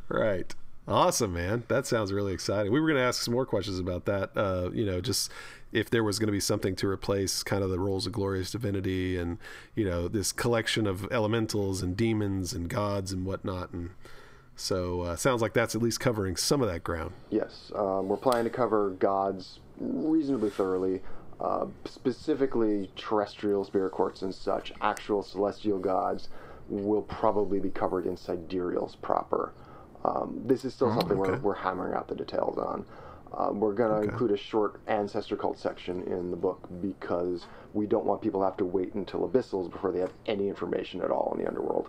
right. 0.08 0.54
Awesome 0.88 1.32
man. 1.32 1.64
That 1.68 1.86
sounds 1.86 2.12
really 2.12 2.32
exciting. 2.32 2.72
We 2.72 2.80
were 2.80 2.88
going 2.88 3.00
to 3.00 3.06
ask 3.06 3.22
some 3.22 3.34
more 3.34 3.46
questions 3.46 3.78
about 3.78 4.06
that 4.06 4.30
uh, 4.36 4.70
you 4.72 4.84
know 4.84 5.00
just 5.00 5.30
if 5.72 5.88
there 5.88 6.02
was 6.02 6.18
going 6.18 6.26
to 6.26 6.32
be 6.32 6.40
something 6.40 6.74
to 6.76 6.88
replace 6.88 7.42
kind 7.42 7.62
of 7.62 7.70
the 7.70 7.78
roles 7.78 8.06
of 8.06 8.12
glorious 8.12 8.50
divinity 8.50 9.16
and 9.16 9.38
you 9.74 9.84
know 9.84 10.08
this 10.08 10.32
collection 10.32 10.86
of 10.86 11.06
elementals 11.12 11.82
and 11.82 11.96
demons 11.96 12.52
and 12.52 12.68
gods 12.68 13.12
and 13.12 13.24
whatnot. 13.24 13.72
And 13.72 13.90
so 14.56 15.02
uh, 15.02 15.16
sounds 15.16 15.42
like 15.42 15.54
that's 15.54 15.74
at 15.74 15.82
least 15.82 16.00
covering 16.00 16.36
some 16.36 16.60
of 16.60 16.68
that 16.68 16.82
ground. 16.82 17.12
Yes, 17.30 17.70
um, 17.74 18.08
we're 18.08 18.16
planning 18.16 18.44
to 18.44 18.50
cover 18.50 18.90
gods 18.90 19.60
reasonably 19.78 20.50
thoroughly, 20.50 21.02
uh, 21.40 21.66
specifically 21.86 22.90
terrestrial 22.96 23.64
spirit 23.64 23.90
courts 23.90 24.22
and 24.22 24.34
such. 24.34 24.72
Actual 24.80 25.22
celestial 25.22 25.78
gods 25.78 26.28
will 26.68 27.02
probably 27.02 27.58
be 27.58 27.70
covered 27.70 28.06
in 28.06 28.16
sidereals 28.16 28.96
proper. 28.96 29.52
Um, 30.04 30.40
this 30.44 30.64
is 30.64 30.74
still 30.74 30.94
something 30.94 31.16
we're, 31.16 31.38
we're 31.38 31.54
hammering 31.54 31.94
out 31.94 32.08
the 32.08 32.14
details 32.14 32.58
on. 32.58 32.84
Um, 33.32 33.60
we're 33.60 33.74
going 33.74 34.02
to 34.02 34.08
include 34.08 34.32
a 34.32 34.36
short 34.36 34.80
ancestor 34.86 35.36
cult 35.36 35.58
section 35.58 36.02
in 36.02 36.30
the 36.30 36.36
book 36.36 36.68
because 36.80 37.46
we 37.74 37.86
don't 37.86 38.04
want 38.04 38.20
people 38.20 38.40
to 38.40 38.44
have 38.44 38.56
to 38.56 38.64
wait 38.64 38.94
until 38.94 39.28
abyssals 39.28 39.70
before 39.70 39.92
they 39.92 40.00
have 40.00 40.12
any 40.26 40.48
information 40.48 41.00
at 41.00 41.10
all 41.10 41.32
in 41.34 41.42
the 41.42 41.48
underworld. 41.48 41.88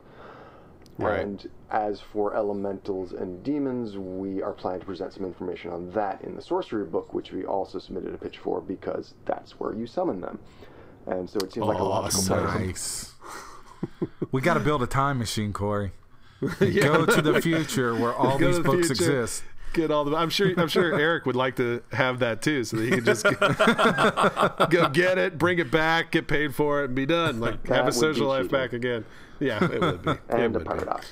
Right. 0.98 1.20
And 1.22 1.50
as 1.72 2.00
for 2.02 2.36
elementals 2.36 3.14
and 3.14 3.44
demons, 3.44 3.98
we 3.98 4.42
are 4.42 4.52
planning 4.54 4.82
to 4.82 4.86
present 4.86 5.14
some 5.14 5.26
information 5.26 5.72
on 5.72 5.90
that 5.92 6.22
in 6.24 6.36
the 6.36 6.42
sorcery 6.42 6.86
book, 6.86 7.14
which 7.14 7.32
we 7.32 7.46
also 7.46 7.80
submitted 7.80 8.14
a 8.14 8.18
pitch 8.18 8.38
for 8.38 8.62
because 8.62 9.14
that's 9.26 9.60
where 9.60 9.74
you 9.74 9.88
summon 9.88 10.22
them. 10.22 10.38
And 11.08 11.30
so 11.30 11.40
it 11.40 11.54
seems 11.54 11.66
like 11.66 11.80
a 11.80 11.84
logical 11.84 12.20
Awesome. 12.36 12.48
place. 12.48 13.14
Nice. 13.82 14.28
we 14.32 14.42
got 14.42 14.54
to 14.56 14.60
build 14.60 14.84
a 14.84 14.88
time 14.88 15.18
machine, 15.18 15.54
Corey. 15.54 15.92
Go 16.60 17.06
to 17.06 17.22
the 17.22 17.42
future 17.42 17.96
where 17.96 18.14
all 18.14 18.38
these 18.38 18.58
to 18.58 18.64
the 18.64 18.70
books 18.70 18.88
future. 18.88 19.04
exist. 19.22 19.44
Get 19.74 19.90
all 19.92 20.04
the. 20.04 20.16
I'm 20.16 20.30
sure. 20.30 20.52
I'm 20.58 20.68
sure 20.68 20.94
Eric 21.00 21.26
would 21.26 21.36
like 21.36 21.56
to 21.56 21.82
have 21.94 22.20
that 22.20 22.42
too, 22.42 22.64
so 22.66 22.78
that 22.78 22.84
he 22.86 22.92
could 22.92 23.06
just 23.06 23.24
go, 23.24 23.32
go 24.70 24.90
get 24.90 25.18
it, 25.18 25.38
bring 25.38 25.60
it 25.60 25.72
back, 25.72 26.12
get 26.12 26.28
paid 26.28 26.54
for 26.54 26.82
it, 26.82 26.86
and 26.86 26.96
be 26.96 27.06
done. 27.06 27.40
Like 27.40 27.64
That 27.64 27.76
have 27.78 27.88
a 27.88 27.92
social 27.92 28.28
life 28.28 28.44
cheating. 28.44 28.58
back 28.60 28.74
again. 28.74 29.06
Yeah, 29.40 29.64
it 29.64 29.80
would 29.82 30.02
be. 30.04 30.12
It 30.12 30.20
And 30.30 30.56
a 30.56 30.60
would 30.60 30.64
be. 30.64 30.70
paradox. 30.70 31.12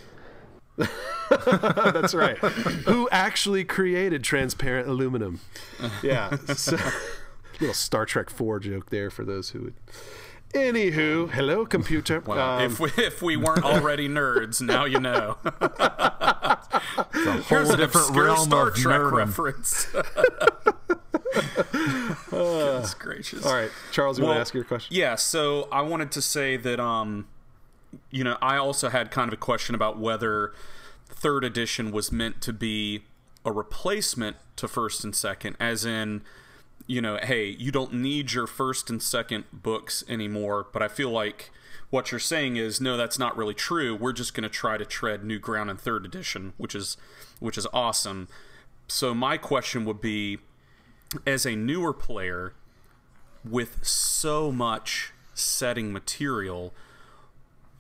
That's 1.93 2.13
right. 2.13 2.37
Who 2.37 3.07
actually 3.11 3.63
created 3.63 4.23
transparent 4.23 4.87
aluminum? 4.87 5.39
Yeah. 6.01 6.35
So, 6.55 6.77
little 7.59 7.73
Star 7.73 8.05
Trek 8.05 8.29
Four 8.29 8.59
joke 8.59 8.89
there 8.89 9.09
for 9.09 9.23
those 9.25 9.49
who 9.51 9.61
would. 9.63 9.73
Anywho, 10.53 11.29
hello 11.29 11.65
computer. 11.65 12.21
Well, 12.21 12.39
Um, 12.39 12.63
if 12.63 12.79
we 12.79 12.89
if 12.97 13.21
we 13.21 13.37
weren't 13.37 13.63
already 13.63 14.07
nerds, 14.09 14.61
now 14.61 14.85
you 14.85 14.99
know. 14.99 15.37
Whole 16.71 17.41
Here's 17.41 17.75
different 17.75 18.15
realm 18.15 18.47
Star 18.47 18.69
of 18.69 18.75
Trek 18.75 19.11
reference. 19.11 19.87
Goodness 22.29 22.93
gracious! 22.93 23.45
all 23.45 23.53
right, 23.53 23.71
Charles, 23.91 24.19
you 24.19 24.25
want 24.25 24.37
to 24.37 24.41
ask 24.41 24.53
your 24.53 24.63
question? 24.63 24.95
Yeah, 24.95 25.15
so 25.15 25.67
I 25.71 25.81
wanted 25.81 26.11
to 26.11 26.21
say 26.21 26.57
that 26.57 26.79
um 26.79 27.27
you 28.11 28.23
know, 28.23 28.37
I 28.41 28.57
also 28.57 28.89
had 28.89 29.09
kind 29.11 29.27
of 29.27 29.33
a 29.33 29.37
question 29.37 29.73
about 29.73 29.97
whether 29.97 30.53
third 31.07 31.43
edition 31.43 31.91
was 31.91 32.11
meant 32.11 32.39
to 32.41 32.53
be 32.53 33.03
a 33.43 33.51
replacement 33.51 34.37
to 34.57 34.67
first 34.67 35.03
and 35.03 35.15
second 35.15 35.55
as 35.59 35.85
in 35.85 36.21
you 36.87 37.01
know, 37.01 37.19
hey, 37.21 37.45
you 37.45 37.71
don't 37.71 37.93
need 37.93 38.31
your 38.31 38.47
first 38.47 38.89
and 38.89 39.01
second 39.01 39.43
books 39.53 40.03
anymore, 40.09 40.65
but 40.73 40.81
I 40.81 40.87
feel 40.87 41.11
like 41.11 41.51
what 41.89 42.11
you're 42.11 42.19
saying 42.19 42.55
is 42.55 42.79
no, 42.79 42.97
that's 42.97 43.17
not 43.17 43.35
really 43.35 43.53
true. 43.53 43.95
We're 43.95 44.13
just 44.13 44.33
going 44.33 44.43
to 44.43 44.49
try 44.49 44.77
to 44.77 44.85
tread 44.85 45.23
new 45.23 45.39
ground 45.39 45.69
in 45.69 45.77
third 45.77 46.05
edition, 46.05 46.53
which 46.57 46.75
is 46.75 46.97
which 47.39 47.57
is 47.57 47.67
awesome. 47.73 48.27
So 48.87 49.13
my 49.13 49.37
question 49.37 49.85
would 49.85 50.01
be 50.01 50.39
as 51.25 51.45
a 51.45 51.55
newer 51.55 51.93
player 51.93 52.53
with 53.43 53.83
so 53.85 54.51
much 54.51 55.13
setting 55.33 55.91
material, 55.91 56.73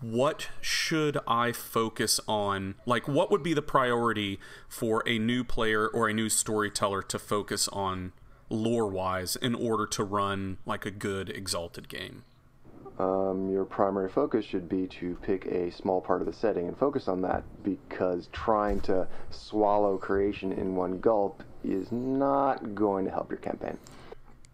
what 0.01 0.49
should 0.61 1.17
I 1.27 1.51
focus 1.51 2.19
on? 2.27 2.75
Like, 2.85 3.07
what 3.07 3.29
would 3.31 3.43
be 3.43 3.53
the 3.53 3.61
priority 3.61 4.39
for 4.67 5.03
a 5.07 5.19
new 5.19 5.43
player 5.43 5.87
or 5.87 6.07
a 6.07 6.13
new 6.13 6.29
storyteller 6.29 7.01
to 7.03 7.19
focus 7.19 7.67
on 7.69 8.13
lore 8.49 8.87
wise 8.87 9.35
in 9.35 9.53
order 9.53 9.85
to 9.85 10.03
run 10.03 10.57
like 10.65 10.85
a 10.85 10.91
good 10.91 11.29
Exalted 11.29 11.89
game? 11.89 12.23
Um, 12.99 13.49
your 13.49 13.63
primary 13.63 14.09
focus 14.09 14.43
should 14.43 14.67
be 14.67 14.85
to 14.87 15.17
pick 15.21 15.45
a 15.45 15.71
small 15.71 16.01
part 16.01 16.19
of 16.21 16.27
the 16.27 16.33
setting 16.33 16.67
and 16.67 16.77
focus 16.77 17.07
on 17.07 17.21
that 17.21 17.43
because 17.63 18.27
trying 18.33 18.81
to 18.81 19.07
swallow 19.29 19.97
creation 19.97 20.51
in 20.51 20.75
one 20.75 20.99
gulp 20.99 21.41
is 21.63 21.91
not 21.93 22.75
going 22.75 23.05
to 23.05 23.11
help 23.11 23.31
your 23.31 23.39
campaign. 23.39 23.77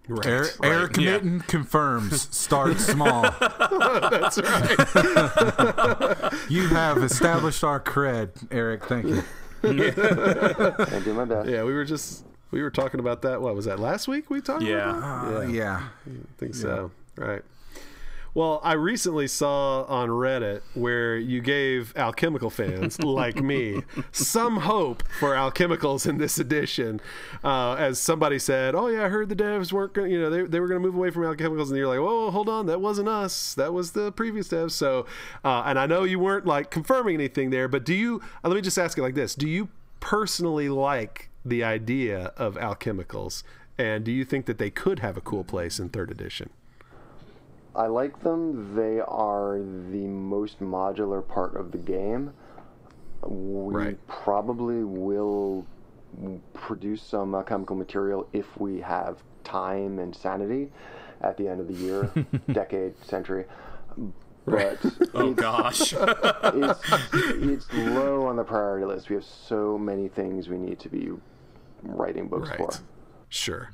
Right. 0.08 0.28
Eric, 0.28 0.52
Eric 0.62 0.98
yeah. 0.98 1.12
Minton 1.14 1.40
confirms. 1.42 2.36
Start 2.36 2.80
small. 2.80 3.24
That's 3.42 4.38
right. 4.38 4.76
You 6.50 6.68
have 6.68 6.98
established 7.00 7.64
our 7.64 7.80
cred, 7.80 8.30
Eric. 8.52 8.86
Thank 8.86 9.08
you. 9.08 9.24
Yeah. 9.64 10.76
I 10.78 11.00
do 11.04 11.14
my 11.16 11.26
best. 11.26 11.50
yeah, 11.50 11.64
we 11.64 11.74
were 11.74 11.86
just 11.86 12.24
we 12.52 12.62
were 12.62 12.70
talking 12.70 13.00
about 13.00 13.24
that. 13.24 13.42
What 13.42 13.56
was 13.56 13.66
that 13.66 13.80
last 13.80 14.08
week? 14.08 14.30
We 14.30 14.42
talked. 14.42 14.62
Yeah. 14.62 14.98
about 14.98 15.32
that? 15.32 15.38
Uh, 15.38 15.48
yeah. 15.48 15.88
I 16.06 16.12
think 16.38 16.54
so. 16.54 16.92
Right. 17.16 17.42
Well, 18.36 18.60
I 18.66 18.74
recently 18.74 19.28
saw 19.28 19.84
on 19.84 20.10
Reddit 20.10 20.60
where 20.74 21.16
you 21.16 21.40
gave 21.40 21.96
alchemical 21.96 22.50
fans 22.50 23.00
like 23.04 23.42
me 23.42 23.82
some 24.12 24.58
hope 24.58 25.04
for 25.22 25.36
alchemicals 25.36 26.06
in 26.06 26.18
this 26.18 26.38
edition. 26.38 27.00
Uh, 27.46 27.76
as 27.76 27.98
somebody 27.98 28.38
said, 28.38 28.76
"Oh 28.76 28.88
yeah, 28.88 29.06
I 29.06 29.08
heard 29.08 29.30
the 29.30 29.38
devs 29.38 29.72
weren't 29.72 29.94
going. 29.94 30.12
You 30.12 30.20
know, 30.20 30.30
they, 30.30 30.42
they 30.44 30.60
were 30.60 30.68
going 30.68 30.82
to 30.82 30.86
move 30.86 30.96
away 30.96 31.12
from 31.12 31.24
alchemicals," 31.24 31.70
and 31.70 31.78
you're 31.78 31.88
like, 31.88 32.02
"Whoa, 32.02 32.30
hold 32.30 32.50
on, 32.50 32.66
that 32.66 32.82
wasn't 32.82 33.08
us. 33.08 33.54
That 33.54 33.74
was 33.74 33.94
the 33.94 34.12
previous 34.12 34.50
devs." 34.50 34.72
So, 34.72 35.06
uh, 35.46 35.64
and 35.66 35.80
I 35.80 35.86
know 35.86 36.04
you 36.04 36.20
weren't 36.20 36.46
like 36.46 36.70
confirming 36.70 37.16
anything 37.16 37.52
there, 37.52 37.70
but 37.70 37.86
do 37.86 37.94
you? 37.94 38.22
Uh, 38.44 38.50
let 38.50 38.56
me 38.56 38.62
just 38.62 38.78
ask 38.78 38.98
it 38.98 39.02
like 39.02 39.16
this: 39.16 39.34
Do 39.34 39.48
you 39.48 39.70
personally 40.02 40.68
like 40.68 41.30
the 41.46 41.64
idea 41.64 42.34
of 42.36 42.56
alchemicals, 42.56 43.44
and 43.78 44.04
do 44.04 44.12
you 44.12 44.26
think 44.26 44.46
that 44.46 44.58
they 44.58 44.72
could 44.72 45.00
have 45.00 45.16
a 45.16 45.22
cool 45.22 45.46
place 45.46 45.80
in 45.80 45.88
third 45.88 46.12
edition? 46.12 46.50
I 47.76 47.88
like 47.88 48.22
them. 48.22 48.76
They 48.76 49.00
are 49.02 49.58
the 49.60 50.06
most 50.08 50.60
modular 50.62 51.26
part 51.28 51.56
of 51.56 51.72
the 51.72 51.78
game. 51.78 52.32
We 53.28 53.74
Right. 53.76 54.08
probably 54.08 54.84
will 54.84 55.66
produce 56.54 57.02
some 57.02 57.36
uh, 57.36 57.44
chemical 57.44 57.76
material 57.76 58.28
if 58.32 58.58
we 58.60 58.80
have 58.82 59.18
time 59.44 60.00
and 60.00 60.16
sanity 60.16 60.72
at 61.22 61.36
the 61.38 61.48
end 61.48 61.60
of 61.60 61.68
the 61.68 61.74
year, 61.74 62.10
decade, 62.54 62.94
century. 63.04 63.46
But 64.46 64.78
Oh 65.14 65.34
gosh. 65.34 65.94
it's, 65.94 66.80
it's 67.14 67.74
low 67.74 68.28
on 68.28 68.36
the 68.38 68.44
priority 68.44 68.86
list. 68.86 69.10
We 69.10 69.16
have 69.16 69.26
so 69.26 69.78
many 69.78 70.08
things 70.08 70.48
we 70.48 70.58
need 70.58 70.80
to 70.80 70.90
be 70.90 71.10
writing 71.84 72.28
books 72.28 72.50
for. 72.56 72.70
Sure. 73.30 73.72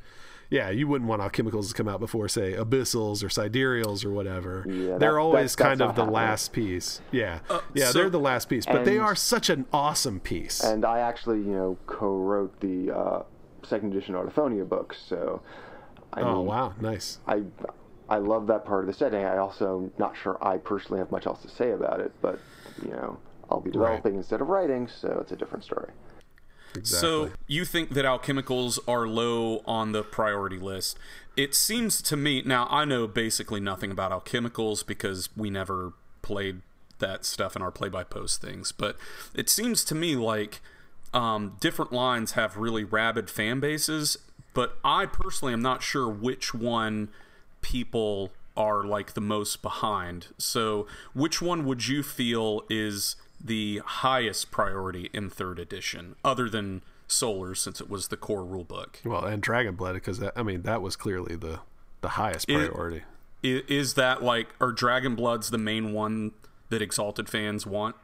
Yeah, 0.52 0.70
you 0.70 0.86
wouldn't 0.86 1.10
want 1.10 1.22
alchemicals 1.22 1.70
to 1.70 1.74
come 1.74 1.88
out 1.88 2.02
before, 2.02 2.28
say, 2.28 2.54
abyssals 2.54 3.24
or 3.24 3.28
siderals 3.30 4.04
or 4.04 4.12
whatever. 4.12 4.66
Yeah, 4.68 4.98
they're 4.98 5.14
that- 5.14 5.18
always 5.18 5.56
that's- 5.56 5.56
that's 5.56 5.80
kind 5.80 5.82
of 5.82 5.96
the 5.96 6.02
happening. 6.02 6.14
last 6.14 6.52
piece. 6.52 7.02
Yeah, 7.10 7.40
yeah, 7.74 7.86
so- 7.86 7.94
they're 8.00 8.10
the 8.10 8.20
last 8.20 8.50
piece, 8.50 8.66
but 8.66 8.84
they 8.84 8.98
are 8.98 9.16
such 9.16 9.50
an 9.50 9.66
awesome 9.72 10.20
piece. 10.20 10.62
And 10.62 10.84
I 10.84 11.00
actually, 11.00 11.38
you 11.40 11.54
know, 11.56 11.78
co-wrote 11.88 12.60
the 12.60 12.92
uh, 12.92 13.24
second 13.64 13.94
edition 13.96 14.14
Autochthonia 14.14 14.68
book, 14.68 14.94
so 14.94 15.42
I 16.12 16.20
oh 16.22 16.36
mean, 16.40 16.46
wow, 16.48 16.74
nice. 16.82 17.20
I 17.26 17.44
I 18.10 18.18
love 18.18 18.48
that 18.48 18.66
part 18.66 18.82
of 18.82 18.88
the 18.88 18.94
setting. 18.94 19.24
I 19.24 19.38
also 19.38 19.90
not 19.98 20.18
sure 20.18 20.38
I 20.46 20.58
personally 20.58 21.00
have 21.00 21.12
much 21.12 21.28
else 21.28 21.42
to 21.44 21.48
say 21.50 21.72
about 21.72 22.02
it, 22.02 22.12
but 22.22 22.40
you 22.84 22.92
know, 22.92 23.18
I'll 23.50 23.62
be 23.62 23.72
developing 23.72 24.16
instead 24.16 24.42
of 24.42 24.50
writing, 24.50 24.90
so 24.90 25.18
it's 25.22 25.32
a 25.32 25.38
different 25.38 25.64
story. 25.64 25.92
Exactly. 26.76 27.10
So 27.10 27.32
you 27.48 27.66
think 27.66 27.92
that 27.92 28.06
alchemicals 28.06 28.80
are 28.88 29.08
low 29.08 29.62
on 29.66 29.92
the 29.92 30.04
priority 30.04 30.58
list? 30.58 30.98
It 31.36 31.54
seems 31.56 32.02
to 32.04 32.18
me. 32.18 32.42
Now 32.44 32.68
I 32.70 32.86
know 32.86 33.08
basically 33.08 33.60
nothing 33.60 33.92
about 33.92 34.12
alchemicals 34.12 34.86
because 34.86 35.30
we 35.36 35.50
never 35.50 35.94
played 36.22 36.62
that 37.00 37.26
stuff 37.26 37.56
in 37.56 37.62
our 37.62 37.72
play-by-post 37.72 38.42
things. 38.42 38.72
But 38.72 38.98
it 39.34 39.50
seems 39.50 39.84
to 39.86 39.96
me 39.96 40.16
like 40.16 40.62
um, 41.14 41.58
different 41.60 41.92
lines 41.92 42.34
have 42.34 42.58
really 42.58 42.84
rabid 42.84 43.30
fan 43.30 43.60
bases. 43.60 44.18
But 44.54 44.78
I 44.84 45.06
personally 45.06 45.54
am 45.54 45.62
not 45.62 45.82
sure 45.82 46.10
which 46.10 46.54
one 46.54 47.10
people 47.62 48.32
are 48.58 48.84
like 48.84 49.14
the 49.14 49.22
most 49.22 49.62
behind. 49.62 50.28
So 50.38 50.88
which 51.14 51.42
one 51.42 51.66
would 51.66 51.88
you 51.88 52.04
feel 52.04 52.64
is 52.70 53.16
the 53.44 53.82
highest 53.86 54.52
priority 54.52 55.10
in 55.14 55.30
third 55.30 55.60
edition, 55.60 56.16
other 56.24 56.50
than 56.50 56.82
Solar, 57.08 57.56
since 57.56 57.82
it 57.82 57.90
was 57.90 58.08
the 58.08 58.18
core 58.18 58.44
rulebook? 58.46 59.04
well, 59.06 59.26
and 59.26 59.42
Dragon 59.42 59.76
Blood, 59.76 59.94
because 59.96 60.20
that, 60.20 60.34
I 60.36 60.44
mean 60.44 60.62
that 60.64 60.82
was 60.82 60.96
clearly 60.96 61.36
the 61.36 61.60
the 62.02 62.10
highest 62.10 62.48
priority. 62.48 63.04
I- 63.44 63.64
Is 63.68 63.96
that 63.96 64.24
like, 64.24 64.48
are 64.62 64.72
Dragon 64.72 65.16
Bloods 65.16 65.50
the 65.50 65.58
main 65.58 65.94
one 65.94 66.32
that 66.70 66.82
Exalted 66.82 67.28
fans 67.30 67.66
want? 67.68 67.96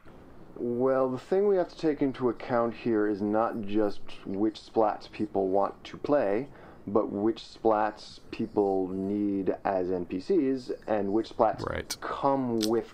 Well, 0.56 1.08
the 1.08 1.18
thing 1.18 1.46
we 1.48 1.56
have 1.56 1.68
to 1.68 1.76
take 1.78 2.02
into 2.02 2.28
account 2.28 2.74
here 2.74 3.06
is 3.08 3.22
not 3.22 3.62
just 3.62 4.00
which 4.26 4.60
splats 4.60 5.10
people 5.10 5.48
want 5.48 5.82
to 5.84 5.96
play, 5.96 6.48
but 6.86 7.10
which 7.12 7.42
splats 7.42 8.18
people 8.32 8.88
need 8.88 9.54
as 9.64 9.88
NPCs 9.88 10.72
and 10.88 11.12
which 11.12 11.30
splats 11.30 11.62
Right. 11.68 11.96
come 12.00 12.58
with 12.66 12.92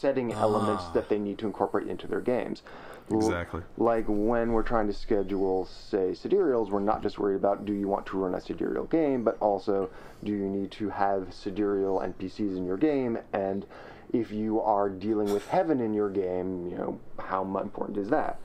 setting 0.00 0.32
elements 0.32 0.84
that 0.94 1.08
they 1.08 1.18
need 1.18 1.38
to 1.38 1.46
incorporate 1.46 1.86
into 1.86 2.06
their 2.06 2.20
games. 2.20 2.62
Exactly. 3.10 3.62
Like 3.76 4.04
when 4.06 4.52
we're 4.52 4.62
trying 4.62 4.86
to 4.86 4.92
schedule, 4.92 5.66
say, 5.66 6.14
sidereals, 6.14 6.70
we're 6.70 6.80
not 6.80 7.02
just 7.02 7.18
worried 7.18 7.36
about 7.36 7.64
do 7.64 7.72
you 7.72 7.88
want 7.88 8.06
to 8.06 8.18
run 8.18 8.34
a 8.34 8.40
sidereal 8.40 8.84
game, 8.84 9.24
but 9.24 9.36
also 9.40 9.90
do 10.24 10.32
you 10.32 10.48
need 10.48 10.70
to 10.72 10.88
have 10.90 11.34
sidereal 11.34 12.00
NPCs 12.00 12.56
in 12.56 12.64
your 12.64 12.76
game, 12.76 13.18
and 13.32 13.66
if 14.12 14.30
you 14.30 14.60
are 14.60 14.88
dealing 14.88 15.32
with 15.32 15.46
heaven 15.48 15.80
in 15.80 15.92
your 15.92 16.10
game, 16.10 16.66
you 16.66 16.76
know, 16.76 17.00
how 17.18 17.42
important 17.42 17.98
is 17.98 18.08
that? 18.10 18.40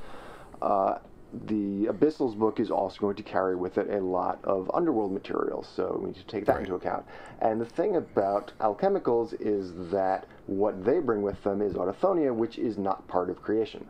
Uh, 0.62 0.98
the 1.48 1.88
Abyssals 1.88 2.38
book 2.38 2.60
is 2.60 2.72
also 2.72 3.00
going 3.00 3.16
to 3.16 3.24
carry 3.24 3.56
with 3.56 3.78
it 3.78 3.90
a 3.90 4.00
lot 4.00 4.40
of 4.44 4.70
underworld 4.74 5.12
material, 5.12 5.64
so 5.64 6.00
we 6.00 6.08
need 6.08 6.16
to 6.16 6.24
take 6.26 6.46
that 6.46 6.60
into 6.60 6.76
account. 6.76 7.06
And 7.42 7.60
the 7.60 7.66
thing 7.66 7.96
about 7.96 8.54
alchemicals 8.60 9.36
is 9.40 9.74
that 9.92 10.26
what 10.48 10.86
they 10.86 11.00
bring 11.00 11.22
with 11.22 11.42
them 11.44 11.62
is 11.62 11.74
autochthonia, 11.74 12.34
which 12.34 12.58
is 12.58 12.78
not 12.78 13.08
part 13.08 13.30
of 13.30 13.42
creation. 13.42 13.86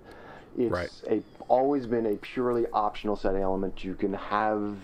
It's 0.58 0.72
Right. 0.72 1.04
a 1.10 1.24
always 1.48 1.86
been 1.86 2.06
a 2.08 2.16
purely 2.18 2.66
optional 2.74 3.16
setting 3.16 3.42
element. 3.42 3.84
You 3.84 3.94
can 3.94 4.14
have 4.14 4.78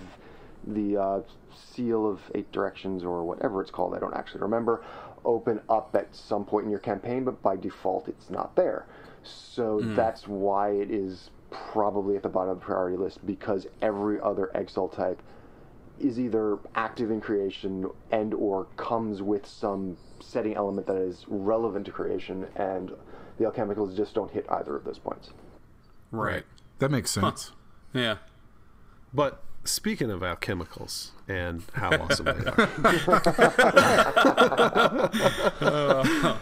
the 0.68 0.97
uh, 0.97 1.22
seal 1.55 2.07
of 2.07 2.20
eight 2.36 2.51
directions 2.51 3.03
or 3.03 3.24
whatever 3.24 3.62
it's 3.62 3.72
called. 3.72 3.95
I 3.95 3.99
don't 3.99 4.14
actually 4.14 4.41
remember. 4.41 4.84
Open 5.26 5.62
up 5.70 5.95
at 5.95 6.14
some 6.16 6.45
point 6.45 6.66
in 6.66 6.72
your 6.72 6.80
campaign, 6.80 7.24
but 7.24 7.41
by 7.41 7.55
default, 7.55 8.07
it's 8.07 8.30
not 8.30 8.55
there. 8.55 8.86
So 9.24 9.82
that's 9.95 10.28
why 10.28 10.72
it 10.72 10.91
is 10.91 11.30
probably 11.51 12.15
at 12.15 12.23
the 12.23 12.29
bottom 12.29 12.51
of 12.51 12.59
the 12.59 12.65
priority 12.65 12.97
list 12.97 13.25
because 13.25 13.67
every 13.81 14.19
other 14.21 14.49
exile 14.55 14.87
type 14.87 15.21
is 15.99 16.19
either 16.19 16.57
active 16.73 17.11
in 17.11 17.21
creation 17.21 17.87
and 18.11 18.33
or 18.33 18.65
comes 18.77 19.21
with 19.21 19.45
some 19.45 19.97
setting 20.19 20.55
element 20.55 20.87
that 20.87 20.95
is 20.95 21.25
relevant 21.27 21.85
to 21.85 21.91
creation 21.91 22.47
and 22.55 22.91
the 23.37 23.45
alchemicals 23.45 23.95
just 23.95 24.15
don't 24.15 24.31
hit 24.31 24.45
either 24.49 24.75
of 24.75 24.83
those 24.83 24.97
points 24.97 25.31
Right. 26.11 26.43
That 26.79 26.91
makes 26.91 27.09
sense. 27.11 27.51
Yeah. 27.93 28.17
But 29.13 29.43
speaking 29.63 30.11
of 30.11 30.21
alchemicals 30.21 31.11
and 31.27 31.63
how 31.73 31.91
awesome 31.91 32.25
they 32.25 32.31
are. 32.31 32.69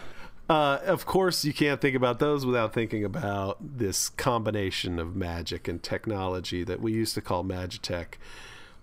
Uh, 0.50 0.80
of 0.84 1.06
course, 1.06 1.44
you 1.44 1.52
can't 1.52 1.80
think 1.80 1.94
about 1.94 2.18
those 2.18 2.44
without 2.44 2.72
thinking 2.74 3.04
about 3.04 3.56
this 3.60 4.08
combination 4.08 4.98
of 4.98 5.14
magic 5.14 5.68
and 5.68 5.80
technology 5.80 6.64
that 6.64 6.80
we 6.80 6.92
used 6.92 7.14
to 7.14 7.20
call 7.20 7.44
Magitech. 7.44 8.14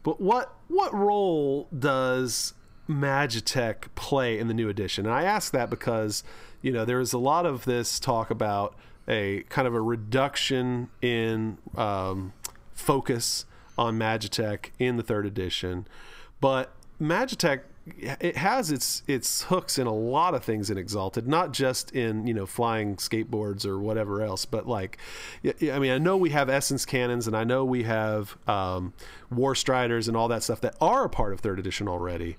But 0.01 0.21
what 0.21 0.55
what 0.69 0.93
role 0.93 1.67
does 1.77 2.53
Magitech 2.87 3.93
play 3.95 4.39
in 4.39 4.47
the 4.47 4.53
new 4.53 4.69
edition? 4.69 5.05
And 5.05 5.13
I 5.13 5.23
ask 5.23 5.51
that 5.51 5.69
because 5.69 6.23
you 6.61 6.71
know 6.71 6.85
there 6.85 7.01
is 7.01 7.11
a 7.11 7.17
lot 7.17 7.45
of 7.45 7.65
this 7.65 7.99
talk 7.99 8.31
about 8.31 8.73
a 9.05 9.43
kind 9.49 9.67
of 9.67 9.73
a 9.73 9.81
reduction 9.81 10.87
in 11.01 11.57
um, 11.75 12.31
focus 12.71 13.45
on 13.77 13.99
Magitech 13.99 14.69
in 14.79 14.95
the 14.95 15.03
third 15.03 15.25
edition, 15.25 15.85
but 16.39 16.71
Magitech 17.01 17.63
it 17.97 18.37
has 18.37 18.71
its 18.71 19.03
its 19.07 19.43
hooks 19.43 19.77
in 19.77 19.87
a 19.87 19.93
lot 19.93 20.33
of 20.33 20.43
things 20.43 20.69
in 20.69 20.77
Exalted, 20.77 21.27
not 21.27 21.53
just 21.53 21.91
in 21.91 22.27
you 22.27 22.33
know 22.33 22.45
flying 22.45 22.95
skateboards 22.97 23.65
or 23.65 23.79
whatever 23.79 24.21
else, 24.21 24.45
but 24.45 24.67
like, 24.67 24.97
I 25.43 25.79
mean, 25.79 25.91
I 25.91 25.97
know 25.97 26.17
we 26.17 26.31
have 26.31 26.49
essence 26.49 26.85
cannons, 26.85 27.27
and 27.27 27.35
I 27.35 27.43
know 27.43 27.63
we 27.63 27.83
have 27.83 28.37
um, 28.47 28.93
war 29.31 29.55
striders 29.55 30.07
and 30.07 30.17
all 30.17 30.27
that 30.27 30.43
stuff 30.43 30.61
that 30.61 30.75
are 30.81 31.05
a 31.05 31.09
part 31.09 31.33
of 31.33 31.39
third 31.39 31.59
edition 31.59 31.87
already. 31.87 32.37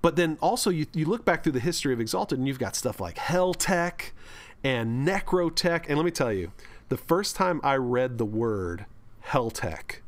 But 0.00 0.16
then 0.16 0.38
also 0.40 0.70
you 0.70 0.86
you 0.92 1.06
look 1.06 1.24
back 1.24 1.42
through 1.42 1.52
the 1.52 1.60
history 1.60 1.92
of 1.92 2.00
Exalted, 2.00 2.38
and 2.38 2.48
you've 2.48 2.58
got 2.58 2.76
stuff 2.76 3.00
like 3.00 3.16
Helltech 3.16 4.10
and 4.64 5.06
Necrotech, 5.06 5.86
and 5.88 5.96
let 5.96 6.04
me 6.04 6.10
tell 6.10 6.32
you, 6.32 6.52
the 6.88 6.96
first 6.96 7.36
time 7.36 7.60
I 7.62 7.76
read 7.76 8.18
the 8.18 8.26
word 8.26 8.86
Helltech 9.26 10.00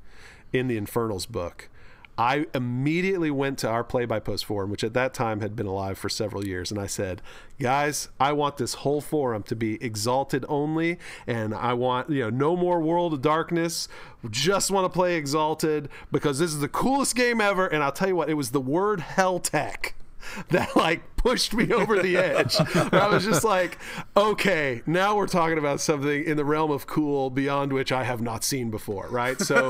in 0.52 0.68
the 0.68 0.76
Infernals 0.76 1.26
book 1.26 1.68
I 2.16 2.46
immediately 2.54 3.30
went 3.30 3.58
to 3.58 3.68
our 3.68 3.82
play 3.82 4.04
by 4.04 4.20
post 4.20 4.44
forum, 4.44 4.70
which 4.70 4.84
at 4.84 4.94
that 4.94 5.14
time 5.14 5.40
had 5.40 5.56
been 5.56 5.66
alive 5.66 5.98
for 5.98 6.08
several 6.08 6.46
years, 6.46 6.70
and 6.70 6.80
I 6.80 6.86
said, 6.86 7.20
Guys, 7.58 8.08
I 8.20 8.32
want 8.32 8.56
this 8.56 8.74
whole 8.74 9.00
forum 9.00 9.42
to 9.44 9.56
be 9.56 9.82
exalted 9.82 10.44
only, 10.48 10.98
and 11.26 11.54
I 11.54 11.72
want, 11.72 12.10
you 12.10 12.20
know, 12.20 12.30
no 12.30 12.56
more 12.56 12.80
World 12.80 13.14
of 13.14 13.22
Darkness. 13.22 13.88
Just 14.30 14.70
want 14.70 14.84
to 14.84 14.88
play 14.88 15.16
exalted 15.16 15.88
because 16.12 16.38
this 16.38 16.52
is 16.52 16.60
the 16.60 16.68
coolest 16.68 17.14
game 17.16 17.40
ever. 17.40 17.66
And 17.66 17.82
I'll 17.82 17.92
tell 17.92 18.08
you 18.08 18.16
what, 18.16 18.30
it 18.30 18.34
was 18.34 18.50
the 18.50 18.60
word 18.60 19.00
Hell 19.00 19.38
Tech 19.38 19.94
that 20.50 20.74
like 20.76 21.16
pushed 21.16 21.54
me 21.54 21.72
over 21.72 22.00
the 22.00 22.16
edge. 22.16 22.56
I 22.92 23.08
was 23.08 23.24
just 23.24 23.44
like, 23.44 23.78
okay, 24.16 24.82
now 24.86 25.16
we're 25.16 25.26
talking 25.26 25.58
about 25.58 25.80
something 25.80 26.24
in 26.24 26.36
the 26.36 26.44
realm 26.44 26.70
of 26.70 26.86
cool 26.86 27.30
beyond 27.30 27.72
which 27.72 27.92
I 27.92 28.04
have 28.04 28.20
not 28.20 28.44
seen 28.44 28.70
before, 28.70 29.08
right? 29.08 29.40
So, 29.40 29.68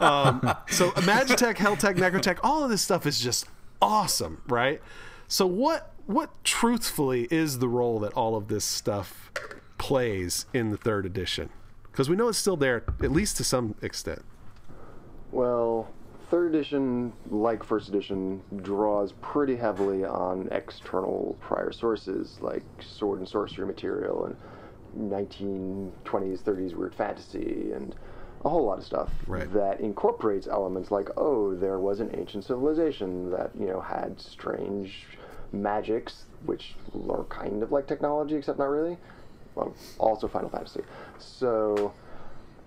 um, 0.00 0.54
so 0.68 0.90
Magitech, 0.92 1.56
Helltech, 1.56 1.96
Necrotech, 1.96 2.38
all 2.42 2.64
of 2.64 2.70
this 2.70 2.82
stuff 2.82 3.06
is 3.06 3.20
just 3.20 3.46
awesome, 3.82 4.42
right? 4.48 4.80
So 5.28 5.46
what 5.46 5.92
what 6.06 6.30
truthfully 6.44 7.26
is 7.30 7.58
the 7.58 7.68
role 7.68 7.98
that 8.00 8.12
all 8.12 8.36
of 8.36 8.48
this 8.48 8.64
stuff 8.64 9.30
plays 9.78 10.46
in 10.52 10.70
the 10.70 10.76
third 10.76 11.06
edition? 11.06 11.48
Because 11.90 12.10
we 12.10 12.16
know 12.16 12.28
it's 12.28 12.38
still 12.38 12.56
there, 12.56 12.84
at 13.02 13.10
least 13.10 13.36
to 13.38 13.44
some 13.44 13.74
extent. 13.80 14.22
Well, 15.30 15.88
third 16.30 16.54
edition, 16.54 17.12
like 17.30 17.62
first 17.62 17.88
edition, 17.88 18.42
draws 18.62 19.12
pretty 19.20 19.56
heavily 19.56 20.04
on 20.04 20.48
external 20.50 21.36
prior 21.40 21.72
sources 21.72 22.38
like 22.40 22.62
sword 22.80 23.18
and 23.20 23.28
sorcery 23.28 23.66
material 23.66 24.24
and 24.26 25.10
1920s, 25.10 26.42
30s 26.42 26.74
weird 26.74 26.94
fantasy 26.94 27.72
and 27.72 27.94
a 28.44 28.48
whole 28.48 28.64
lot 28.64 28.78
of 28.78 28.84
stuff 28.84 29.10
right. 29.26 29.50
that 29.54 29.80
incorporates 29.80 30.46
elements 30.46 30.90
like, 30.90 31.08
oh, 31.16 31.54
there 31.54 31.78
was 31.78 32.00
an 32.00 32.10
ancient 32.14 32.44
civilization 32.44 33.30
that 33.30 33.50
you 33.58 33.66
know 33.66 33.80
had 33.80 34.20
strange 34.20 35.06
magics, 35.52 36.24
which 36.44 36.74
are 37.08 37.24
kind 37.24 37.62
of 37.62 37.72
like 37.72 37.86
technology, 37.86 38.36
except 38.36 38.58
not 38.58 38.68
really. 38.68 38.98
Well, 39.54 39.74
also 39.98 40.28
Final 40.28 40.50
Fantasy. 40.50 40.82
So 41.18 41.92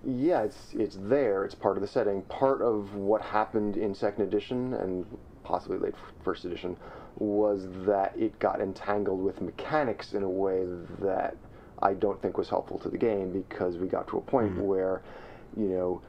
yeah, 0.06 0.42
it's 0.42 0.74
it's 0.74 0.98
there. 1.02 1.44
It's 1.46 1.56
part 1.56 1.78
of 1.78 1.82
the 1.82 1.88
setting. 1.88 2.22
Part 2.24 2.62
of 2.62 2.96
what 2.96 3.22
happened 3.22 3.78
in 3.78 3.96
second 3.96 4.24
edition 4.24 4.74
and 4.76 5.06
possibly 5.44 5.78
late 5.78 5.96
first 6.24 6.46
edition 6.46 6.78
was 7.18 7.68
that 7.86 8.14
it 8.18 8.38
got 8.40 8.62
entangled 8.62 9.24
with 9.24 9.42
mechanics 9.42 10.14
in 10.14 10.24
a 10.24 10.30
way 10.30 10.66
that 11.00 11.36
I 11.82 11.94
don't 11.94 12.22
think 12.22 12.38
was 12.38 12.50
helpful 12.50 12.78
to 12.80 12.90
the 12.90 12.98
game 12.98 13.32
because 13.32 13.78
we 13.78 13.88
got 13.88 14.08
to 14.10 14.18
a 14.18 14.22
point 14.22 14.52
mm-hmm. 14.52 14.64
where, 14.64 15.02
you 15.56 15.70
know, 15.70 16.02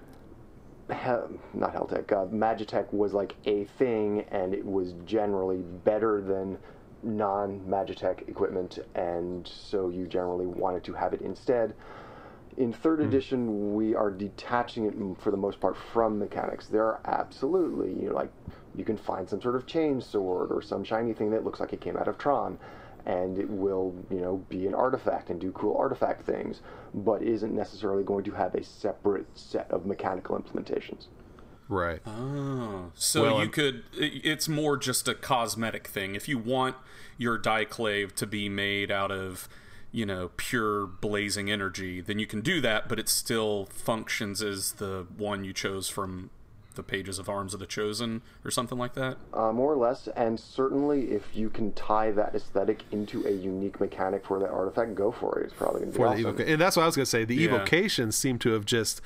he- 0.89 1.59
not 1.59 1.75
Helltech, 1.75 2.13
uh, 2.13 2.27
Magitech 2.27 2.93
was 2.93 3.13
like 3.13 3.37
a 3.45 3.65
thing, 3.79 4.25
and 4.31 4.55
it 4.55 4.65
was 4.65 4.95
generally 5.05 5.59
better 5.59 6.21
than 6.21 6.59
non-Magitech 7.03 8.29
equipment, 8.29 8.79
and 8.95 9.47
so 9.47 9.89
you 9.91 10.07
generally 10.07 10.47
wanted 10.47 10.83
to 10.85 10.93
have 10.95 11.13
it 11.13 11.21
instead. 11.21 11.75
In 12.59 12.73
third 12.73 12.99
mm. 12.99 13.07
edition, 13.07 13.75
we 13.75 13.95
are 13.95 14.11
detaching 14.11 14.87
it 14.87 14.95
for 15.23 15.31
the 15.31 15.37
most 15.37 15.61
part 15.61 15.77
from 15.77 16.19
mechanics. 16.19 16.67
There 16.67 16.85
are 16.85 17.01
absolutely, 17.05 17.91
you 17.91 18.09
know, 18.09 18.15
like 18.15 18.33
you 18.75 18.85
can 18.85 18.97
find 18.97 19.29
some 19.29 19.41
sort 19.41 19.55
of 19.55 19.65
chain 19.67 20.01
sword 20.01 20.51
or 20.51 20.61
some 20.61 20.83
shiny 20.83 21.15
thing 21.15 21.31
that 21.31 21.45
looks 21.45 21.61
like 21.61 21.73
it 21.73 21.81
came 21.81 21.97
out 21.97 22.09
of 22.09 22.19
Tron, 22.19 22.59
and 23.07 23.39
it 23.39 23.49
will, 23.49 23.95
you 24.11 24.21
know, 24.21 24.45
be 24.49 24.67
an 24.67 24.75
artifact 24.75 25.31
and 25.31 25.41
do 25.41 25.53
cool 25.53 25.77
artifact 25.77 26.27
things, 26.27 26.61
but 26.93 27.23
isn't 27.23 27.55
necessarily 27.55 28.03
going 28.03 28.25
to 28.25 28.33
have 28.33 28.57
a 28.57 28.65
separate 28.65 29.27
set 29.39 29.71
of 29.71 29.87
mechanical 29.87 30.37
implementations. 30.37 31.07
Right. 31.69 32.01
Oh, 32.07 32.91
so 32.95 33.23
well, 33.23 33.37
you 33.37 33.43
I'm... 33.43 33.51
could. 33.51 33.85
It's 33.93 34.49
more 34.49 34.77
just 34.77 35.07
a 35.07 35.15
cosmetic 35.15 35.87
thing. 35.87 36.17
If 36.17 36.27
you 36.27 36.39
want 36.39 36.75
your 37.19 37.39
Daiklave 37.39 38.15
to 38.17 38.27
be 38.27 38.49
made 38.49 38.91
out 38.91 39.13
of 39.13 39.49
you 39.91 40.05
know 40.05 40.31
pure 40.37 40.87
blazing 40.87 41.51
energy 41.51 42.01
then 42.01 42.19
you 42.19 42.27
can 42.27 42.41
do 42.41 42.61
that 42.61 42.89
but 42.89 42.99
it 42.99 43.09
still 43.09 43.67
functions 43.67 44.43
as 44.43 44.73
the 44.73 45.07
one 45.17 45.45
you 45.45 45.53
chose 45.53 45.89
from 45.89 46.31
the 46.75 46.83
pages 46.83 47.19
of 47.19 47.29
arms 47.29 47.55
of 47.55 47.61
the 47.61 47.67
chosen 47.67 48.23
or 48.45 48.51
something 48.51 48.79
like 48.79 48.95
that 48.95 49.17
uh, 49.35 49.53
more 49.53 49.73
or 49.73 49.77
less 49.77 50.07
and 50.09 50.39
certainly 50.39 51.11
if 51.11 51.25
you 51.35 51.51
can 51.51 51.73
tie 51.73 52.13
that 52.13 52.35
aesthetic 52.35 52.83
into 52.93 53.27
a 53.27 53.33
unique 53.33 53.81
mechanic 53.81 54.25
for 54.25 54.39
that 54.39 54.51
artifact 54.51 54.95
go 54.95 55.11
for 55.11 55.41
it 55.41 55.47
it's 55.47 55.55
probably 55.55 55.81
going 55.81 55.93
to 55.93 55.99
be 55.99 56.23
for 56.23 56.31
awesome. 56.31 56.49
and 56.49 56.61
that's 56.61 56.77
what 56.77 56.85
i 56.85 56.87
was 56.87 56.95
going 56.95 57.05
to 57.05 57.11
say 57.11 57.25
the 57.25 57.35
yeah. 57.35 57.47
evocations 57.47 58.17
seem 58.17 58.39
to 58.39 58.53
have 58.53 58.65
just 58.65 59.01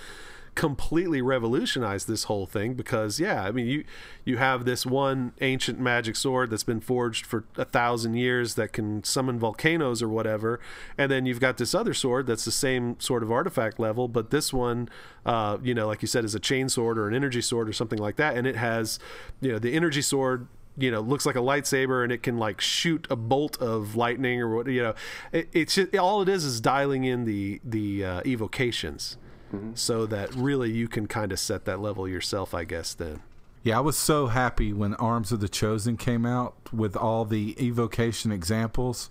completely 0.55 1.23
revolutionized 1.23 2.07
this 2.07 2.25
whole 2.25 2.45
thing 2.45 2.75
because 2.75 3.19
yeah 3.19 3.43
i 3.45 3.51
mean 3.51 3.67
you 3.67 3.85
you 4.25 4.37
have 4.37 4.65
this 4.65 4.87
one 4.87 5.33
ancient 5.41 5.81
magic 5.81 6.15
sword 6.15 6.51
that's 6.51 6.63
been 6.63 6.81
forged 6.81 7.27
for 7.27 7.45
a 7.57 7.65
thousand 7.65 8.15
years 8.15 8.55
that 8.55 8.73
can 8.73 9.03
summon 9.03 9.39
volcanoes 9.39 10.03
or 10.03 10.09
whatever. 10.09 10.61
And 10.97 11.11
then 11.11 11.27
you've 11.27 11.41
got 11.41 11.57
this 11.57 11.75
other 11.75 11.95
sword 11.95 12.27
that's 12.27 12.45
the 12.45 12.53
same 12.53 12.99
sort 13.01 13.23
of 13.23 13.33
artifact 13.33 13.81
level 13.81 14.09
but 14.09 14.31
this 14.31 14.53
one 14.53 14.89
uh, 15.27 15.59
you 15.63 15.75
know 15.75 15.87
like 15.87 16.03
you 16.03 16.09
said 16.09 16.25
is 16.25 16.35
a 16.35 16.41
chain 16.41 16.69
sword 16.69 16.99
or 16.99 17.09
an 17.09 17.15
energy 17.15 17.41
sword 17.41 17.69
or 17.69 17.73
something 17.73 17.99
like 17.99 18.17
that. 18.17 18.37
And 18.37 18.47
it 18.47 18.57
has 18.57 18.99
you 19.41 19.53
know 19.53 19.59
the 19.59 19.75
energy 19.75 20.03
sword 20.03 20.47
you 20.79 20.91
know 20.91 21.01
looks 21.01 21.27
like 21.27 21.37
a 21.37 21.41
lightsaber 21.41 22.03
and 22.03 22.13
it 22.13 22.23
can 22.23 22.39
like 22.39 22.61
shoot 22.61 23.07
a 23.11 23.17
bolt 23.17 23.61
of 23.61 23.97
lightning 23.97 24.41
or 24.41 24.55
what 24.55 24.67
you 24.69 24.83
know. 24.83 24.95
It, 25.33 25.49
it's 25.53 25.75
just, 25.75 25.97
all 25.97 26.23
it 26.23 26.29
is 26.29 26.45
is 26.45 26.61
dialing 26.61 27.05
in 27.05 27.25
the 27.25 27.61
the 27.65 28.05
uh, 28.05 28.23
evocations 28.25 29.17
mm-hmm. 29.53 29.75
so 29.75 30.07
that 30.07 30.35
really 30.35 30.71
you 30.71 30.89
can 30.89 31.07
kind 31.07 31.33
of 31.33 31.39
set 31.39 31.65
that 31.67 31.81
level 31.81 32.09
yourself, 32.09 32.55
I 32.55 32.65
guess. 32.65 32.95
Then. 32.95 33.23
Yeah, 33.63 33.79
I 33.79 33.81
was 33.81 33.97
so 33.97 34.27
happy 34.27 34.73
when 34.73 34.95
Arms 34.95 35.31
of 35.31 35.41
the 35.41 35.49
Chosen 35.49 35.97
came 35.97 36.27
out 36.27 36.55
with 36.73 36.97
all 36.97 37.25
the 37.25 37.57
evocation 37.65 38.33
examples. 38.33 39.11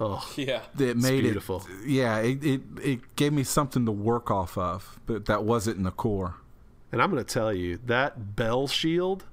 Oh, 0.00 0.28
yeah, 0.36 0.62
it 0.78 0.96
made 0.96 1.22
beautiful. 1.22 1.64
It, 1.82 1.88
yeah, 1.88 2.18
it, 2.18 2.44
it 2.44 2.60
it 2.82 3.16
gave 3.16 3.32
me 3.32 3.44
something 3.44 3.84
to 3.86 3.92
work 3.92 4.30
off 4.30 4.56
of, 4.56 5.00
but 5.06 5.26
that 5.26 5.44
wasn't 5.44 5.78
in 5.78 5.82
the 5.82 5.90
core. 5.90 6.36
And 6.90 7.00
I'm 7.00 7.10
going 7.10 7.24
to 7.24 7.34
tell 7.34 7.52
you 7.52 7.78
that 7.86 8.36
bell 8.36 8.68
shield 8.68 9.24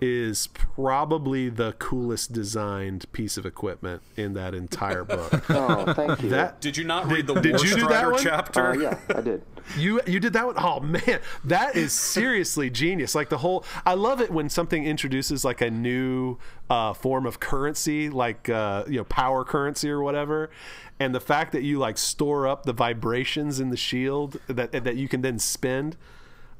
is 0.00 0.48
probably 0.48 1.48
the 1.48 1.72
coolest 1.74 2.32
designed 2.32 3.10
piece 3.12 3.36
of 3.36 3.46
equipment 3.46 4.02
in 4.16 4.34
that 4.34 4.54
entire 4.54 5.04
book. 5.04 5.32
oh, 5.50 5.92
thank 5.92 6.22
you. 6.22 6.28
That, 6.30 6.60
did 6.60 6.76
you 6.76 6.84
not 6.84 7.10
read 7.10 7.26
the 7.26 7.34
did, 7.34 7.56
did 7.56 7.62
you 7.62 7.76
do 7.76 7.88
that 7.88 8.10
one? 8.10 8.22
chapter? 8.22 8.70
Uh, 8.70 8.74
yeah, 8.74 8.98
I 9.14 9.20
did. 9.20 9.42
You 9.76 10.00
you 10.06 10.20
did 10.20 10.32
that 10.34 10.46
one? 10.46 10.54
Oh 10.58 10.78
man, 10.78 11.18
that 11.42 11.74
is 11.74 11.92
seriously 11.92 12.70
genius. 12.70 13.16
Like 13.16 13.30
the 13.30 13.38
whole, 13.38 13.64
I 13.84 13.94
love 13.94 14.20
it 14.20 14.30
when 14.30 14.48
something 14.48 14.84
introduces 14.84 15.44
like 15.44 15.60
a 15.60 15.68
new 15.68 16.38
uh, 16.70 16.92
form 16.92 17.26
of 17.26 17.40
currency, 17.40 18.08
like 18.08 18.48
uh, 18.48 18.84
you 18.86 18.98
know 18.98 19.04
power 19.04 19.44
currency 19.44 19.90
or 19.90 20.02
whatever, 20.02 20.50
and 21.00 21.12
the 21.12 21.20
fact 21.20 21.50
that 21.50 21.64
you 21.64 21.80
like 21.80 21.98
store 21.98 22.46
up 22.46 22.62
the 22.62 22.72
vibrations 22.72 23.58
in 23.58 23.70
the 23.70 23.76
shield 23.76 24.38
that 24.46 24.70
that 24.70 24.94
you 24.94 25.08
can 25.08 25.22
then 25.22 25.40
spend 25.40 25.96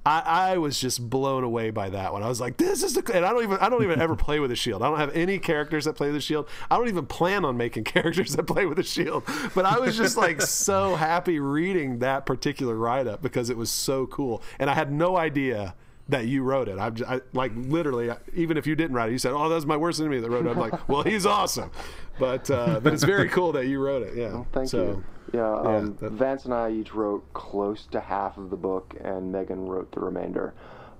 I, 0.06 0.22
I 0.52 0.58
was 0.58 0.78
just 0.78 1.10
blown 1.10 1.42
away 1.42 1.70
by 1.70 1.90
that 1.90 2.12
one. 2.12 2.22
I 2.22 2.28
was 2.28 2.40
like, 2.40 2.58
"This 2.58 2.84
is 2.84 2.94
the," 2.94 3.02
and 3.12 3.26
I 3.26 3.32
don't 3.32 3.42
even 3.42 3.58
I 3.58 3.68
don't 3.68 3.82
even 3.82 4.00
ever 4.00 4.14
play 4.26 4.38
with 4.38 4.52
a 4.52 4.56
shield. 4.56 4.82
I 4.82 4.88
don't 4.88 5.00
have 5.00 5.14
any 5.16 5.40
characters 5.40 5.84
that 5.86 5.94
play 5.94 6.06
with 6.06 6.16
a 6.16 6.20
shield. 6.20 6.48
I 6.70 6.76
don't 6.76 6.86
even 6.86 7.06
plan 7.06 7.44
on 7.44 7.56
making 7.56 7.84
characters 7.84 8.36
that 8.36 8.44
play 8.44 8.66
with 8.66 8.78
a 8.78 8.84
shield. 8.84 9.24
But 9.52 9.64
I 9.64 9.80
was 9.80 9.96
just 9.96 10.16
like 10.16 10.40
so 10.40 10.94
happy 10.94 11.40
reading 11.40 11.98
that 11.98 12.24
particular 12.24 12.76
write 12.76 13.08
up 13.08 13.20
because 13.20 13.50
it 13.50 13.56
was 13.56 13.68
so 13.68 14.06
cool, 14.06 14.42
and 14.60 14.70
I 14.70 14.74
had 14.74 14.92
no 14.92 15.16
idea 15.16 15.74
that 16.08 16.26
you 16.26 16.42
wrote 16.42 16.68
it. 16.68 16.78
I'm 16.78 16.94
just, 16.94 17.10
I, 17.10 17.20
like 17.32 17.52
literally, 17.54 18.10
even 18.34 18.56
if 18.56 18.66
you 18.66 18.76
didn't 18.76 18.94
write 18.96 19.08
it, 19.08 19.12
you 19.12 19.18
said, 19.18 19.32
"Oh, 19.32 19.48
that's 19.48 19.64
my 19.64 19.76
worst 19.76 20.00
enemy 20.00 20.20
that 20.20 20.30
wrote 20.30 20.46
it." 20.46 20.50
I'm 20.50 20.58
like, 20.58 20.88
"Well, 20.88 21.02
he's 21.02 21.26
awesome," 21.26 21.70
but 22.18 22.50
uh, 22.50 22.80
but 22.80 22.92
it's 22.92 23.04
very 23.04 23.28
cool 23.28 23.52
that 23.52 23.66
you 23.66 23.80
wrote 23.80 24.02
it. 24.02 24.14
Yeah, 24.16 24.44
Thank 24.52 24.68
so, 24.68 24.84
you. 24.84 25.04
Yeah, 25.34 25.52
um, 25.54 25.96
that- 26.00 26.12
Vance 26.12 26.44
and 26.44 26.54
I 26.54 26.70
each 26.70 26.94
wrote 26.94 27.24
close 27.34 27.86
to 27.86 28.00
half 28.00 28.38
of 28.38 28.50
the 28.50 28.56
book, 28.56 28.94
and 29.02 29.32
Megan 29.32 29.66
wrote 29.66 29.90
the 29.92 30.00
remainder. 30.00 30.54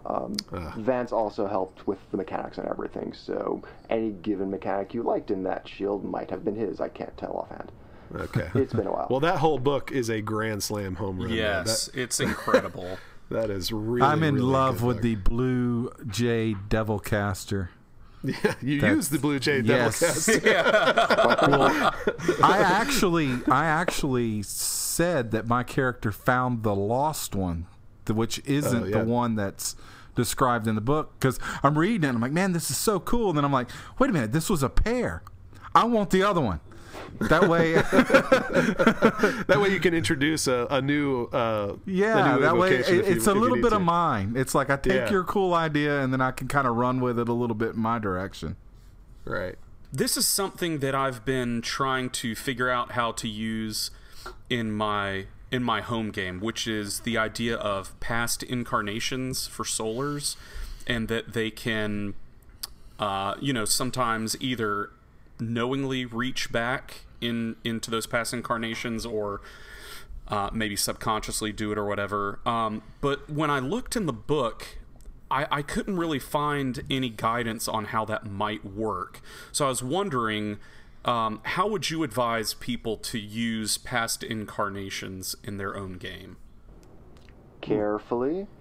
Um, 0.04 0.36
Vance 0.76 1.10
also 1.12 1.48
helped 1.48 1.86
with 1.88 1.98
the 2.12 2.16
mechanics 2.16 2.58
and 2.58 2.68
everything, 2.68 3.12
so 3.12 3.62
any 3.90 4.10
given 4.10 4.50
mechanic 4.50 4.94
you 4.94 5.02
liked 5.02 5.30
in 5.32 5.42
that 5.44 5.66
shield 5.68 6.04
might 6.04 6.30
have 6.30 6.44
been 6.44 6.54
his. 6.54 6.80
I 6.80 6.88
can't 6.88 7.16
tell 7.16 7.32
offhand. 7.32 7.72
Okay, 8.14 8.48
It's 8.54 8.72
been 8.72 8.86
a 8.86 8.92
while. 8.92 9.08
well, 9.10 9.18
that 9.18 9.38
whole 9.38 9.58
book 9.58 9.90
is 9.90 10.08
a 10.08 10.20
grand 10.20 10.62
slam 10.62 10.94
home 10.94 11.18
run. 11.18 11.26
man. 11.28 11.36
Yes, 11.36 11.90
it's 11.92 12.20
incredible. 12.20 12.98
that, 13.30 13.48
that 13.48 13.50
is 13.50 13.72
really. 13.72 14.02
I'm 14.06 14.22
in 14.22 14.34
really 14.36 14.46
love 14.46 14.78
good 14.80 14.86
with 14.86 14.96
book. 14.96 15.02
the 15.02 15.14
Blue 15.16 15.90
Jay 16.08 16.54
Devil 16.68 16.98
Caster. 16.98 17.70
Yeah, 18.24 18.54
you 18.60 18.80
That's- 18.80 18.96
use 18.96 19.08
the 19.10 19.18
Blue 19.18 19.38
Jay 19.38 19.60
yes. 19.60 20.00
Devilcast. 20.00 20.42
I 22.42 22.58
actually, 22.58 23.38
I 23.48 23.66
actually 23.66 24.42
said 24.42 25.30
that 25.30 25.46
my 25.46 25.62
character 25.62 26.10
found 26.12 26.62
the 26.62 26.74
lost 26.74 27.34
one, 27.36 27.66
which 28.08 28.40
isn't 28.44 28.82
Oh, 28.82 28.86
yeah. 28.86 28.98
the 28.98 29.04
one 29.04 29.36
that's 29.36 29.76
described 30.14 30.66
in 30.66 30.74
the 30.74 30.80
book. 30.80 31.12
Because 31.18 31.38
I'm 31.62 31.78
reading 31.78 32.04
it, 32.04 32.08
and 32.08 32.16
I'm 32.16 32.22
like, 32.22 32.32
man, 32.32 32.52
this 32.52 32.70
is 32.70 32.76
so 32.76 32.98
cool. 32.98 33.28
And 33.30 33.38
then 33.38 33.44
I'm 33.44 33.52
like, 33.52 33.68
wait 33.98 34.10
a 34.10 34.12
minute, 34.12 34.32
this 34.32 34.50
was 34.50 34.62
a 34.62 34.68
pair. 34.70 35.22
I 35.74 35.84
want 35.84 36.10
the 36.10 36.22
other 36.22 36.40
one. 36.40 36.60
That 37.20 37.48
way, 37.48 37.72
that 39.46 39.58
way 39.60 39.70
you 39.70 39.80
can 39.80 39.94
introduce 39.94 40.46
a, 40.46 40.66
a 40.70 40.80
new. 40.82 41.24
Uh, 41.26 41.76
yeah, 41.86 42.34
a 42.34 42.36
new 42.36 42.42
that 42.42 42.56
way 42.56 42.76
it, 42.76 42.88
you- 42.88 43.00
it's 43.00 43.26
a 43.26 43.34
little 43.34 43.56
bit 43.56 43.70
to. 43.70 43.76
of 43.76 43.82
mine. 43.82 44.34
It's 44.36 44.54
like 44.54 44.70
I 44.70 44.76
take 44.76 44.92
Yeah. 44.92 45.10
your 45.10 45.24
cool 45.24 45.54
idea, 45.54 46.00
and 46.02 46.12
then 46.12 46.20
I 46.20 46.30
can 46.30 46.48
kind 46.48 46.66
of 46.66 46.76
run 46.76 47.00
with 47.00 47.18
it 47.18 47.28
a 47.28 47.32
little 47.32 47.56
bit 47.56 47.74
in 47.74 47.80
my 47.80 47.98
direction. 47.98 48.56
Right. 49.24 49.56
this 49.92 50.16
is 50.16 50.24
something 50.28 50.78
that 50.80 50.94
I've 50.94 51.24
been 51.24 51.60
trying 51.60 52.10
to 52.10 52.36
figure 52.36 52.70
out 52.70 52.92
how 52.92 53.10
to 53.12 53.28
use 53.28 53.90
in 54.48 54.70
my 54.72 55.26
in 55.50 55.62
my 55.64 55.80
home 55.80 56.10
game, 56.10 56.38
which 56.40 56.66
is 56.68 57.00
the 57.00 57.16
idea 57.18 57.56
of 57.56 57.98
past 58.00 58.42
incarnations 58.42 59.46
for 59.48 59.64
solars, 59.64 60.36
and 60.86 61.08
that 61.08 61.32
they 61.32 61.50
can, 61.50 62.14
uh, 63.00 63.34
you 63.40 63.52
know, 63.52 63.64
sometimes 63.64 64.36
either 64.40 64.90
knowingly 65.40 66.04
reach 66.04 66.50
back 66.52 67.02
in 67.20 67.56
into 67.64 67.90
those 67.90 68.06
past 68.06 68.32
incarnations 68.32 69.06
or 69.06 69.40
uh, 70.28 70.50
maybe 70.52 70.76
subconsciously 70.76 71.52
do 71.52 71.72
it 71.72 71.78
or 71.78 71.86
whatever. 71.86 72.40
Um, 72.44 72.82
but 73.00 73.30
when 73.30 73.50
I 73.50 73.58
looked 73.58 73.96
in 73.96 74.06
the 74.06 74.12
book, 74.12 74.78
I, 75.30 75.46
I 75.50 75.62
couldn't 75.62 75.96
really 75.96 76.18
find 76.18 76.82
any 76.90 77.10
guidance 77.10 77.68
on 77.68 77.86
how 77.86 78.04
that 78.06 78.26
might 78.26 78.64
work. 78.64 79.20
So 79.52 79.66
I 79.66 79.68
was 79.68 79.82
wondering, 79.82 80.58
um, 81.04 81.40
how 81.44 81.68
would 81.68 81.90
you 81.90 82.02
advise 82.02 82.54
people 82.54 82.96
to 82.98 83.18
use 83.18 83.78
past 83.78 84.22
incarnations 84.22 85.36
in 85.44 85.58
their 85.58 85.76
own 85.76 85.94
game? 85.94 86.36
carefully. 87.66 88.46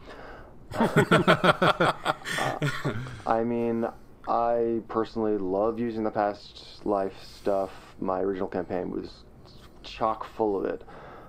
Uh, 0.78 1.93
I 3.26 3.43
mean, 3.43 3.88
I 4.28 4.82
personally 4.88 5.38
love 5.38 5.80
using 5.80 6.03
the 6.03 6.11
past 6.11 6.86
life 6.86 7.13
stuff. 7.23 7.71
My 7.99 8.21
original 8.21 8.47
campaign 8.47 8.89
was 8.91 9.23
chock 9.84 10.26
full 10.36 10.57
of 10.57 10.65
it, 10.65 10.84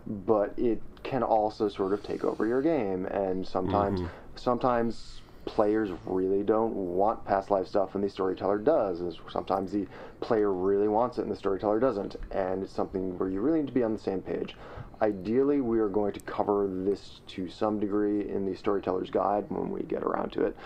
but 0.07 0.59
it 0.59 0.81
can 1.03 1.23
also 1.23 1.69
sort 1.69 1.93
of 1.93 2.03
take 2.03 2.25
over 2.25 2.47
your 2.47 2.63
game, 2.63 3.07
and 3.07 3.47
sometimes, 3.47 4.01
mm-hmm. 4.01 4.11
sometimes 4.35 5.21
players 5.47 5.91
really 6.05 6.43
don't 6.43 6.75
want 6.75 7.25
past 7.25 7.51
life 7.51 7.67
stuff, 7.67 7.95
and 7.95 8.05
the 8.05 8.11
storyteller 8.11 8.59
does. 8.59 9.01
And 9.01 9.17
sometimes 9.31 9.73
the 9.73 9.87
player 10.21 10.53
really 10.53 10.89
wants 10.89 11.19
it, 11.19 11.23
and 11.23 11.31
the 11.31 11.37
storyteller 11.37 11.81
doesn't, 11.81 12.17
and 12.33 12.63
it's 12.63 12.73
something 12.73 13.19
where 13.19 13.31
you 13.31 13.41
really 13.41 13.61
need 13.61 13.69
to 13.69 13.73
be 13.73 13.83
on 13.83 13.95
the 13.95 13.99
same 13.99 14.21
page. 14.21 14.55
Ideally, 15.01 15.61
we 15.61 15.79
are 15.79 15.89
going 15.89 16.13
to 16.13 16.21
cover 16.21 16.69
this 16.69 17.21
to 17.29 17.49
some 17.49 17.79
degree 17.79 18.29
in 18.29 18.45
the 18.45 18.57
storyteller's 18.57 19.11
guide 19.11 19.47
when 19.49 19.71
we 19.71 19.83
get 19.83 20.03
around 20.03 20.33
to 20.33 20.45
it. 20.45 20.57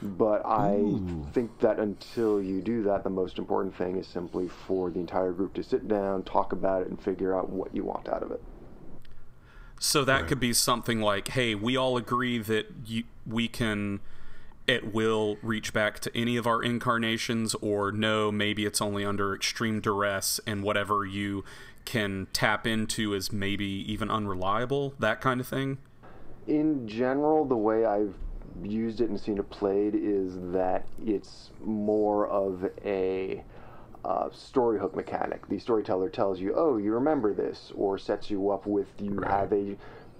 But 0.00 0.46
I 0.46 1.00
think 1.32 1.58
that 1.58 1.80
until 1.80 2.40
you 2.40 2.60
do 2.60 2.84
that, 2.84 3.02
the 3.02 3.10
most 3.10 3.38
important 3.38 3.74
thing 3.74 3.96
is 3.96 4.06
simply 4.06 4.48
for 4.48 4.90
the 4.90 5.00
entire 5.00 5.32
group 5.32 5.54
to 5.54 5.62
sit 5.64 5.88
down, 5.88 6.22
talk 6.22 6.52
about 6.52 6.82
it, 6.82 6.88
and 6.88 7.00
figure 7.00 7.36
out 7.36 7.50
what 7.50 7.74
you 7.74 7.84
want 7.84 8.08
out 8.08 8.22
of 8.22 8.30
it. 8.30 8.40
So 9.80 10.04
that 10.04 10.28
could 10.28 10.40
be 10.40 10.52
something 10.52 11.00
like, 11.00 11.28
"Hey, 11.28 11.54
we 11.54 11.76
all 11.76 11.96
agree 11.96 12.38
that 12.38 12.66
you, 12.84 13.04
we 13.26 13.48
can 13.48 14.00
at 14.68 14.92
will 14.92 15.36
reach 15.42 15.72
back 15.72 16.00
to 16.00 16.10
any 16.16 16.36
of 16.36 16.46
our 16.46 16.62
incarnations," 16.62 17.54
or 17.56 17.90
no, 17.92 18.30
maybe 18.30 18.66
it's 18.66 18.80
only 18.82 19.04
under 19.04 19.34
extreme 19.34 19.80
duress, 19.80 20.40
and 20.46 20.62
whatever 20.62 21.04
you 21.04 21.44
can 21.84 22.26
tap 22.32 22.66
into 22.66 23.14
is 23.14 23.32
maybe 23.32 23.64
even 23.64 24.10
unreliable. 24.10 24.94
That 24.98 25.20
kind 25.20 25.40
of 25.40 25.46
thing. 25.46 25.78
in 26.46 26.88
general, 26.88 27.44
the 27.44 27.56
way 27.56 27.84
I've 27.84 28.14
used 28.62 29.00
it 29.00 29.10
and 29.10 29.20
seen 29.20 29.38
it 29.38 29.48
played 29.50 29.94
is 29.94 30.34
that 30.52 30.86
it's 31.04 31.50
more 31.62 32.26
of 32.28 32.70
a 32.84 33.44
uh, 34.04 34.30
story 34.32 34.78
hook 34.78 34.96
mechanic. 34.96 35.46
The 35.48 35.58
storyteller 35.58 36.08
tells 36.08 36.40
you, 36.40 36.54
"Oh, 36.56 36.78
you 36.78 36.94
remember 36.94 37.34
this," 37.34 37.72
or 37.74 37.98
sets 37.98 38.30
you 38.30 38.50
up 38.50 38.66
with 38.66 38.88
you 38.98 39.20
have 39.26 39.52
a 39.52 39.76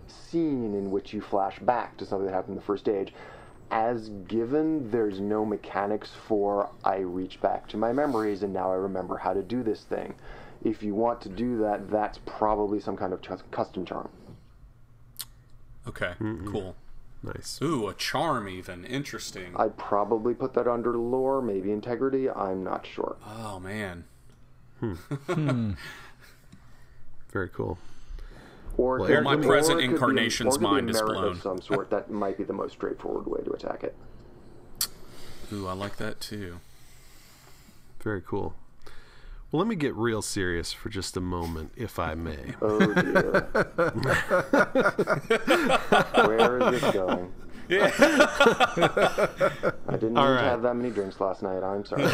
scene 0.06 0.74
in 0.74 0.90
which 0.90 1.12
you 1.12 1.20
flash 1.20 1.58
back 1.60 1.96
to 1.96 2.04
something 2.06 2.26
that 2.26 2.34
happened 2.34 2.52
in 2.52 2.60
the 2.60 2.66
first 2.66 2.84
stage. 2.84 3.14
As 3.70 4.08
given, 4.26 4.90
there's 4.90 5.20
no 5.20 5.44
mechanics 5.44 6.10
for 6.26 6.70
I 6.84 6.98
reach 6.98 7.40
back 7.40 7.68
to 7.68 7.76
my 7.76 7.92
memories 7.92 8.42
and 8.42 8.52
now 8.52 8.70
I 8.70 8.76
remember 8.76 9.18
how 9.18 9.34
to 9.34 9.42
do 9.42 9.62
this 9.62 9.82
thing. 9.82 10.14
If 10.64 10.82
you 10.82 10.94
want 10.94 11.20
to 11.22 11.28
do 11.28 11.58
that, 11.58 11.90
that's 11.90 12.18
probably 12.26 12.80
some 12.80 12.96
kind 12.96 13.12
of 13.12 13.20
custom 13.50 13.84
charm. 13.84 14.08
Okay, 15.86 16.12
mm-hmm. 16.20 16.50
cool. 16.50 16.76
Nice. 17.22 17.58
Ooh, 17.62 17.88
a 17.88 17.94
charm, 17.94 18.48
even 18.48 18.84
interesting. 18.84 19.52
I'd 19.56 19.76
probably 19.76 20.34
put 20.34 20.54
that 20.54 20.68
under 20.68 20.96
lore, 20.96 21.42
maybe 21.42 21.72
integrity. 21.72 22.30
I'm 22.30 22.62
not 22.62 22.86
sure. 22.86 23.16
oh 23.26 23.58
man. 23.60 24.04
Hmm. 24.80 24.94
Very 27.32 27.48
cool. 27.48 27.78
Or 28.78 28.98
Well, 29.00 29.08
could- 29.08 29.24
my 29.24 29.34
or 29.34 29.42
present 29.42 29.80
incarnation's 29.82 30.56
or 30.56 30.56
it 30.56 30.60
could 30.60 30.60
be 30.60 30.70
mind 30.70 30.90
is 30.90 31.02
blown. 31.02 31.24
Of 31.24 31.42
some 31.42 31.60
sort 31.60 31.90
that 31.90 32.10
might 32.10 32.38
be 32.38 32.44
the 32.44 32.52
most 32.54 32.72
straightforward 32.72 33.26
way 33.26 33.42
to 33.42 33.50
attack 33.52 33.84
it. 33.84 33.94
Ooh, 35.52 35.66
I 35.66 35.72
like 35.74 35.96
that 35.96 36.20
too. 36.20 36.60
Very 38.00 38.22
cool. 38.22 38.54
Well, 39.50 39.58
let 39.60 39.66
me 39.68 39.74
get 39.76 39.94
real 39.94 40.22
serious 40.22 40.72
for 40.72 40.90
just 40.90 41.16
a 41.16 41.20
moment, 41.20 41.72
if 41.74 41.98
I 41.98 42.14
may. 42.14 42.54
Oh 42.62 42.78
dear. 42.78 43.48
Where 46.26 46.58
is 46.74 46.80
this 46.80 46.92
going? 46.94 47.32
Yeah. 47.68 47.90
I 49.88 49.92
didn't 49.92 50.14
right. 50.14 50.40
have 50.44 50.62
that 50.62 50.74
many 50.74 50.90
drinks 50.90 51.18
last 51.20 51.42
night. 51.42 51.62
I'm 51.62 51.84
sorry. 51.84 52.04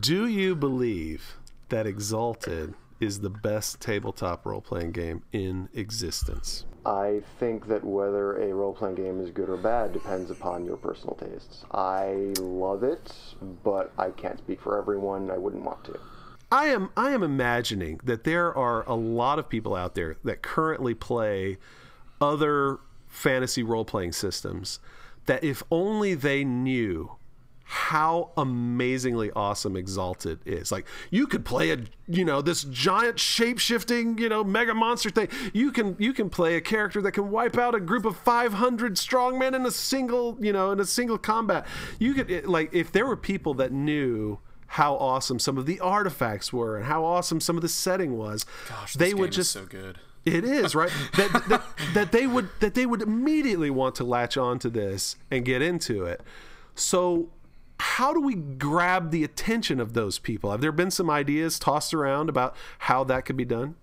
Do 0.00 0.26
you 0.26 0.54
believe 0.54 1.36
that 1.68 1.86
Exalted 1.86 2.74
is 3.04 3.20
the 3.20 3.30
best 3.30 3.80
tabletop 3.80 4.46
role 4.46 4.60
playing 4.60 4.92
game 4.92 5.22
in 5.32 5.68
existence? 5.74 6.64
I 6.86 7.22
think 7.38 7.68
that 7.68 7.84
whether 7.84 8.36
a 8.42 8.52
role 8.52 8.74
playing 8.74 8.96
game 8.96 9.20
is 9.20 9.30
good 9.30 9.48
or 9.48 9.56
bad 9.56 9.92
depends 9.92 10.30
upon 10.30 10.64
your 10.64 10.76
personal 10.76 11.14
tastes. 11.14 11.64
I 11.70 12.32
love 12.40 12.82
it, 12.82 13.14
but 13.62 13.92
I 13.98 14.10
can't 14.10 14.38
speak 14.38 14.60
for 14.60 14.78
everyone. 14.78 15.30
I 15.30 15.38
wouldn't 15.38 15.64
want 15.64 15.84
to. 15.84 15.98
I 16.50 16.66
am 16.66 16.90
I 16.96 17.10
am 17.10 17.22
imagining 17.22 18.00
that 18.04 18.24
there 18.24 18.56
are 18.56 18.88
a 18.88 18.94
lot 18.94 19.38
of 19.38 19.48
people 19.48 19.74
out 19.74 19.94
there 19.94 20.16
that 20.24 20.42
currently 20.42 20.94
play 20.94 21.58
other 22.20 22.78
fantasy 23.08 23.62
role 23.62 23.84
playing 23.84 24.12
systems 24.12 24.78
that 25.26 25.42
if 25.42 25.62
only 25.70 26.14
they 26.14 26.44
knew 26.44 27.16
how 27.90 28.30
amazingly 28.36 29.30
awesome 29.36 29.76
Exalted 29.76 30.38
is. 30.46 30.72
Like 30.72 30.86
you 31.10 31.26
could 31.26 31.44
play 31.44 31.70
a 31.70 31.78
you 32.08 32.24
know 32.24 32.40
this 32.40 32.64
giant 32.64 33.18
shape-shifting, 33.20 34.16
you 34.18 34.28
know, 34.28 34.42
mega 34.42 34.72
monster 34.74 35.10
thing. 35.10 35.28
You 35.52 35.70
can 35.70 35.94
you 35.98 36.12
can 36.14 36.30
play 36.30 36.56
a 36.56 36.60
character 36.60 37.02
that 37.02 37.12
can 37.12 37.30
wipe 37.30 37.58
out 37.58 37.74
a 37.74 37.80
group 37.80 38.04
of 38.06 38.16
500 38.16 38.94
strongmen 38.96 39.54
in 39.54 39.66
a 39.66 39.70
single, 39.70 40.38
you 40.40 40.52
know, 40.52 40.70
in 40.70 40.80
a 40.80 40.84
single 40.86 41.18
combat. 41.18 41.66
You 41.98 42.14
could 42.14 42.30
it- 42.30 42.48
like 42.48 42.70
if 42.72 42.90
there 42.90 43.06
were 43.06 43.16
people 43.16 43.52
that 43.54 43.70
knew 43.72 44.38
how 44.66 44.94
awesome 44.96 45.38
some 45.38 45.58
of 45.58 45.66
the 45.66 45.78
artifacts 45.80 46.52
were 46.52 46.76
and 46.78 46.86
how 46.86 47.04
awesome 47.04 47.38
some 47.40 47.56
of 47.56 47.62
the 47.62 47.68
setting 47.68 48.16
was, 48.16 48.44
Gosh, 48.68 48.94
they 48.94 49.12
would 49.14 49.30
just 49.32 49.52
so 49.52 49.66
good. 49.66 49.98
it 50.24 50.42
is 50.42 50.74
right 50.74 50.90
that, 51.16 51.44
that 51.48 51.62
that 51.92 52.12
they 52.12 52.26
would 52.26 52.48
that 52.60 52.74
they 52.74 52.86
would 52.86 53.02
immediately 53.02 53.68
want 53.70 53.94
to 53.96 54.04
latch 54.04 54.36
onto 54.38 54.70
this 54.70 55.16
and 55.30 55.44
get 55.44 55.60
into 55.60 56.04
it. 56.06 56.22
So 56.74 57.28
how 57.80 58.12
do 58.12 58.20
we 58.20 58.34
grab 58.34 59.10
the 59.10 59.24
attention 59.24 59.80
of 59.80 59.92
those 59.92 60.18
people? 60.18 60.50
Have 60.50 60.60
there 60.60 60.72
been 60.72 60.90
some 60.90 61.10
ideas 61.10 61.58
tossed 61.58 61.92
around 61.94 62.28
about 62.28 62.54
how 62.80 63.04
that 63.04 63.24
could 63.24 63.36
be 63.36 63.44
done? 63.44 63.74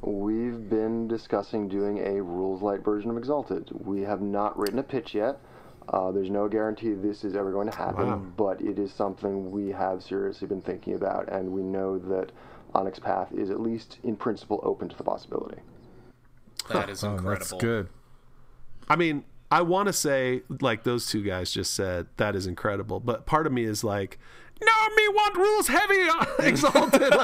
We've 0.00 0.68
been 0.68 1.06
discussing 1.06 1.68
doing 1.68 1.98
a 1.98 2.20
rules 2.22 2.60
light 2.62 2.84
version 2.84 3.10
of 3.10 3.16
Exalted. 3.16 3.70
We 3.72 4.00
have 4.02 4.20
not 4.20 4.58
written 4.58 4.78
a 4.78 4.82
pitch 4.82 5.14
yet. 5.14 5.38
Uh, 5.88 6.10
there's 6.12 6.30
no 6.30 6.48
guarantee 6.48 6.92
this 6.94 7.24
is 7.24 7.34
ever 7.36 7.52
going 7.52 7.68
to 7.70 7.76
happen, 7.76 8.06
Wow. 8.08 8.16
but 8.36 8.60
it 8.60 8.78
is 8.78 8.92
something 8.92 9.50
we 9.50 9.68
have 9.70 10.02
seriously 10.02 10.46
been 10.48 10.62
thinking 10.62 10.94
about, 10.94 11.28
and 11.28 11.50
we 11.52 11.62
know 11.62 11.98
that 11.98 12.30
Onyx 12.74 12.98
Path 13.00 13.32
is 13.32 13.50
at 13.50 13.60
least 13.60 13.98
in 14.02 14.16
principle 14.16 14.60
open 14.62 14.88
to 14.88 14.96
the 14.96 15.04
possibility. 15.04 15.60
That 16.70 16.88
is 16.88 17.02
Oh, 17.04 17.12
incredible. 17.12 17.34
that's 17.38 17.52
good. 17.52 17.88
I 18.88 18.96
mean, 18.96 19.24
I 19.52 19.60
want 19.62 19.86
to 19.88 19.92
say 19.92 20.42
like 20.60 20.82
those 20.84 21.06
two 21.06 21.22
guys 21.22 21.50
just 21.52 21.74
said 21.74 22.06
that 22.16 22.34
is 22.34 22.46
incredible, 22.46 23.00
but 23.00 23.26
part 23.26 23.46
of 23.46 23.52
me 23.52 23.64
is 23.64 23.84
like, 23.84 24.18
no, 24.60 24.94
me 24.96 25.08
want 25.08 25.36
rules 25.36 25.66
heavy, 25.68 26.08
exalted. 26.48 27.12
we 27.12 27.16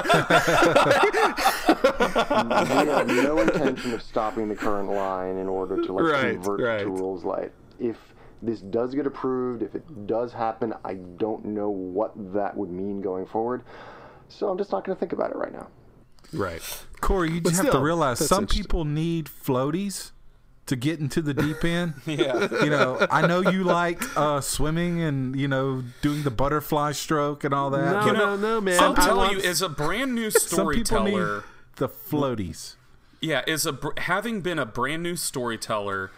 have 2.89 3.07
no 3.07 3.39
intention 3.39 3.93
of 3.93 4.01
stopping 4.01 4.49
the 4.49 4.55
current 4.55 4.89
line 4.91 5.37
in 5.37 5.47
order 5.47 5.81
to 5.81 5.93
like 5.93 6.03
Right, 6.13 6.33
convert 6.33 6.59
right. 6.61 6.79
to 6.83 6.89
rules 6.89 7.23
light. 7.23 7.51
If 7.79 7.97
this 8.41 8.61
does 8.61 8.93
get 8.93 9.05
approved, 9.07 9.61
if 9.63 9.75
it 9.75 10.07
does 10.07 10.33
happen, 10.33 10.73
I 10.85 10.95
don't 10.95 11.45
know 11.45 11.69
what 11.69 12.11
that 12.33 12.55
would 12.55 12.69
mean 12.69 13.01
going 13.01 13.25
forward. 13.25 13.63
So 14.27 14.49
I'm 14.49 14.57
just 14.57 14.71
not 14.71 14.85
going 14.85 14.95
to 14.95 14.99
think 14.99 15.13
about 15.13 15.31
it 15.31 15.35
right 15.37 15.51
now. 15.51 15.67
right. 16.33 16.61
Corey, 17.01 17.31
you 17.31 17.41
But 17.41 17.49
just 17.51 17.63
have 17.63 17.71
to 17.71 17.79
realize 17.79 18.19
some 18.25 18.45
people 18.45 18.85
need 18.85 19.25
floaties 19.25 20.11
to 20.69 20.75
get 20.75 20.99
into 20.99 21.21
the 21.21 21.33
deep 21.33 21.63
end. 21.63 21.93
Yeah. 22.07 22.47
you 22.63 22.69
know, 22.69 23.05
I 23.11 23.27
know 23.27 23.41
you 23.41 23.63
like 23.63 24.01
uh, 24.17 24.41
swimming 24.41 25.01
and 25.01 25.35
you 25.39 25.47
know 25.47 25.83
doing 26.01 26.23
the 26.23 26.31
butterfly 26.31 26.93
stroke 26.93 27.43
and 27.43 27.53
all 27.53 27.69
that. 27.71 27.91
No, 27.91 28.05
but 28.05 28.13
no, 28.13 28.35
no, 28.37 28.61
man. 28.61 28.81
I'll 28.81 28.93
I 28.93 29.05
tell 29.05 29.17
want- 29.17 29.33
you, 29.33 29.39
as 29.49 29.61
a 29.61 29.69
brand 29.69 30.15
new 30.15 30.29
some 30.31 30.67
people 30.69 30.73
need 30.73 30.85
storyteller, 30.87 31.43
the 31.75 31.89
floaties. 31.89 32.75
yeah, 33.21 33.43
as 33.47 33.65
a 33.65 33.73
br- 33.73 33.97
having 33.97 34.41
been 34.41 34.57
a 34.59 34.65
brand 34.65 35.03
new 35.03 35.15
storyteller, 35.15 36.11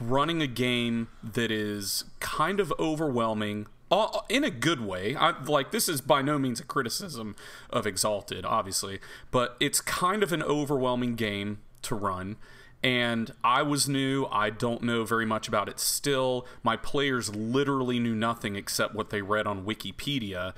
running 0.00 0.42
a 0.42 0.46
game 0.46 1.08
that 1.22 1.50
is 1.50 2.04
kind 2.20 2.58
of 2.60 2.72
overwhelming. 2.78 3.66
uh, 3.90 4.20
In 4.28 4.42
a 4.44 4.50
good 4.50 4.80
way, 4.80 5.14
I, 5.14 5.40
like 5.44 5.70
this 5.70 5.88
is 5.88 6.00
by 6.00 6.20
no 6.22 6.38
means 6.38 6.58
a 6.60 6.64
criticism 6.64 7.36
of 7.70 7.86
Exalted, 7.86 8.44
obviously, 8.44 8.98
but 9.30 9.56
it's 9.60 9.80
kind 9.80 10.22
of 10.22 10.32
an 10.32 10.42
overwhelming 10.42 11.14
game 11.14 11.58
to 11.82 11.94
run. 11.94 12.36
And 12.84 13.32
I 13.42 13.62
was 13.62 13.88
new. 13.88 14.26
I 14.26 14.50
don't 14.50 14.82
know 14.82 15.04
very 15.04 15.24
much 15.24 15.48
about 15.48 15.70
it 15.70 15.80
still. 15.80 16.46
My 16.62 16.76
players 16.76 17.34
literally 17.34 17.98
knew 17.98 18.14
nothing 18.14 18.56
except 18.56 18.94
what 18.94 19.08
they 19.08 19.22
read 19.22 19.46
on 19.46 19.64
Wikipedia. 19.64 20.52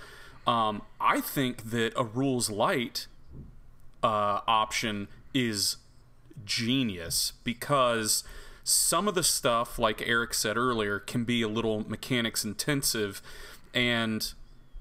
Um, 0.45 0.83
I 1.01 1.21
think 1.21 1.71
that 1.71 1.93
a 1.97 2.03
rules 2.03 2.51
light 2.51 3.07
uh, 4.03 4.41
option 4.49 5.07
is 5.35 5.77
genius 6.45 7.33
because 7.45 8.25
some 8.65 9.07
of 9.07 9.15
the 9.15 9.23
stuff, 9.23 9.79
like 9.79 10.03
Eric 10.05 10.35
said 10.35 10.57
earlier, 10.57 10.99
can 10.99 11.23
be 11.23 11.43
a 11.43 11.49
little 11.49 11.89
mechanics 11.89 12.45
intensive. 12.45 13.23
And, 13.73 14.33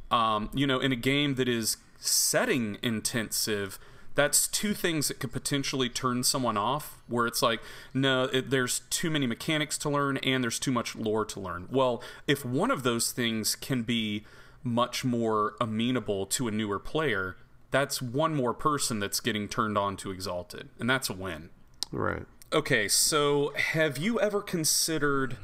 um, 0.09 0.49
you 0.51 0.65
know, 0.65 0.79
in 0.79 0.91
a 0.91 0.95
game 0.95 1.35
that 1.35 1.47
is 1.47 1.77
setting 1.99 2.79
intensive, 2.81 3.77
that's 4.15 4.47
two 4.47 4.73
things 4.73 5.07
that 5.07 5.19
could 5.19 5.31
potentially 5.31 5.89
turn 5.89 6.23
someone 6.23 6.57
off 6.57 6.97
where 7.07 7.27
it's 7.27 7.41
like 7.41 7.59
no 7.93 8.23
it, 8.33 8.49
there's 8.49 8.79
too 8.89 9.09
many 9.09 9.27
mechanics 9.27 9.77
to 9.77 9.89
learn 9.89 10.17
and 10.17 10.43
there's 10.43 10.59
too 10.59 10.71
much 10.71 10.95
lore 10.95 11.25
to 11.25 11.39
learn 11.39 11.67
well 11.71 12.01
if 12.27 12.43
one 12.43 12.71
of 12.71 12.83
those 12.83 13.11
things 13.11 13.55
can 13.55 13.83
be 13.83 14.23
much 14.63 15.05
more 15.05 15.55
amenable 15.61 16.25
to 16.25 16.47
a 16.47 16.51
newer 16.51 16.79
player 16.79 17.35
that's 17.71 18.01
one 18.01 18.33
more 18.33 18.53
person 18.53 18.99
that's 18.99 19.19
getting 19.19 19.47
turned 19.47 19.77
on 19.77 19.95
to 19.95 20.11
exalted 20.11 20.69
and 20.79 20.89
that's 20.89 21.09
a 21.09 21.13
win 21.13 21.49
Right. 21.91 22.25
Okay, 22.53 22.87
so 22.87 23.53
have 23.55 23.97
you 23.97 24.19
ever 24.19 24.41
considered 24.41 25.37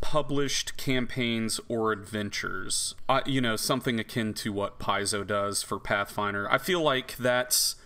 published 0.00 0.76
campaigns 0.76 1.60
or 1.68 1.92
adventures? 1.92 2.94
Uh, 3.08 3.20
you 3.24 3.40
know, 3.40 3.56
something 3.56 3.98
akin 3.98 4.34
to 4.34 4.52
what 4.52 4.78
Paizo 4.78 5.26
does 5.26 5.62
for 5.62 5.78
Pathfinder. 5.78 6.50
I 6.50 6.58
feel 6.58 6.82
like 6.82 7.16
that's 7.16 7.76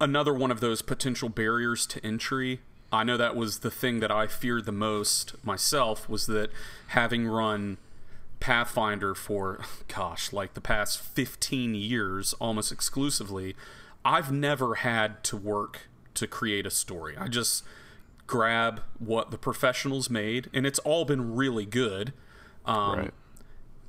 another 0.00 0.32
one 0.34 0.50
of 0.50 0.60
those 0.60 0.82
potential 0.82 1.28
barriers 1.28 1.86
to 1.86 2.04
entry. 2.04 2.60
I 2.90 3.04
know 3.04 3.16
that 3.16 3.36
was 3.36 3.58
the 3.58 3.70
thing 3.70 4.00
that 4.00 4.10
I 4.10 4.26
feared 4.26 4.64
the 4.64 4.72
most 4.72 5.34
myself 5.44 6.08
was 6.08 6.26
that 6.26 6.50
having 6.88 7.26
run 7.26 7.78
Pathfinder 8.40 9.14
for 9.14 9.60
gosh, 9.88 10.32
like 10.32 10.54
the 10.54 10.60
past 10.60 11.00
15 11.00 11.74
years 11.74 12.32
almost 12.34 12.70
exclusively, 12.72 13.56
I've 14.04 14.30
never 14.32 14.76
had 14.76 15.22
to 15.24 15.36
work 15.36 15.88
to 16.14 16.26
create 16.26 16.64
a 16.66 16.70
story. 16.70 17.16
I 17.16 17.26
just 17.28 17.64
grab 18.26 18.82
what 18.98 19.30
the 19.30 19.38
professionals 19.38 20.08
made 20.08 20.48
and 20.54 20.66
it's 20.66 20.78
all 20.80 21.04
been 21.04 21.34
really 21.34 21.66
good. 21.66 22.12
Um, 22.64 22.98
Right. 22.98 23.14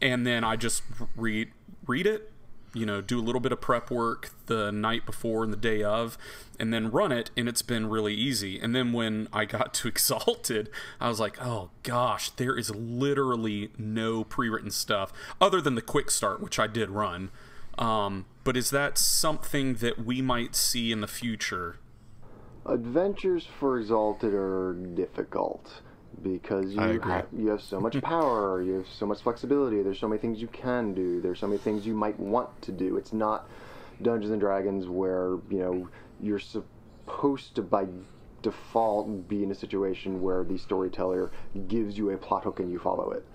and 0.01 0.26
then 0.26 0.43
I 0.43 0.55
just 0.55 0.82
read 1.16 1.51
read 1.86 2.07
it, 2.07 2.32
you 2.74 2.86
know, 2.86 3.01
do 3.01 3.20
a 3.20 3.22
little 3.22 3.41
bit 3.41 3.51
of 3.51 3.61
prep 3.61 3.89
work 3.89 4.32
the 4.45 4.72
night 4.72 5.05
before 5.05 5.43
and 5.43 5.51
the 5.51 5.57
day 5.57 5.84
of, 5.84 6.17
and 6.59 6.74
then 6.74 6.91
run 6.91 7.11
it, 7.11 7.32
and 7.36 7.47
it's 7.47 7.61
been 7.61 7.89
really 7.89 8.13
easy. 8.13 8.59
And 8.59 8.76
then 8.76 8.93
when 8.93 9.28
I 9.34 9.45
got 9.45 9.74
to 9.76 9.88
Exalted, 9.88 10.70
I 10.99 11.07
was 11.09 11.20
like, 11.20 11.41
oh 11.41 11.70
gosh, 11.84 12.30
there 12.32 12.57
is 12.57 12.70
literally 12.74 13.72
no 13.78 14.24
pre-written 14.24 14.72
stuff 14.72 15.11
other 15.39 15.61
than 15.61 15.76
the 15.76 15.82
quick 15.82 16.11
start, 16.11 16.41
which 16.41 16.59
I 16.59 16.67
did 16.67 16.89
run. 16.89 17.32
Um, 17.78 18.26
but 18.43 18.57
is 18.57 18.72
that 18.72 18.97
something 18.97 19.76
that 19.76 20.03
we 20.03 20.22
might 20.22 20.55
see 20.55 20.91
in 20.91 21.01
the 21.01 21.07
future? 21.07 21.78
Adventures 22.65 23.47
for 23.59 23.80
Exalted 23.80 24.34
are 24.34 24.74
difficult 24.74 25.82
because 26.24 26.74
you 26.74 26.99
have 27.01 27.28
you 27.36 27.49
have 27.49 27.61
so 27.61 27.80
much 27.80 27.99
power, 28.03 28.61
you 28.61 28.74
have 28.74 28.88
so 28.88 29.05
much 29.05 29.22
flexibility. 29.22 29.82
There's 29.82 29.99
so 29.99 30.07
many 30.07 30.20
things 30.20 30.41
you 30.41 30.47
can 30.47 30.93
do. 30.93 31.22
There's 31.22 31.39
so 31.39 31.47
many 31.47 31.59
things 31.59 31.86
you 31.86 31.93
might 31.93 32.20
want 32.20 32.61
to 32.63 32.72
do. 32.72 32.97
It's 32.97 33.13
not 33.13 33.49
Dungeons 34.01 34.32
and 34.32 34.39
Dragons 34.39 34.88
where 34.88 35.38
you 35.49 35.59
know 35.59 35.89
you're 36.22 36.39
supposed 36.39 37.55
to 37.55 37.61
by 37.61 37.88
default 38.41 39.28
be 39.28 39.43
in 39.43 39.51
a 39.51 39.55
situation 39.55 40.22
where 40.22 40.43
the 40.43 40.57
storyteller 40.57 41.32
gives 41.67 41.97
you 41.97 42.09
a 42.11 42.17
plot 42.17 42.43
hook 42.43 42.59
and 42.59 42.72
you 42.72 42.80
follow 42.80 43.11
it. 43.11 43.26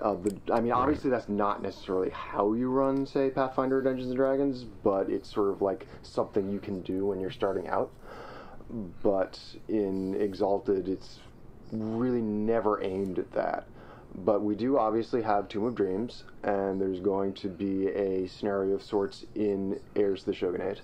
Uh, 0.00 0.14
the, 0.14 0.38
I 0.52 0.60
mean, 0.60 0.70
obviously 0.70 1.10
that's 1.10 1.28
not 1.28 1.60
necessarily 1.60 2.10
how 2.10 2.52
you 2.52 2.70
run, 2.70 3.04
say, 3.04 3.30
Pathfinder 3.30 3.78
or 3.78 3.82
Dungeons 3.82 4.06
and 4.10 4.16
Dragons, 4.16 4.62
but 4.62 5.10
it's 5.10 5.32
sort 5.34 5.48
of 5.48 5.60
like 5.60 5.88
something 6.02 6.48
you 6.48 6.60
can 6.60 6.82
do 6.82 7.04
when 7.04 7.18
you're 7.18 7.32
starting 7.32 7.66
out 7.66 7.90
but 9.02 9.38
in 9.68 10.14
Exalted, 10.14 10.88
it's 10.88 11.20
really 11.72 12.20
never 12.22 12.82
aimed 12.82 13.18
at 13.18 13.32
that. 13.32 13.66
But 14.14 14.42
we 14.42 14.54
do 14.54 14.78
obviously 14.78 15.22
have 15.22 15.48
Tomb 15.48 15.64
of 15.64 15.74
Dreams, 15.74 16.24
and 16.42 16.80
there's 16.80 17.00
going 17.00 17.34
to 17.34 17.48
be 17.48 17.88
a 17.88 18.26
scenario 18.26 18.74
of 18.74 18.82
sorts 18.82 19.26
in 19.34 19.78
Heirs 19.94 20.20
to 20.20 20.26
the 20.26 20.34
Shogunate. 20.34 20.80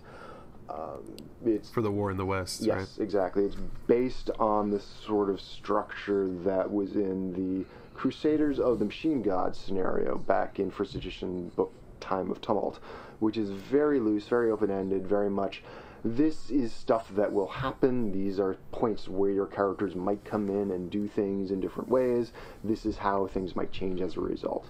Um, 0.69 1.17
it's 1.45 1.71
For 1.71 1.83
the 1.83 1.91
war 1.91 2.11
in 2.11 2.17
the 2.17 2.25
West, 2.25 2.63
Yes, 2.63 2.77
right? 2.77 3.05
exactly. 3.05 3.45
It's 3.45 3.57
based 3.87 4.31
on 4.39 4.71
the 4.71 4.81
sort 4.81 5.31
of 5.31 5.41
structure 5.41 6.29
that 6.45 6.71
was 6.71 6.95
in 6.95 7.33
the 7.33 7.67
Crusaders 7.95 8.59
of 8.59 8.79
the 8.79 8.85
Machine 8.85 9.23
Gods 9.23 9.59
scenario 9.59 10.17
back 10.19 10.59
in 10.59 10.71
first 10.71 10.95
edition 10.95 11.51
book 11.55 11.73
Time 12.01 12.31
of 12.31 12.41
Tumult, 12.41 12.79
which 13.21 13.37
is 13.37 13.51
very 13.51 14.01
loose, 14.01 14.27
very 14.27 14.51
open 14.51 14.71
ended, 14.71 15.07
very 15.07 15.31
much. 15.31 15.63
This 16.05 16.51
is 16.51 16.73
stuff 16.73 17.09
that 17.17 17.33
will 17.33 17.49
happen. 17.49 18.13
These 18.13 18.39
are 18.39 18.59
points 18.73 19.09
where 19.09 19.31
your 19.31 19.47
characters 19.47 19.95
might 19.95 20.23
come 20.25 20.51
in 20.51 20.71
and 20.71 20.91
do 20.91 21.09
things 21.09 21.51
in 21.51 21.61
different 21.61 21.89
ways. 21.89 22.33
This 22.63 22.85
is 22.85 22.99
how 22.99 23.27
things 23.27 23.57
might 23.57 23.73
change 23.73 24.03
as 24.03 24.17
a 24.17 24.21
result. 24.21 24.67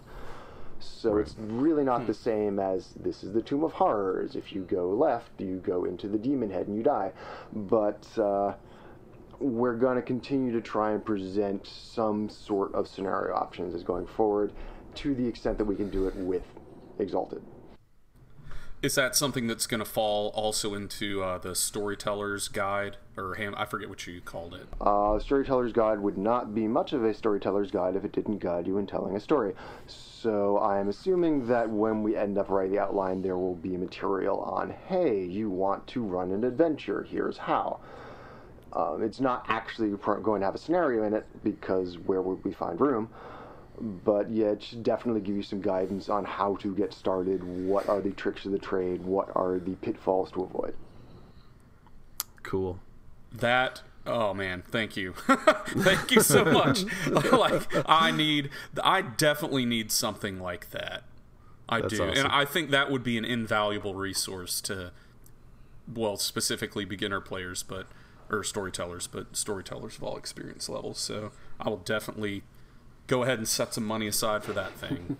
So 0.78 1.16
it's 1.16 1.35
really 1.39 1.82
not 1.82 2.07
the 2.07 2.14
same 2.14 2.59
as 2.61 2.91
this 2.95 3.24
is 3.24 3.32
the 3.32 3.43
Tomb 3.43 3.64
of 3.64 3.72
Horrors. 3.72 4.37
If 4.37 4.53
you 4.53 4.62
go 4.62 4.91
left, 4.91 5.41
you 5.41 5.57
go 5.57 5.85
into 5.85 6.09
the 6.09 6.18
demon 6.18 6.51
head 6.51 6.68
and 6.68 6.76
you 6.76 6.82
die. 6.82 7.12
But 7.53 8.07
uh, 8.18 8.55
we're 9.41 9.76
going 9.76 9.97
to 9.97 10.03
continue 10.03 10.53
to 10.53 10.61
try 10.61 10.93
and 10.93 11.05
present 11.05 11.66
some 11.66 12.28
sort 12.28 12.74
of 12.74 12.87
scenario 12.87 13.35
options 13.35 13.74
as 13.74 13.82
going 13.82 14.07
forward 14.07 14.53
to 14.97 15.14
the 15.14 15.26
extent 15.26 15.59
that 15.59 15.64
we 15.64 15.74
can 15.74 15.91
do 15.91 16.07
it 16.07 16.14
with 16.16 16.45
Exalted. 16.99 17.43
Is 18.85 18.97
that 18.97 19.16
something 19.16 19.47
that's 19.47 19.66
going 19.66 19.78
to 19.78 19.87
fall 19.87 20.28
also 20.35 20.74
into 20.74 21.22
uh, 21.22 21.39
the 21.39 21.55
storyteller's 21.55 22.49
guide 22.49 22.99
or 23.16 23.37
ham? 23.37 23.55
I 23.57 23.64
forget 23.64 23.89
what 23.89 24.07
you 24.07 24.20
called 24.20 24.53
it. 24.53 24.66
Uh, 24.78 25.18
Storyteller's 25.18 25.72
Guide 25.72 26.01
would 26.01 26.18
not 26.18 26.55
be 26.55 26.68
much 26.68 26.93
of 26.93 27.03
a 27.03 27.14
storyteller's 27.14 27.70
guide 27.70 27.97
if 27.97 28.05
it 28.05 28.12
didn't 28.12 28.41
guide 28.41 28.66
you 28.66 28.76
in 28.76 28.87
telling 28.87 29.16
a 29.16 29.20
story. 29.20 29.55
So 29.87 30.59
I 30.59 30.80
am 30.80 30.91
assuming 30.91 31.47
that 31.47 31.70
when 31.70 32.03
we 32.03 32.14
end 32.14 32.37
up 32.37 32.51
writing 32.51 32.72
the 32.72 32.82
outline, 32.82 33.22
there 33.22 33.39
will 33.39 33.55
be 33.55 33.74
material 33.78 34.41
on, 34.41 34.74
hey, 34.87 35.24
you 35.24 35.49
want 35.49 35.87
to 35.87 36.03
run 36.03 36.30
an 36.32 36.45
adventure, 36.45 37.07
here's 37.09 37.39
how. 37.39 37.80
Um, 38.74 39.03
it's 39.03 39.18
not 39.18 39.47
actually 39.49 39.97
going 39.97 40.41
to 40.41 40.45
have 40.45 40.55
a 40.55 40.59
scenario 40.59 41.05
in 41.05 41.14
it 41.14 41.24
because 41.43 41.97
where 42.01 42.20
would 42.20 42.45
we 42.45 42.53
find 42.53 42.78
room? 42.78 43.09
But 43.81 44.31
yeah, 44.31 44.47
it 44.47 44.62
should 44.62 44.83
definitely 44.83 45.20
give 45.20 45.35
you 45.37 45.43
some 45.43 45.61
guidance 45.61 46.09
on 46.09 46.25
how 46.25 46.57
to 46.57 46.75
get 46.75 46.93
started. 46.93 47.43
What 47.43 47.89
are 47.89 48.01
the 48.01 48.12
tricks 48.12 48.45
of 48.45 48.53
the 48.53 48.59
trade? 48.59 49.03
What 49.03 49.31
are 49.35 49.59
the 49.59 49.75
pitfalls 49.77 50.31
to 50.33 50.45
avoid? 50.45 50.75
Cool. 52.43 52.79
That 53.33 53.83
oh 54.07 54.35
man, 54.35 54.62
thank 54.70 54.97
you, 54.97 55.12
thank 55.68 56.12
you 56.12 56.20
so 56.20 56.45
much. 56.45 56.85
like 57.33 57.66
I 57.89 58.11
need, 58.11 58.51
I 58.83 59.03
definitely 59.03 59.64
need 59.64 59.91
something 59.91 60.39
like 60.39 60.70
that. 60.70 61.05
I 61.68 61.81
That's 61.81 61.95
do, 61.95 62.05
awesome. 62.05 62.25
and 62.27 62.33
I 62.33 62.45
think 62.45 62.70
that 62.70 62.91
would 62.91 63.03
be 63.03 63.16
an 63.16 63.25
invaluable 63.25 63.95
resource 63.95 64.61
to, 64.62 64.93
well, 65.93 66.16
specifically 66.16 66.85
beginner 66.85 67.20
players, 67.20 67.62
but 67.62 67.87
or 68.31 68.45
storytellers, 68.45 69.07
but 69.07 69.37
storytellers 69.37 69.97
of 69.97 70.03
all 70.03 70.16
experience 70.16 70.68
levels. 70.68 70.99
So 70.99 71.33
I 71.61 71.68
will 71.68 71.79
definitely 71.79 72.43
go 73.07 73.23
ahead 73.23 73.39
and 73.39 73.47
set 73.47 73.75
some 73.75 73.85
money 73.85 74.07
aside 74.07 74.43
for 74.45 74.53
that 74.53 74.73
thing. 74.73 75.17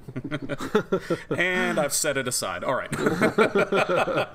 and 1.39 1.79
I've 1.79 1.93
set 1.93 2.17
it 2.17 2.27
aside. 2.27 2.65
All 2.65 2.75
right. 2.75 2.91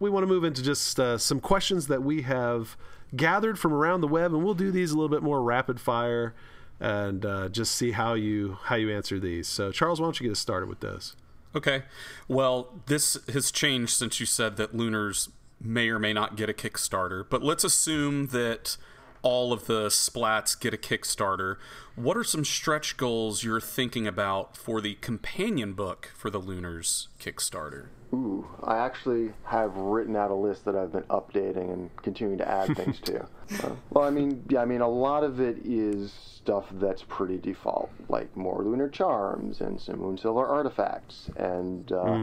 we 0.00 0.10
want 0.10 0.24
to 0.24 0.26
move 0.26 0.44
into 0.44 0.62
just 0.62 0.98
uh, 0.98 1.16
some 1.18 1.40
questions 1.40 1.86
that 1.86 2.02
we 2.02 2.22
have 2.22 2.76
gathered 3.14 3.58
from 3.58 3.72
around 3.72 4.00
the 4.00 4.08
web, 4.08 4.34
and 4.34 4.44
we'll 4.44 4.54
do 4.54 4.70
these 4.70 4.90
a 4.90 4.94
little 4.94 5.08
bit 5.08 5.22
more 5.22 5.42
rapid 5.42 5.80
fire 5.80 6.34
and 6.80 7.26
uh, 7.26 7.48
just 7.48 7.74
see 7.74 7.92
how 7.92 8.14
you 8.14 8.58
how 8.64 8.74
you 8.74 8.90
answer 8.90 9.20
these. 9.20 9.46
So, 9.46 9.70
Charles, 9.70 10.00
why 10.00 10.06
don't 10.06 10.18
you 10.18 10.24
get 10.24 10.32
us 10.32 10.38
started 10.38 10.68
with 10.68 10.80
those? 10.80 11.14
Okay. 11.54 11.82
Well, 12.28 12.80
this 12.86 13.18
has 13.32 13.50
changed 13.50 13.92
since 13.92 14.18
you 14.20 14.26
said 14.26 14.56
that 14.56 14.74
Lunars 14.74 15.28
may 15.60 15.88
or 15.88 15.98
may 15.98 16.12
not 16.12 16.36
get 16.36 16.48
a 16.48 16.52
Kickstarter, 16.52 17.24
but 17.28 17.42
let's 17.42 17.64
assume 17.64 18.28
that 18.28 18.76
all 19.22 19.52
of 19.52 19.66
the 19.66 19.86
splats 19.86 20.58
get 20.58 20.74
a 20.74 20.76
Kickstarter. 20.76 21.56
What 21.94 22.16
are 22.16 22.24
some 22.24 22.44
stretch 22.44 22.96
goals 22.96 23.44
you're 23.44 23.60
thinking 23.60 24.06
about 24.06 24.56
for 24.56 24.80
the 24.80 24.94
companion 24.96 25.74
book 25.74 26.10
for 26.16 26.30
the 26.30 26.40
Lunars 26.40 27.08
Kickstarter? 27.20 27.88
Ooh, 28.12 28.48
I 28.64 28.78
actually 28.78 29.32
have 29.44 29.76
written 29.76 30.16
out 30.16 30.30
a 30.30 30.34
list 30.34 30.64
that 30.64 30.74
I've 30.74 30.90
been 30.90 31.04
updating 31.04 31.72
and 31.72 31.94
continuing 32.02 32.38
to 32.38 32.48
add 32.48 32.76
things 32.76 33.00
to. 33.00 33.26
Uh, 33.64 33.70
well, 33.90 34.04
I 34.04 34.10
mean, 34.10 34.44
yeah, 34.48 34.62
I 34.62 34.64
mean, 34.64 34.80
a 34.80 34.88
lot 34.88 35.24
of 35.24 35.40
it 35.40 35.58
is 35.64 36.12
stuff 36.12 36.66
that's 36.74 37.02
pretty 37.02 37.36
default, 37.36 37.90
like 38.08 38.36
more 38.36 38.62
lunar 38.62 38.88
charms 38.88 39.60
and 39.60 39.80
some 39.80 39.96
Moonsilver 39.96 40.48
artifacts 40.48 41.28
and 41.36 41.90
uh, 41.90 42.16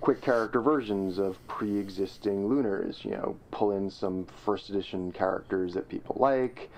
quick 0.00 0.20
character 0.20 0.60
versions 0.60 1.18
of 1.18 1.36
pre-existing 1.48 2.48
lunars. 2.48 3.04
You 3.04 3.12
know, 3.12 3.36
pull 3.50 3.72
in 3.72 3.90
some 3.90 4.26
first 4.44 4.70
edition 4.70 5.12
characters 5.12 5.74
that 5.74 5.88
people 5.88 6.16
like. 6.18 6.70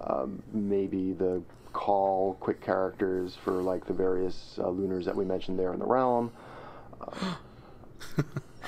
Um, 0.00 0.42
maybe 0.52 1.12
the 1.12 1.42
Caul 1.72 2.36
quick 2.40 2.60
characters 2.60 3.36
for 3.44 3.52
like 3.52 3.86
the 3.86 3.92
various 3.92 4.58
uh, 4.58 4.68
lunars 4.68 5.04
that 5.06 5.14
we 5.16 5.24
mentioned 5.24 5.58
there 5.58 5.72
in 5.72 5.78
the 5.78 5.86
realm. 5.86 6.32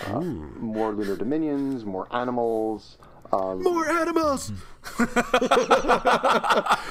Uh, 0.08 0.20
more 0.20 0.92
lunar 0.92 1.16
dominions, 1.16 1.86
more 1.86 2.06
animals. 2.14 2.98
Um, 3.32 3.62
More 3.62 3.88
animals. 3.88 4.52
Five 4.82 5.08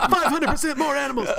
hundred 0.09 0.49
percent 0.49 0.77
more 0.77 0.95
animals. 0.95 1.29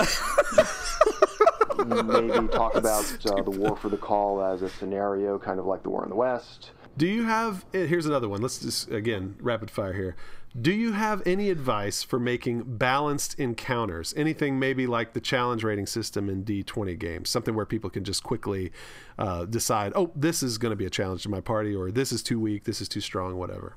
Maybe 1.87 2.49
talk 2.49 2.75
about 2.75 3.05
uh, 3.27 3.43
the 3.43 3.51
war 3.51 3.77
for 3.77 3.89
the 3.89 3.97
Caul 3.97 4.43
as 4.43 4.63
a 4.63 4.69
scenario, 4.69 5.39
kind 5.39 5.59
of 5.59 5.67
like 5.67 5.83
the 5.83 5.91
war 5.91 6.03
in 6.05 6.11
the 6.11 6.17
West. 6.17 6.71
Do 6.97 7.07
you 7.07 7.25
have? 7.25 7.65
eh, 7.75 7.87
Here's 7.87 8.07
another 8.07 8.29
one. 8.29 8.41
Let's 8.41 8.59
just 8.59 8.91
again 8.91 9.37
rapid 9.41 9.71
fire 9.71 9.93
here. 9.93 10.17
Do 10.59 10.73
you 10.73 10.93
have 10.93 11.23
any 11.27 11.51
advice 11.51 12.03
for 12.03 12.19
making 12.19 12.79
balanced 12.79 13.39
encounters? 13.39 14.15
Anything 14.17 14.59
maybe 14.59 14.87
like 14.87 15.13
the 15.13 15.21
challenge 15.21 15.63
rating 15.63 15.87
system 15.87 16.31
in 16.31 16.45
D20 16.45 16.99
games, 16.99 17.29
something 17.29 17.55
where 17.55 17.67
people 17.67 17.91
can 17.91 18.05
just 18.05 18.23
quickly 18.23 18.73
uh, 19.19 19.45
decide, 19.45 19.93
oh, 19.95 20.13
this 20.17 20.43
is 20.43 20.57
going 20.57 20.71
to 20.71 20.77
be 20.77 20.87
a 20.87 20.91
challenge 20.91 21.23
to 21.25 21.29
my 21.29 21.43
party, 21.43 21.75
or 21.75 21.91
this 21.91 22.11
is 22.11 22.23
too 22.23 22.41
weak, 22.41 22.65
this 22.65 22.81
is 22.81 22.89
too 22.89 23.03
strong, 23.03 23.37
whatever. 23.37 23.77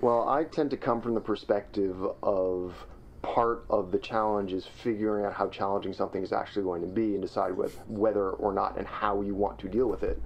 Well, 0.00 0.28
I 0.28 0.44
tend 0.44 0.70
to 0.70 0.76
come 0.76 1.00
from 1.00 1.14
the 1.14 1.20
perspective 1.20 1.96
of 2.22 2.74
part 3.22 3.64
of 3.68 3.90
the 3.90 3.98
challenge 3.98 4.52
is 4.52 4.66
figuring 4.66 5.24
out 5.24 5.34
how 5.34 5.48
challenging 5.48 5.92
something 5.92 6.22
is 6.22 6.32
actually 6.32 6.62
going 6.62 6.82
to 6.82 6.88
be 6.88 7.14
and 7.14 7.22
decide 7.22 7.56
with 7.56 7.78
whether 7.86 8.30
or 8.30 8.52
not 8.52 8.78
and 8.78 8.86
how 8.86 9.20
you 9.20 9.34
want 9.34 9.58
to 9.58 9.68
deal 9.68 9.88
with 9.88 10.02
it. 10.02 10.20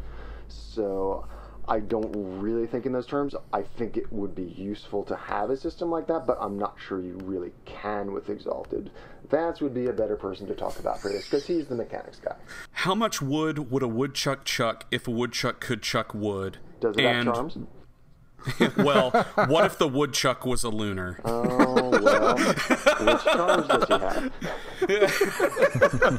So 0.48 1.26
I 1.66 1.80
don't 1.80 2.12
really 2.40 2.66
think 2.66 2.86
in 2.86 2.92
those 2.92 3.06
terms. 3.06 3.34
I 3.52 3.62
think 3.62 3.96
it 3.96 4.12
would 4.12 4.34
be 4.34 4.44
useful 4.44 5.02
to 5.04 5.16
have 5.16 5.50
a 5.50 5.56
system 5.56 5.90
like 5.90 6.06
that, 6.08 6.26
but 6.26 6.36
I'm 6.40 6.58
not 6.58 6.76
sure 6.78 7.00
you 7.00 7.18
really 7.24 7.52
can 7.64 8.12
with 8.12 8.28
Exalted. 8.28 8.90
Vance 9.30 9.60
would 9.60 9.74
be 9.74 9.86
a 9.86 9.92
better 9.92 10.16
person 10.16 10.46
to 10.46 10.54
talk 10.54 10.78
about 10.78 11.00
for 11.00 11.08
this 11.08 11.24
because 11.24 11.46
he's 11.46 11.66
the 11.66 11.74
mechanics 11.74 12.20
guy. 12.20 12.36
How 12.70 12.94
much 12.94 13.22
wood 13.22 13.70
would 13.70 13.82
a 13.82 13.88
woodchuck 13.88 14.44
chuck 14.44 14.86
if 14.90 15.08
a 15.08 15.10
woodchuck 15.10 15.60
could 15.60 15.82
chuck 15.82 16.12
wood? 16.14 16.58
Does 16.80 16.96
it 16.96 17.04
and, 17.04 17.26
have 17.26 17.34
charms? 17.34 17.58
well, 18.76 19.10
what 19.46 19.64
if 19.64 19.78
the 19.78 19.88
woodchuck 19.88 20.44
was 20.44 20.64
a 20.64 20.68
lunar? 20.68 21.20
Oh 21.24 21.90
well, 21.90 22.36
which 22.36 23.22
charms 23.24 23.68
does 23.68 23.84
he 23.86 23.94
have? 23.98 24.32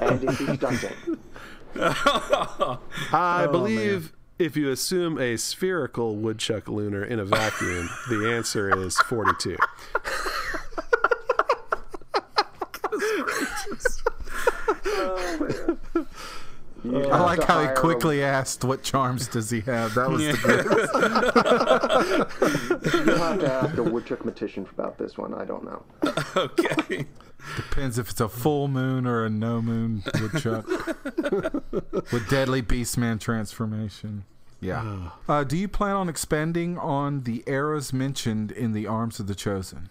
and 0.01 0.23
is 0.23 0.37
he 0.37 0.55
stunting? 0.55 1.17
I 1.77 3.45
oh, 3.47 3.51
believe 3.51 4.13
if 4.39 4.57
you 4.57 4.71
assume 4.71 5.19
a 5.19 5.37
spherical 5.37 6.15
woodchuck 6.15 6.67
lunar 6.67 7.03
in 7.03 7.19
a 7.19 7.25
vacuum, 7.25 7.89
the 8.09 8.33
answer 8.33 8.85
is 8.85 8.97
42. 8.97 9.57
You 15.95 16.05
I 16.93 17.19
like 17.21 17.43
how 17.43 17.59
he 17.59 17.65
hire 17.65 17.73
a- 17.73 17.79
quickly 17.79 18.23
asked, 18.23 18.63
"What 18.63 18.83
charms 18.83 19.27
does 19.27 19.49
he 19.49 19.61
have?" 19.61 19.93
That 19.95 20.09
was 20.09 20.21
the 20.25 20.33
good. 22.83 23.05
You'll 23.07 23.17
have 23.17 23.39
to 23.39 23.51
ask 23.53 23.77
a 23.77 23.83
woodchuck 23.83 24.25
magician 24.25 24.67
about 24.73 24.97
this 24.97 25.17
one. 25.17 25.33
I 25.33 25.45
don't 25.45 25.63
know. 25.63 25.83
okay. 26.35 27.05
Depends 27.55 27.97
if 27.99 28.09
it's 28.09 28.21
a 28.21 28.27
full 28.29 28.67
moon 28.67 29.05
or 29.05 29.25
a 29.25 29.29
no 29.29 29.61
moon 29.61 30.03
woodchuck 30.19 30.67
with 32.11 32.27
deadly 32.29 32.61
beastman 32.61 33.19
transformation. 33.19 34.25
Yeah. 34.59 35.09
Uh, 35.29 35.43
do 35.43 35.55
you 35.57 35.67
plan 35.67 35.95
on 35.95 36.09
expanding 36.09 36.77
on 36.79 37.21
the 37.23 37.43
eras 37.45 37.93
mentioned 37.93 38.51
in 38.51 38.71
the 38.71 38.87
Arms 38.87 39.19
of 39.19 39.27
the 39.27 39.35
Chosen? 39.35 39.89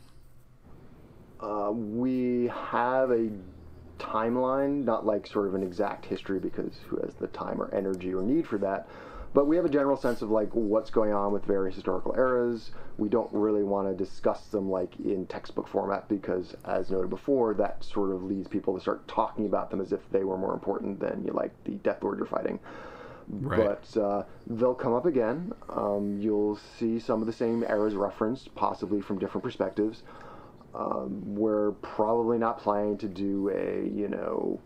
Uh, 1.40 1.70
we 1.70 2.50
have 2.70 3.10
a 3.12 3.30
timeline, 3.98 4.84
not 4.84 5.06
like 5.06 5.26
sort 5.26 5.46
of 5.46 5.54
an 5.54 5.62
exact 5.62 6.06
history 6.06 6.38
because 6.38 6.72
who 6.88 6.96
has 6.98 7.14
the 7.14 7.28
time 7.28 7.60
or 7.60 7.72
energy 7.74 8.14
or 8.14 8.22
need 8.22 8.46
for 8.46 8.58
that. 8.58 8.88
But 9.34 9.48
we 9.48 9.56
have 9.56 9.64
a 9.64 9.68
general 9.68 9.96
sense 9.96 10.22
of 10.22 10.30
like 10.30 10.48
what's 10.52 10.90
going 10.90 11.12
on 11.12 11.32
with 11.32 11.44
various 11.44 11.74
historical 11.74 12.14
eras. 12.16 12.70
We 12.98 13.08
don't 13.08 13.28
really 13.32 13.64
want 13.64 13.88
to 13.88 13.94
discuss 13.94 14.46
them 14.46 14.70
like 14.70 14.94
in 15.00 15.26
textbook 15.26 15.66
format 15.66 16.08
because, 16.08 16.54
as 16.64 16.92
noted 16.92 17.10
before, 17.10 17.52
that 17.54 17.82
sort 17.82 18.12
of 18.12 18.22
leads 18.22 18.46
people 18.46 18.74
to 18.74 18.80
start 18.80 19.06
talking 19.08 19.46
about 19.46 19.70
them 19.70 19.80
as 19.80 19.92
if 19.92 20.08
they 20.12 20.22
were 20.22 20.38
more 20.38 20.54
important 20.54 21.00
than 21.00 21.24
you 21.24 21.32
like 21.32 21.52
the 21.64 21.72
Death 21.72 22.04
Lord 22.04 22.18
you're 22.18 22.26
fighting. 22.26 22.60
But 23.28 23.96
uh, 23.96 24.22
they'll 24.46 24.74
come 24.74 24.92
up 24.92 25.06
again. 25.06 25.52
Um, 25.68 26.20
you'll 26.20 26.56
see 26.78 27.00
some 27.00 27.20
of 27.20 27.26
the 27.26 27.32
same 27.32 27.64
eras 27.64 27.94
referenced, 27.94 28.54
possibly 28.54 29.00
from 29.00 29.18
different 29.18 29.42
perspectives. 29.42 30.02
Um, 30.74 31.34
we're 31.36 31.72
probably 31.72 32.38
not 32.38 32.58
planning 32.58 32.98
to 32.98 33.08
do 33.08 33.48
a, 33.50 33.88
you 33.88 34.08
know, 34.08 34.60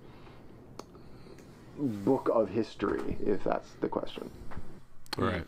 book 1.78 2.30
of 2.32 2.48
history, 2.48 3.18
if 3.24 3.44
that's 3.44 3.70
the 3.80 3.88
question. 3.88 4.30
Right. 5.16 5.44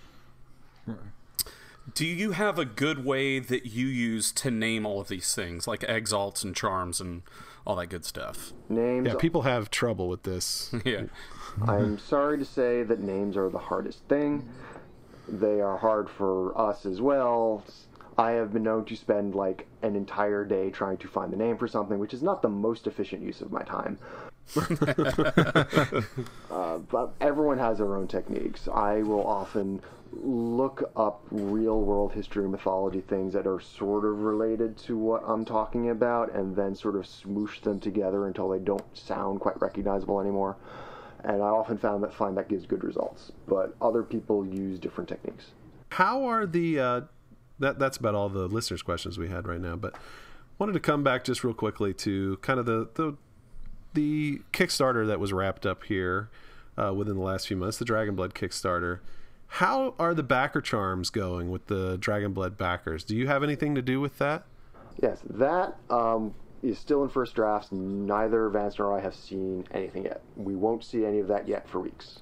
Do 1.95 2.07
you 2.07 2.33
have 2.33 2.59
a 2.59 2.65
good 2.65 3.05
way 3.05 3.39
that 3.39 3.67
you 3.67 3.87
use 3.87 4.33
to 4.33 4.51
name 4.51 4.85
all 4.87 5.01
of 5.01 5.09
these 5.09 5.35
things, 5.35 5.67
like 5.67 5.83
exalts 5.89 6.45
and 6.45 6.55
charms 6.55 7.01
and 7.01 7.23
all 7.67 7.77
that 7.77 7.87
good 7.87 8.05
stuff? 8.05 8.53
Names. 8.69 9.07
Yeah, 9.07 9.15
people 9.15 9.43
have 9.43 9.71
trouble 9.71 10.09
with 10.09 10.25
this. 10.25 10.73
Yeah. 10.85 11.05
I'm 11.67 11.99
sorry 11.99 12.39
to 12.39 12.45
say 12.45 12.85
that 12.85 13.01
names 13.01 13.37
are 13.37 13.49
the 13.49 13.59
hardest 13.59 14.05
thing. 14.09 14.49
They 15.27 15.61
are 15.61 15.77
hard 15.79 16.09
for 16.09 16.57
us 16.57 16.87
as 16.87 17.01
well. 17.01 17.65
I 18.19 18.33
have 18.33 18.53
been 18.53 18.63
known 18.63 18.85
to 18.87 18.97
spend 18.97 19.35
like 19.35 19.67
an 19.83 19.97
entire 19.97 20.45
day 20.45 20.71
trying 20.71 20.99
to 20.99 21.09
find 21.09 21.33
the 21.33 21.37
name 21.37 21.57
for 21.57 21.69
something, 21.69 21.99
which 21.99 22.15
is 22.15 22.23
not 22.23 22.43
the 22.43 22.49
most 22.49 22.87
efficient 22.87 23.23
use 23.23 23.41
of 23.41 23.51
my 23.53 23.63
time. 23.63 23.99
uh, 26.51 26.79
but 26.79 27.15
everyone 27.21 27.59
has 27.59 27.79
their 27.79 27.97
own 27.97 28.09
techniques. 28.09 28.69
I 28.69 29.03
will 29.03 29.27
often 29.27 29.81
look 30.13 30.91
up 30.97 31.23
real 31.31 31.81
world 31.81 32.13
history 32.13 32.43
and 32.43 32.51
mythology 32.51 33.01
things 33.01 33.33
that 33.33 33.47
are 33.47 33.61
sort 33.61 34.05
of 34.05 34.21
related 34.21 34.77
to 34.77 34.99
what 34.99 35.23
I'm 35.25 35.45
talking 35.45 35.91
about 35.91 36.35
and 36.35 36.57
then 36.57 36.75
sort 36.75 36.97
of 36.97 37.05
smoosh 37.05 37.61
them 37.61 37.79
together 37.79 38.27
until 38.27 38.49
they 38.49 38.59
don't 38.59 38.85
sound 38.97 39.41
quite 39.41 39.61
recognizable 39.61 40.21
anymore. 40.21 40.57
And 41.23 41.43
I 41.43 41.49
often 41.49 41.79
found 41.79 42.03
that 42.03 42.13
find 42.15 42.37
that 42.39 42.49
gives 42.49 42.67
good 42.67 42.83
results. 42.83 43.31
But 43.47 43.77
other 43.81 44.03
people 44.03 44.45
use 44.45 44.79
different 44.79 45.09
techniques. 45.09 45.53
How 45.91 46.25
are 46.25 46.47
the 46.47 46.81
uh, 46.81 47.01
that 47.61 47.79
that's 47.79 47.97
about 47.97 48.15
all 48.15 48.29
the 48.29 48.49
listeners' 48.49 48.83
questions 48.83 49.19
we 49.19 49.29
had 49.29 49.47
right 49.47 49.61
now, 49.61 49.77
but 49.77 49.95
wanted 50.59 50.73
to 50.73 50.81
come 50.81 51.03
back 51.03 51.25
just 51.25 51.45
real 51.45 51.55
quickly 51.55 51.95
to 51.95 52.39
kind 52.43 52.59
of 52.59 52.67
the 52.67 52.89
the, 52.95 53.17
the 53.95 54.41
Kickstarter 54.53 55.07
that 55.07 55.21
was 55.21 55.33
wrapped 55.33 55.65
up 55.65 55.85
here 55.85 56.31
uh, 56.77 56.93
within 56.93 57.15
the 57.17 57.23
last 57.23 57.47
few 57.47 57.57
months, 57.57 57.79
the 57.79 57.85
Dragon 57.85 58.15
Blood 58.17 58.35
Kickstarter. 58.35 59.01
How 59.55 59.95
are 59.99 60.15
the 60.15 60.23
backer 60.23 60.61
charms 60.61 61.11
going 61.11 61.51
with 61.51 61.67
the 61.67 61.99
Dragonblood 61.99 62.57
backers? 62.57 63.03
Do 63.03 63.17
you 63.17 63.27
have 63.27 63.43
anything 63.43 63.75
to 63.75 63.83
do 63.83 64.01
with 64.01 64.19
that? 64.19 64.45
Yes, 65.03 65.19
that 65.29 65.77
um, 65.89 66.35
is 66.63 66.79
still 66.79 67.03
in 67.03 67.09
first 67.09 67.35
drafts. 67.35 67.73
Neither 67.73 68.49
Vance 68.49 68.79
nor 68.79 68.97
I 68.97 69.01
have 69.01 69.15
seen 69.15 69.67
anything 69.73 70.05
yet. 70.05 70.23
We 70.37 70.55
won't 70.55 70.85
see 70.85 71.05
any 71.05 71.19
of 71.19 71.27
that 71.29 71.49
yet 71.49 71.69
for 71.69 71.81
weeks. 71.81 72.21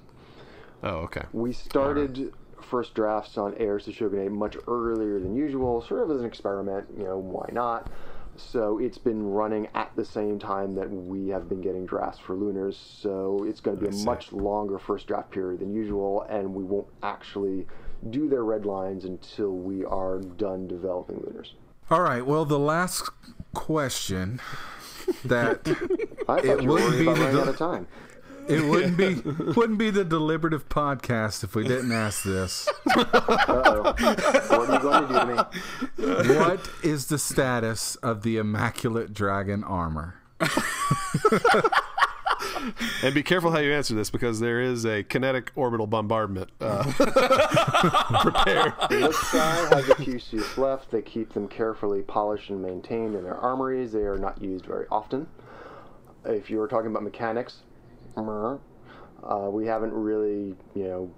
Oh, 0.81 0.97
okay. 1.01 1.23
We 1.33 1.53
started 1.53 2.33
first 2.63 2.93
drafts 2.93 3.37
on 3.37 3.53
Heirs 3.55 3.85
to 3.85 3.91
Shogunate 3.93 4.31
much 4.31 4.57
earlier 4.67 5.19
than 5.19 5.35
usual, 5.35 5.81
sort 5.81 6.01
of 6.03 6.11
as 6.11 6.21
an 6.21 6.25
experiment. 6.25 6.87
You 6.97 7.03
know, 7.05 7.17
why 7.17 7.49
not? 7.51 7.89
So 8.35 8.79
it's 8.79 8.97
been 8.97 9.31
running 9.31 9.67
at 9.75 9.91
the 9.95 10.05
same 10.05 10.39
time 10.39 10.75
that 10.75 10.89
we 10.89 11.27
have 11.29 11.49
been 11.49 11.61
getting 11.61 11.85
drafts 11.85 12.19
for 12.19 12.35
Lunars. 12.35 12.77
So 12.77 13.43
it's 13.47 13.59
going 13.59 13.77
to 13.77 13.81
be 13.81 13.87
I 13.87 13.91
a 13.91 13.93
see. 13.93 14.05
much 14.05 14.31
longer 14.31 14.79
first 14.79 15.07
draft 15.07 15.31
period 15.31 15.59
than 15.59 15.73
usual, 15.73 16.21
and 16.29 16.53
we 16.53 16.63
won't 16.63 16.87
actually 17.03 17.67
do 18.09 18.29
their 18.29 18.43
red 18.45 18.65
lines 18.65 19.03
until 19.03 19.51
we 19.51 19.83
are 19.83 20.19
done 20.19 20.67
developing 20.67 21.17
Lunars. 21.17 21.53
All 21.91 22.01
right. 22.01 22.25
Well, 22.25 22.45
the 22.45 22.59
last 22.59 23.09
question 23.53 24.39
that 25.25 25.67
I 26.29 26.37
It 26.37 26.45
thought 26.45 26.63
you 26.63 26.69
were 26.69 26.75
wouldn't 26.75 26.99
be 26.99 27.05
the 27.05 27.41
out 27.41 27.47
of 27.47 27.57
time. 27.57 27.87
it 28.53 28.65
wouldn't 28.65 28.97
be 28.97 29.13
wouldn't 29.53 29.77
be 29.77 29.91
the 29.91 30.03
deliberative 30.03 30.67
podcast 30.69 31.43
if 31.43 31.55
we 31.55 31.63
didn't 31.63 31.91
ask 31.91 32.23
this. 32.23 32.67
Uh-oh. 32.97 33.83
what 33.83 34.69
are 34.69 34.73
you 34.73 34.79
going 34.79 35.07
to 35.07 35.45
do 35.97 36.07
to 36.07 36.25
me? 36.27 36.35
What 36.35 36.69
is 36.83 37.07
the 37.07 37.19
status 37.19 37.95
of 37.97 38.23
the 38.23 38.37
Immaculate 38.37 39.13
Dragon 39.13 39.63
armor? 39.63 40.15
And 43.03 43.13
be 43.13 43.23
careful 43.23 43.51
how 43.51 43.59
you 43.59 43.71
answer 43.71 43.93
this 43.93 44.09
because 44.09 44.39
there 44.39 44.61
is 44.61 44.85
a 44.85 45.03
kinetic 45.03 45.51
orbital 45.55 45.87
bombardment 45.87 46.49
uh, 46.59 46.83
prepared. 48.21 48.73
This 48.89 49.31
guy 49.31 49.75
has 49.75 49.89
a 49.89 49.95
few 49.95 50.19
suits 50.19 50.57
left. 50.57 50.91
They 50.91 51.01
keep 51.01 51.33
them 51.33 51.47
carefully 51.47 52.01
polished 52.01 52.49
and 52.49 52.61
maintained 52.61 53.15
in 53.15 53.23
their 53.23 53.37
armories. 53.37 53.91
They 53.91 54.01
are 54.01 54.17
not 54.17 54.41
used 54.41 54.65
very 54.65 54.85
often. 54.91 55.27
If 56.25 56.49
you 56.49 56.57
were 56.57 56.67
talking 56.67 56.91
about 56.91 57.03
mechanics, 57.03 57.61
uh, 58.27 59.49
we 59.49 59.65
haven't 59.65 59.93
really, 59.93 60.55
you 60.75 60.83
know, 60.83 61.11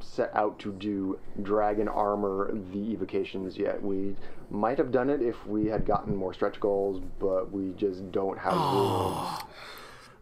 set 0.00 0.30
out 0.34 0.58
to 0.58 0.72
do 0.72 1.18
dragon 1.42 1.88
armor 1.88 2.50
the 2.72 2.92
evocations 2.92 3.56
yet. 3.56 3.82
We 3.82 4.16
might 4.50 4.76
have 4.78 4.92
done 4.92 5.08
it 5.08 5.22
if 5.22 5.46
we 5.46 5.66
had 5.66 5.86
gotten 5.86 6.14
more 6.14 6.34
stretch 6.34 6.60
goals, 6.60 7.02
but 7.18 7.50
we 7.50 7.72
just 7.76 8.12
don't 8.12 8.38
have 8.38 8.52
room. 8.52 9.26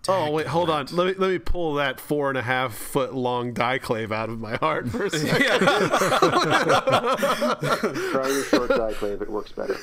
Oh 0.09 0.33
wait, 0.33 0.49
hold 0.49 0.68
on. 0.68 0.87
Let 0.91 1.07
me 1.07 1.14
let 1.16 1.30
me 1.30 1.39
pull 1.39 1.74
that 1.74 2.01
four 2.01 2.28
and 2.28 2.37
a 2.37 2.43
half 2.43 2.74
foot 2.74 3.14
long 3.14 3.55
daiklave 3.55 4.11
out 4.11 4.30
of 4.30 4.41
my 4.41 4.57
heart 4.57 4.89
for 4.89 5.05
a 5.05 5.11
second. 5.16 5.61
Try 8.11 8.28
your 8.28 8.45
short 8.47 8.70
daiklave; 8.70 9.22
it 9.22 9.30
works 9.30 9.53
better. 9.53 9.76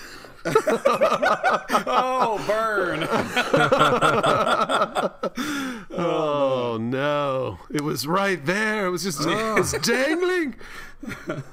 Oh, 1.92 2.44
burn! 2.48 3.02
Oh 5.92 6.78
no, 6.80 7.60
it 7.72 7.82
was 7.82 8.06
right 8.08 8.44
there. 8.46 8.86
It 8.86 8.90
was 8.90 9.04
just 9.04 9.20
oh. 9.24 9.56
it's 9.58 9.72
dangling. 9.80 10.56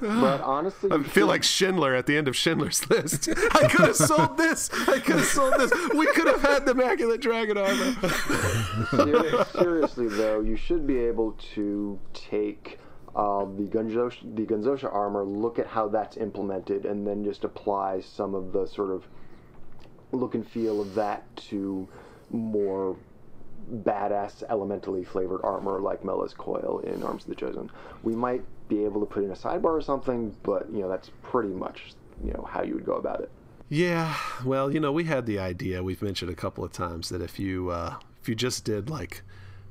But 0.01 0.41
honestly, 0.41 0.91
I 0.91 0.97
feel 0.97 1.03
should- 1.09 1.25
like 1.25 1.43
Schindler 1.43 1.95
at 1.95 2.05
the 2.05 2.17
end 2.17 2.27
of 2.27 2.35
Schindler's 2.35 2.87
List. 2.89 3.29
I 3.29 3.67
could 3.67 3.87
have 3.87 3.95
sold 3.95 4.37
this. 4.37 4.69
I 4.87 4.99
could 4.99 5.17
have 5.17 5.25
sold 5.25 5.55
this. 5.57 5.71
We 5.93 6.05
could 6.13 6.27
have 6.27 6.41
had 6.41 6.65
the 6.65 6.71
Immaculate 6.71 7.21
Dragon 7.21 7.57
armor. 7.57 7.95
Seriously 9.53 10.07
though, 10.09 10.41
you 10.41 10.55
should 10.55 10.85
be 10.87 10.97
able 10.99 11.33
to 11.55 11.99
take 12.13 12.79
uh, 13.17 13.45
the 13.45 13.63
Gunzosha, 13.63 14.35
the 14.35 14.45
Gunzosha 14.45 14.93
armor, 14.93 15.23
look 15.23 15.57
at 15.57 15.65
how 15.65 15.87
that's 15.87 16.17
implemented, 16.17 16.85
and 16.85 17.05
then 17.05 17.25
just 17.25 17.43
apply 17.43 18.01
some 18.01 18.35
of 18.35 18.53
the 18.53 18.67
sort 18.67 18.91
of 18.91 19.07
look 20.11 20.35
and 20.35 20.47
feel 20.47 20.79
of 20.79 20.93
that 20.93 21.23
to 21.35 21.87
more 22.29 22.95
badass, 23.73 24.43
elementally 24.49 25.03
flavored 25.03 25.41
armor 25.43 25.79
like 25.79 26.05
Mela's 26.05 26.35
coil 26.35 26.79
in 26.85 27.01
Arms 27.01 27.23
of 27.23 27.29
the 27.29 27.35
Chosen. 27.35 27.71
We 28.03 28.15
might 28.15 28.43
be 28.69 28.85
able 28.85 29.01
to 29.01 29.07
put 29.07 29.23
in 29.23 29.31
a 29.31 29.35
sidebar 29.35 29.65
or 29.65 29.81
something, 29.81 30.35
but 30.43 30.69
you 30.71 30.81
know 30.81 30.89
that's 30.89 31.09
pretty 31.23 31.49
much 31.49 31.93
you 32.23 32.31
know 32.33 32.47
how 32.47 32.61
you 32.61 32.75
would 32.75 32.85
go 32.85 32.93
about 32.93 33.21
it. 33.21 33.31
Yeah, 33.69 34.15
well, 34.45 34.71
you 34.71 34.79
know, 34.79 34.91
we 34.91 35.05
had 35.05 35.25
the 35.25 35.39
idea. 35.39 35.83
We've 35.83 36.01
mentioned 36.01 36.31
a 36.31 36.35
couple 36.35 36.63
of 36.63 36.71
times 36.71 37.09
that 37.09 37.21
if 37.21 37.39
you 37.39 37.71
uh, 37.71 37.95
if 38.21 38.29
you 38.29 38.35
just 38.35 38.63
did 38.63 38.91
like, 38.91 39.23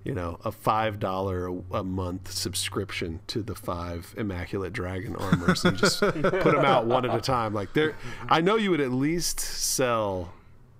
you 0.06 0.14
know, 0.14 0.38
a 0.44 0.52
five 0.52 1.00
dollar 1.00 1.48
a 1.72 1.82
month 1.82 2.30
subscription 2.30 3.18
to 3.26 3.42
the 3.42 3.56
five 3.56 4.14
Immaculate 4.16 4.72
Dragon 4.72 5.16
armors 5.16 5.64
and 5.64 5.76
just 5.76 5.98
put 6.00 6.22
them 6.22 6.64
out 6.64 6.86
one 6.86 7.04
at 7.04 7.12
a 7.14 7.20
time, 7.20 7.52
like 7.52 7.72
there, 7.72 7.96
I 8.28 8.40
know 8.40 8.54
you 8.56 8.70
would 8.70 8.80
at 8.80 8.92
least 8.92 9.40
sell 9.40 10.32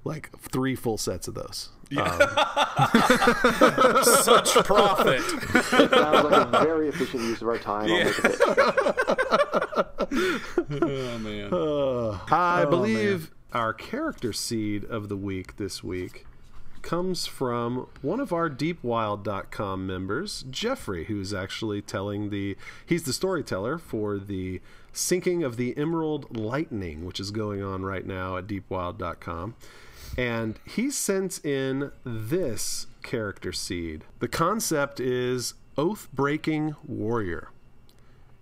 like 0.05 0.31
three 0.39 0.77
full 0.77 0.97
sets 0.97 1.27
of 1.27 1.35
those. 1.35 1.71
Um, 1.97 2.07
Such 4.05 4.55
profit. 4.65 5.23
Sounds 5.23 5.91
like 5.91 6.47
a 6.47 6.49
very 6.63 6.89
efficient 6.89 7.25
use 7.25 7.43
of 7.43 7.49
our 7.49 7.59
time. 7.59 7.91
I'll 7.91 8.05
make 8.05 8.19
a 8.19 8.23
pitch. 8.23 8.41
Oh 10.83 11.19
man. 11.19 11.49
I 12.31 12.65
believe 12.65 13.31
our 13.53 13.73
character 13.73 14.33
seed 14.33 14.85
of 14.85 15.09
the 15.09 15.17
week 15.17 15.57
this 15.57 15.83
week 15.83 16.26
comes 16.87 17.27
from 17.27 17.89
one 18.01 18.21
of 18.21 18.33
our 18.33 18.49
deepwild.com 18.49 19.85
members, 19.85 20.45
Jeffrey, 20.49 21.07
who's 21.07 21.35
actually 21.35 21.83
telling 21.83 22.31
the 22.31 22.57
he's 22.87 23.03
the 23.03 23.13
storyteller 23.13 23.77
for 23.77 24.21
the 24.21 24.61
sinking 24.93 25.43
of 25.43 25.57
the 25.57 25.77
Emerald 25.77 26.37
Lightning, 26.39 27.05
which 27.05 27.19
is 27.19 27.33
going 27.33 27.61
on 27.61 27.83
right 27.83 28.07
now 28.07 28.37
at 28.37 28.47
deepwild.com. 28.47 29.57
And 30.17 30.61
he 30.65 30.89
sent 30.93 31.45
in 31.45 31.91
this 32.05 32.87
character 33.03 33.53
seed. 33.53 34.05
The 34.21 34.29
concept 34.29 35.01
is 35.01 35.55
oath 35.77 36.09
breaking 36.15 36.77
warrior. 36.87 37.51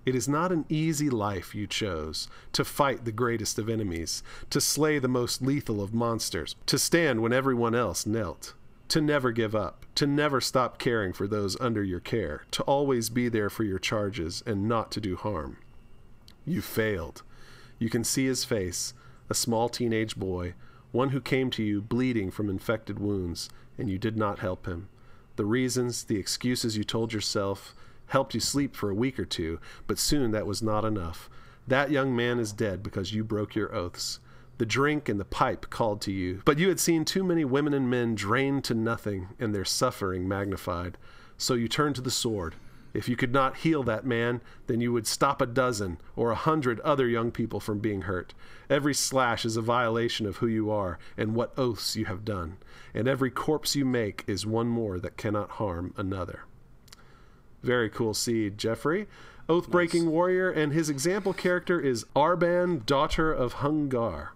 It 0.04 0.14
is 0.14 0.28
not 0.28 0.52
an 0.52 0.66
easy 0.68 1.08
life 1.08 1.54
you 1.54 1.66
chose 1.66 2.28
to 2.52 2.64
fight 2.64 3.04
the 3.04 3.12
greatest 3.12 3.58
of 3.58 3.68
enemies, 3.68 4.22
to 4.50 4.60
slay 4.60 4.98
the 4.98 5.08
most 5.08 5.40
lethal 5.40 5.82
of 5.82 5.94
monsters, 5.94 6.56
to 6.66 6.78
stand 6.78 7.22
when 7.22 7.32
everyone 7.32 7.74
else 7.74 8.04
knelt, 8.04 8.52
to 8.88 9.00
never 9.00 9.32
give 9.32 9.54
up, 9.54 9.86
to 9.94 10.06
never 10.06 10.40
stop 10.40 10.78
caring 10.78 11.12
for 11.12 11.26
those 11.26 11.58
under 11.58 11.82
your 11.82 12.00
care, 12.00 12.44
to 12.50 12.62
always 12.64 13.08
be 13.08 13.28
there 13.28 13.48
for 13.48 13.64
your 13.64 13.78
charges 13.78 14.42
and 14.46 14.68
not 14.68 14.90
to 14.92 15.00
do 15.00 15.16
harm. 15.16 15.56
You 16.44 16.60
failed. 16.60 17.22
You 17.78 17.88
can 17.88 18.04
see 18.04 18.26
his 18.26 18.44
face, 18.44 18.92
a 19.30 19.34
small 19.34 19.70
teenage 19.70 20.16
boy, 20.16 20.54
one 20.92 21.10
who 21.10 21.20
came 21.20 21.50
to 21.50 21.62
you 21.62 21.80
bleeding 21.80 22.30
from 22.30 22.50
infected 22.50 22.98
wounds, 22.98 23.48
and 23.78 23.88
you 23.88 23.98
did 23.98 24.16
not 24.16 24.40
help 24.40 24.66
him. 24.66 24.88
The 25.36 25.46
reasons, 25.46 26.04
the 26.04 26.18
excuses 26.18 26.76
you 26.76 26.84
told 26.84 27.12
yourself 27.12 27.74
helped 28.06 28.34
you 28.34 28.40
sleep 28.40 28.74
for 28.74 28.90
a 28.90 28.94
week 28.94 29.18
or 29.18 29.24
two, 29.24 29.60
but 29.86 29.98
soon 29.98 30.30
that 30.32 30.46
was 30.46 30.62
not 30.62 30.84
enough. 30.84 31.28
That 31.66 31.90
young 31.90 32.14
man 32.14 32.38
is 32.38 32.52
dead 32.52 32.82
because 32.82 33.14
you 33.14 33.24
broke 33.24 33.54
your 33.54 33.74
oaths. 33.74 34.20
The 34.58 34.66
drink 34.66 35.08
and 35.08 35.18
the 35.18 35.24
pipe 35.24 35.70
called 35.70 36.00
to 36.02 36.12
you, 36.12 36.42
but 36.44 36.58
you 36.58 36.68
had 36.68 36.78
seen 36.78 37.04
too 37.04 37.24
many 37.24 37.44
women 37.44 37.74
and 37.74 37.90
men 37.90 38.14
drained 38.14 38.64
to 38.64 38.74
nothing 38.74 39.30
and 39.40 39.54
their 39.54 39.64
suffering 39.64 40.28
magnified. 40.28 40.96
So 41.36 41.54
you 41.54 41.66
turned 41.66 41.96
to 41.96 42.00
the 42.00 42.10
sword. 42.10 42.54
If 42.92 43.08
you 43.08 43.16
could 43.16 43.32
not 43.32 43.56
heal 43.56 43.82
that 43.82 44.06
man, 44.06 44.40
then 44.68 44.80
you 44.80 44.92
would 44.92 45.08
stop 45.08 45.42
a 45.42 45.46
dozen 45.46 45.98
or 46.14 46.30
a 46.30 46.36
hundred 46.36 46.78
other 46.80 47.08
young 47.08 47.32
people 47.32 47.58
from 47.58 47.80
being 47.80 48.02
hurt. 48.02 48.32
Every 48.70 48.94
slash 48.94 49.44
is 49.44 49.56
a 49.56 49.62
violation 49.62 50.26
of 50.26 50.36
who 50.36 50.46
you 50.46 50.70
are 50.70 51.00
and 51.16 51.34
what 51.34 51.58
oaths 51.58 51.96
you 51.96 52.04
have 52.04 52.24
done, 52.24 52.58
and 52.94 53.08
every 53.08 53.32
corpse 53.32 53.74
you 53.74 53.84
make 53.84 54.22
is 54.28 54.46
one 54.46 54.68
more 54.68 55.00
that 55.00 55.16
cannot 55.16 55.50
harm 55.50 55.92
another. 55.96 56.44
Very 57.64 57.88
cool 57.88 58.14
seed, 58.14 58.58
Jeffrey. 58.58 59.06
Oath 59.48 59.70
breaking 59.70 60.10
warrior, 60.10 60.50
and 60.50 60.72
his 60.72 60.88
example 60.88 61.32
character 61.32 61.80
is 61.80 62.04
Arban, 62.16 62.86
daughter 62.86 63.32
of 63.32 63.56
Hungar. 63.56 64.28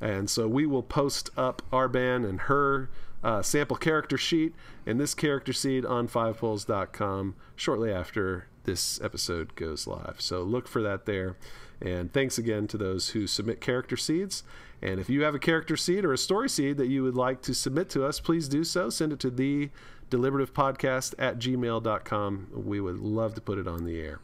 And 0.00 0.28
so 0.30 0.48
we 0.48 0.66
will 0.66 0.82
post 0.82 1.30
up 1.36 1.62
Arban 1.72 2.28
and 2.28 2.42
her 2.42 2.88
uh, 3.22 3.42
sample 3.42 3.76
character 3.76 4.16
sheet 4.16 4.54
and 4.86 5.00
this 5.00 5.14
character 5.14 5.52
seed 5.52 5.84
on 5.84 6.06
fivepoles.com 6.06 7.34
shortly 7.56 7.92
after 7.92 8.46
this 8.64 9.00
episode 9.00 9.54
goes 9.56 9.86
live. 9.86 10.16
So 10.18 10.42
look 10.42 10.68
for 10.68 10.82
that 10.82 11.06
there. 11.06 11.36
And 11.80 12.12
thanks 12.12 12.38
again 12.38 12.66
to 12.68 12.76
those 12.76 13.10
who 13.10 13.26
submit 13.26 13.60
character 13.60 13.96
seeds. 13.96 14.42
And 14.82 15.00
if 15.00 15.08
you 15.08 15.22
have 15.22 15.34
a 15.34 15.40
character 15.40 15.76
seed 15.76 16.04
or 16.04 16.12
a 16.12 16.18
story 16.18 16.48
seed 16.48 16.76
that 16.76 16.88
you 16.88 17.02
would 17.02 17.16
like 17.16 17.40
to 17.42 17.54
submit 17.54 17.88
to 17.90 18.04
us, 18.04 18.20
please 18.20 18.48
do 18.48 18.64
so. 18.64 18.90
Send 18.90 19.12
it 19.12 19.20
to 19.20 19.30
the 19.30 19.70
deliberative 20.10 20.54
podcast 20.54 21.14
at 21.18 21.38
gmail.com. 21.38 22.48
We 22.52 22.80
would 22.80 22.98
love 22.98 23.34
to 23.34 23.40
put 23.40 23.58
it 23.58 23.66
on 23.68 23.84
the 23.84 24.00
air. 24.00 24.20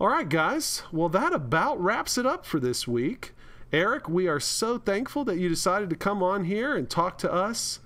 All 0.00 0.08
right, 0.08 0.28
guys. 0.28 0.82
Well, 0.92 1.10
that 1.10 1.32
about 1.34 1.80
wraps 1.82 2.16
it 2.16 2.24
up 2.24 2.46
for 2.46 2.58
this 2.58 2.88
week. 2.88 3.32
Eric, 3.72 4.08
we 4.08 4.26
are 4.26 4.40
so 4.40 4.78
thankful 4.78 5.24
that 5.24 5.38
you 5.38 5.48
decided 5.48 5.90
to 5.90 5.96
come 5.96 6.22
on 6.22 6.44
here 6.44 6.74
and 6.76 6.88
talk 6.88 7.18
to 7.18 7.32
us. 7.32 7.80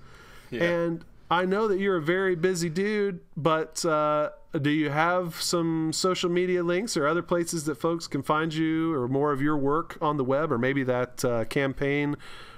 And 0.63 1.05
I 1.29 1.45
know 1.45 1.67
that 1.67 1.79
you're 1.79 1.97
a 1.97 2.01
very 2.01 2.35
busy 2.35 2.69
dude, 2.69 3.19
but 3.35 3.83
uh, 3.85 4.29
do 4.61 4.69
you 4.69 4.89
have 4.89 5.41
some 5.41 5.91
social 5.91 6.29
media 6.29 6.63
links 6.63 6.95
or 6.95 7.07
other 7.07 7.21
places 7.21 7.65
that 7.65 7.75
folks 7.75 8.07
can 8.07 8.23
find 8.23 8.53
you 8.53 8.93
or 8.93 9.07
more 9.07 9.31
of 9.31 9.41
your 9.41 9.57
work 9.57 9.97
on 10.01 10.17
the 10.17 10.23
web 10.23 10.51
or 10.51 10.57
maybe 10.57 10.83
that 10.83 11.25
uh, 11.25 11.45
campaign 11.45 12.15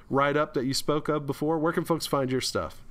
write 0.09 0.37
up 0.37 0.53
that 0.53 0.65
you 0.65 0.73
spoke 0.73 1.09
of 1.09 1.25
before? 1.25 1.57
Where 1.57 1.73
can 1.73 1.83
folks 1.83 2.05
find 2.05 2.31
your 2.31 2.41
stuff? 2.41 2.81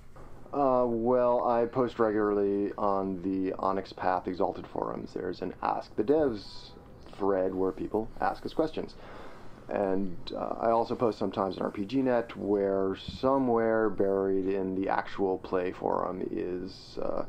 Uh, 0.53 0.85
well, 0.87 1.47
I 1.49 1.67
post 1.67 1.99
regularly 1.99 2.73
on 2.79 3.23
the 3.23 3.53
Onyx 3.59 3.93
Path 3.93 4.27
Exalted 4.29 4.67
forums. 4.67 5.13
There's 5.13 5.43
an 5.43 5.55
Ask 5.63 5.95
the 5.97 6.05
Devs 6.05 6.71
thread 7.19 7.55
where 7.55 7.73
people 7.73 8.09
ask 8.21 8.45
us 8.47 8.53
questions. 8.53 8.95
And 9.69 10.17
uh, 10.35 10.55
I 10.61 10.71
also 10.71 10.95
post 10.95 11.19
sometimes 11.19 11.59
on 11.59 11.71
RPGNet, 11.71 12.37
where 12.37 12.97
somewhere 12.97 13.91
buried 13.91 14.47
in 14.47 14.81
the 14.81 14.89
actual 14.89 15.39
play 15.39 15.73
forum 15.73 16.27
is 16.31 16.99
uh, 17.03 17.25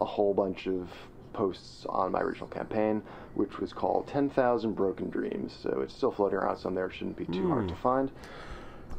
a 0.00 0.04
whole 0.04 0.32
bunch 0.32 0.66
of 0.66 0.88
posts 1.34 1.84
on 1.88 2.12
my 2.12 2.20
original 2.20 2.48
campaign, 2.48 3.02
which 3.34 3.58
was 3.58 3.72
called 3.72 4.06
10,000 4.06 4.72
Broken 4.72 5.10
Dreams. 5.10 5.54
So 5.62 5.80
it's 5.82 5.94
still 5.94 6.12
floating 6.12 6.38
around 6.38 6.58
somewhere, 6.58 6.90
shouldn't 6.90 7.16
be 7.16 7.26
too 7.26 7.48
hard 7.48 7.68
to 7.68 7.76
find. 7.76 8.10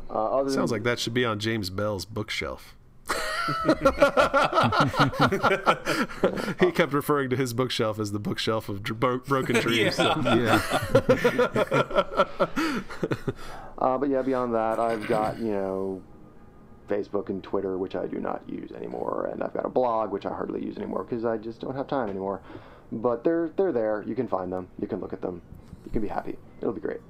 Uh, 0.09 0.39
other 0.39 0.51
Sounds 0.51 0.69
than, 0.69 0.77
like 0.77 0.83
that 0.83 0.99
should 0.99 1.13
be 1.13 1.25
on 1.25 1.39
James 1.39 1.71
Bell's 1.71 2.05
bookshelf. 2.05 2.75
he 6.59 6.71
kept 6.71 6.93
referring 6.93 7.29
to 7.29 7.35
his 7.35 7.53
bookshelf 7.53 7.99
as 7.99 8.11
the 8.13 8.19
bookshelf 8.19 8.69
of 8.69 8.81
dr- 8.83 8.99
bro- 8.99 9.17
broken 9.19 9.55
dreams. 9.59 9.95
so- 9.95 10.13
Yeah. 10.25 10.61
Uh, 13.79 13.97
but 13.97 14.07
yeah, 14.07 14.21
beyond 14.21 14.53
that, 14.53 14.79
I've 14.79 15.07
got 15.07 15.39
you 15.39 15.51
know 15.51 16.01
Facebook 16.87 17.27
and 17.29 17.43
Twitter, 17.43 17.77
which 17.77 17.95
I 17.95 18.05
do 18.07 18.19
not 18.19 18.41
use 18.47 18.71
anymore, 18.71 19.27
and 19.31 19.43
I've 19.43 19.53
got 19.53 19.65
a 19.65 19.69
blog, 19.69 20.11
which 20.11 20.25
I 20.25 20.29
hardly 20.29 20.63
use 20.63 20.77
anymore 20.77 21.03
because 21.03 21.25
I 21.25 21.35
just 21.37 21.59
don't 21.59 21.75
have 21.75 21.87
time 21.87 22.07
anymore. 22.09 22.39
But 22.93 23.23
they're 23.25 23.49
they're 23.57 23.73
there. 23.73 24.03
You 24.07 24.15
can 24.15 24.27
find 24.29 24.53
them. 24.53 24.69
You 24.79 24.87
can 24.87 25.01
look 25.01 25.11
at 25.11 25.21
them. 25.21 25.41
You 25.85 25.91
can 25.91 26.01
be 26.01 26.07
happy. 26.07 26.37
It'll 26.61 26.71
be 26.73 26.79
great. 26.79 27.01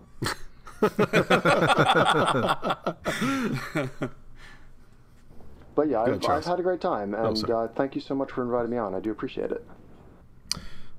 but 5.75 5.89
yeah, 5.89 6.01
I've, 6.01 6.23
I've 6.25 6.45
had 6.45 6.59
a 6.59 6.63
great 6.63 6.81
time, 6.81 7.13
and 7.13 7.37
sorry. 7.37 7.53
uh, 7.53 7.67
thank 7.69 7.95
you 7.95 8.01
so 8.01 8.15
much 8.15 8.31
for 8.31 8.43
inviting 8.43 8.71
me 8.71 8.77
on. 8.77 8.93
I 8.93 8.99
do 8.99 9.11
appreciate 9.11 9.51
it. 9.51 9.65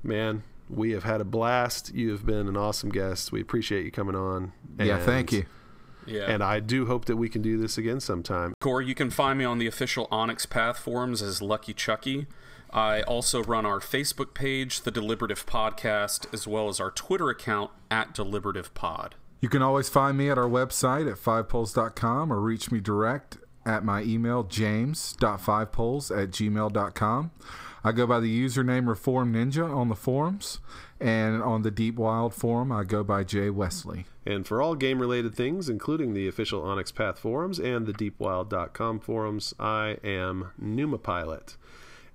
Man, 0.02 0.42
we 0.68 0.92
have 0.92 1.04
had 1.04 1.20
a 1.20 1.24
blast. 1.24 1.94
You 1.94 2.10
have 2.10 2.26
been 2.26 2.48
an 2.48 2.56
awesome 2.56 2.90
guest. 2.90 3.32
We 3.32 3.40
appreciate 3.40 3.84
you 3.84 3.90
coming 3.90 4.14
on. 4.14 4.52
Yeah, 4.78 4.98
thank 4.98 5.32
you. 5.32 5.46
Yeah. 6.06 6.30
And 6.30 6.42
I 6.42 6.60
do 6.60 6.86
hope 6.86 7.06
that 7.06 7.16
we 7.16 7.28
can 7.28 7.42
do 7.42 7.58
this 7.58 7.78
again 7.78 8.00
sometime. 8.00 8.54
Corey, 8.60 8.86
you 8.86 8.94
can 8.94 9.10
find 9.10 9.38
me 9.38 9.44
on 9.44 9.58
the 9.58 9.66
official 9.66 10.06
Onyx 10.10 10.46
Path 10.46 10.78
forums 10.78 11.22
as 11.22 11.40
Lucky 11.40 11.72
Chucky. 11.72 12.26
I 12.70 13.02
also 13.02 13.42
run 13.42 13.64
our 13.64 13.78
Facebook 13.78 14.34
page, 14.34 14.80
The 14.80 14.90
Deliberative 14.90 15.46
Podcast, 15.46 16.26
as 16.34 16.46
well 16.46 16.68
as 16.68 16.80
our 16.80 16.90
Twitter 16.90 17.30
account 17.30 17.70
at 17.90 18.12
Deliberative 18.12 18.74
Pod. 18.74 19.14
You 19.40 19.48
can 19.48 19.62
always 19.62 19.88
find 19.88 20.18
me 20.18 20.28
at 20.28 20.38
our 20.38 20.48
website 20.48 21.10
at 21.10 21.18
fivepoles.com 21.18 22.32
or 22.32 22.40
reach 22.40 22.72
me 22.72 22.80
direct 22.80 23.38
at 23.66 23.84
my 23.84 24.02
email, 24.02 24.42
james.fivepoles 24.44 26.10
at 26.10 26.30
gmail.com. 26.30 27.30
I 27.86 27.92
go 27.92 28.06
by 28.06 28.18
the 28.20 28.44
username 28.44 28.88
Reform 28.88 29.34
Ninja 29.34 29.68
on 29.68 29.88
the 29.88 29.94
forums, 29.94 30.60
and 30.98 31.42
on 31.42 31.62
the 31.62 31.70
Deep 31.70 31.96
Wild 31.96 32.32
forum, 32.32 32.72
I 32.72 32.84
go 32.84 33.04
by 33.04 33.24
Jay 33.24 33.50
Wesley. 33.50 34.06
And 34.24 34.46
for 34.46 34.62
all 34.62 34.74
game 34.74 34.98
related 34.98 35.34
things, 35.34 35.68
including 35.68 36.14
the 36.14 36.26
official 36.26 36.62
Onyx 36.62 36.92
Path 36.92 37.18
forums 37.18 37.58
and 37.58 37.86
the 37.86 37.92
deepwild.com 37.92 39.00
forums, 39.00 39.52
I 39.60 39.98
am 40.02 40.52
NumaPilot. 40.62 41.56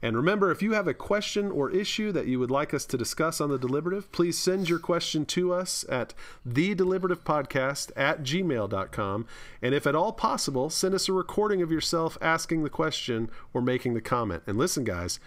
And 0.01 0.15
remember, 0.15 0.49
if 0.49 0.61
you 0.61 0.73
have 0.73 0.87
a 0.87 0.93
question 0.93 1.51
or 1.51 1.69
issue 1.69 2.11
that 2.13 2.27
you 2.27 2.39
would 2.39 2.51
like 2.51 2.73
us 2.73 2.85
to 2.85 2.97
discuss 2.97 3.41
on 3.41 3.49
the 3.49 3.59
deliberative, 3.59 4.11
please 4.11 4.37
send 4.37 4.69
your 4.69 4.79
question 4.79 5.25
to 5.27 5.53
us 5.53 5.83
at 5.89 6.13
thedeliberativePodcast 6.47 7.91
at 7.97 8.23
gmail.com. 8.23 9.25
And 9.61 9.75
if 9.75 9.85
at 9.85 9.95
all 9.95 10.13
possible, 10.13 10.69
send 10.69 10.95
us 10.95 11.09
a 11.09 11.13
recording 11.13 11.61
of 11.61 11.71
yourself 11.71 12.17
asking 12.21 12.63
the 12.63 12.69
question 12.69 13.29
or 13.53 13.61
making 13.61 13.93
the 13.93 14.01
comment. 14.01 14.43
And 14.47 14.57
listen, 14.57 14.85
guys, 14.85 15.19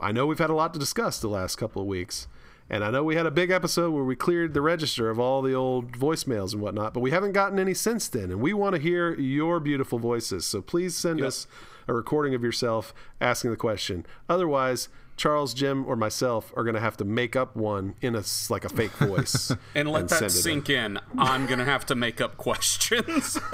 I 0.00 0.12
know 0.12 0.26
we've 0.26 0.38
had 0.38 0.50
a 0.50 0.54
lot 0.54 0.72
to 0.74 0.78
discuss 0.80 1.18
the 1.18 1.28
last 1.28 1.56
couple 1.56 1.82
of 1.82 1.88
weeks. 1.88 2.28
And 2.70 2.82
I 2.82 2.90
know 2.90 3.04
we 3.04 3.16
had 3.16 3.26
a 3.26 3.30
big 3.30 3.50
episode 3.50 3.90
where 3.90 4.04
we 4.04 4.16
cleared 4.16 4.54
the 4.54 4.62
register 4.62 5.10
of 5.10 5.20
all 5.20 5.42
the 5.42 5.52
old 5.52 5.92
voicemails 5.92 6.54
and 6.54 6.62
whatnot, 6.62 6.94
but 6.94 7.00
we 7.00 7.10
haven't 7.10 7.32
gotten 7.32 7.58
any 7.58 7.74
since 7.74 8.08
then. 8.08 8.30
And 8.30 8.40
we 8.40 8.54
want 8.54 8.74
to 8.74 8.80
hear 8.80 9.14
your 9.20 9.60
beautiful 9.60 9.98
voices. 9.98 10.46
So 10.46 10.62
please 10.62 10.96
send 10.96 11.20
us 11.20 11.46
a 11.88 11.94
recording 11.94 12.34
of 12.34 12.42
yourself 12.42 12.94
asking 13.20 13.50
the 13.50 13.56
question. 13.56 14.04
Otherwise, 14.28 14.88
Charles, 15.16 15.54
Jim, 15.54 15.86
or 15.86 15.94
myself 15.94 16.52
are 16.56 16.64
going 16.64 16.74
to 16.74 16.80
have 16.80 16.96
to 16.96 17.04
make 17.04 17.36
up 17.36 17.54
one 17.54 17.94
in 18.00 18.16
a 18.16 18.24
like 18.50 18.64
a 18.64 18.68
fake 18.68 18.90
voice 18.92 19.52
And 19.74 19.88
let 19.88 20.08
that 20.08 20.18
send 20.18 20.30
it 20.32 20.36
in. 20.36 20.42
sink 20.42 20.70
in. 20.70 20.98
I'm 21.16 21.46
going 21.46 21.60
to 21.60 21.64
have 21.64 21.86
to 21.86 21.94
make 21.94 22.20
up 22.20 22.36
questions. 22.36 23.38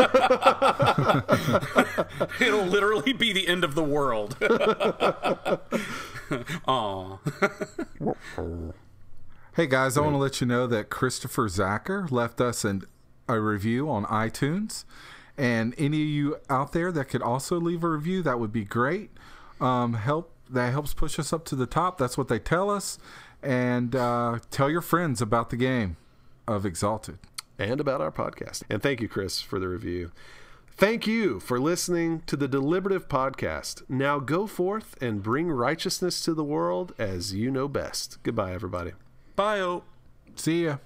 It'll 2.40 2.64
literally 2.64 3.12
be 3.12 3.32
the 3.32 3.46
end 3.46 3.62
of 3.64 3.74
the 3.74 3.84
world. 3.84 4.36
Aw. 6.66 7.18
Hey 9.56 9.66
guys, 9.66 9.98
I 9.98 10.00
want 10.00 10.14
to 10.14 10.18
let 10.18 10.40
you 10.40 10.46
know 10.46 10.66
that 10.66 10.88
Christopher 10.88 11.48
Zacher 11.48 12.10
left 12.10 12.40
us 12.40 12.64
an, 12.64 12.84
a 13.28 13.38
review 13.38 13.90
on 13.90 14.04
iTunes. 14.06 14.84
And 15.40 15.74
any 15.78 16.02
of 16.02 16.08
you 16.08 16.36
out 16.50 16.72
there 16.72 16.92
that 16.92 17.06
could 17.06 17.22
also 17.22 17.58
leave 17.58 17.82
a 17.82 17.88
review, 17.88 18.22
that 18.22 18.38
would 18.38 18.52
be 18.52 18.64
great. 18.64 19.10
Um, 19.58 19.94
help 19.94 20.32
that 20.50 20.70
helps 20.70 20.92
push 20.92 21.18
us 21.18 21.32
up 21.32 21.44
to 21.46 21.56
the 21.56 21.66
top. 21.66 21.96
That's 21.96 22.18
what 22.18 22.28
they 22.28 22.38
tell 22.38 22.68
us. 22.68 22.98
And 23.42 23.96
uh, 23.96 24.40
tell 24.50 24.68
your 24.68 24.82
friends 24.82 25.22
about 25.22 25.48
the 25.48 25.56
game 25.56 25.96
of 26.46 26.66
Exalted. 26.66 27.18
and 27.58 27.80
about 27.80 28.00
our 28.02 28.10
podcast. 28.12 28.64
And 28.68 28.82
thank 28.82 29.00
you, 29.00 29.08
Chris, 29.08 29.40
for 29.40 29.58
the 29.58 29.68
review. 29.68 30.10
Thank 30.76 31.06
you 31.06 31.40
for 31.40 31.58
listening 31.60 32.22
to 32.26 32.36
the 32.36 32.48
Deliberative 32.48 33.08
Podcast. 33.08 33.82
Now 33.88 34.18
go 34.18 34.46
forth 34.46 34.96
and 35.00 35.22
bring 35.22 35.50
righteousness 35.50 36.22
to 36.24 36.34
the 36.34 36.44
world 36.44 36.92
as 36.98 37.32
you 37.34 37.50
know 37.50 37.68
best. 37.68 38.18
Goodbye, 38.22 38.52
everybody. 38.52 38.92
Bye. 39.36 39.80
See 40.36 40.64
ya. 40.64 40.76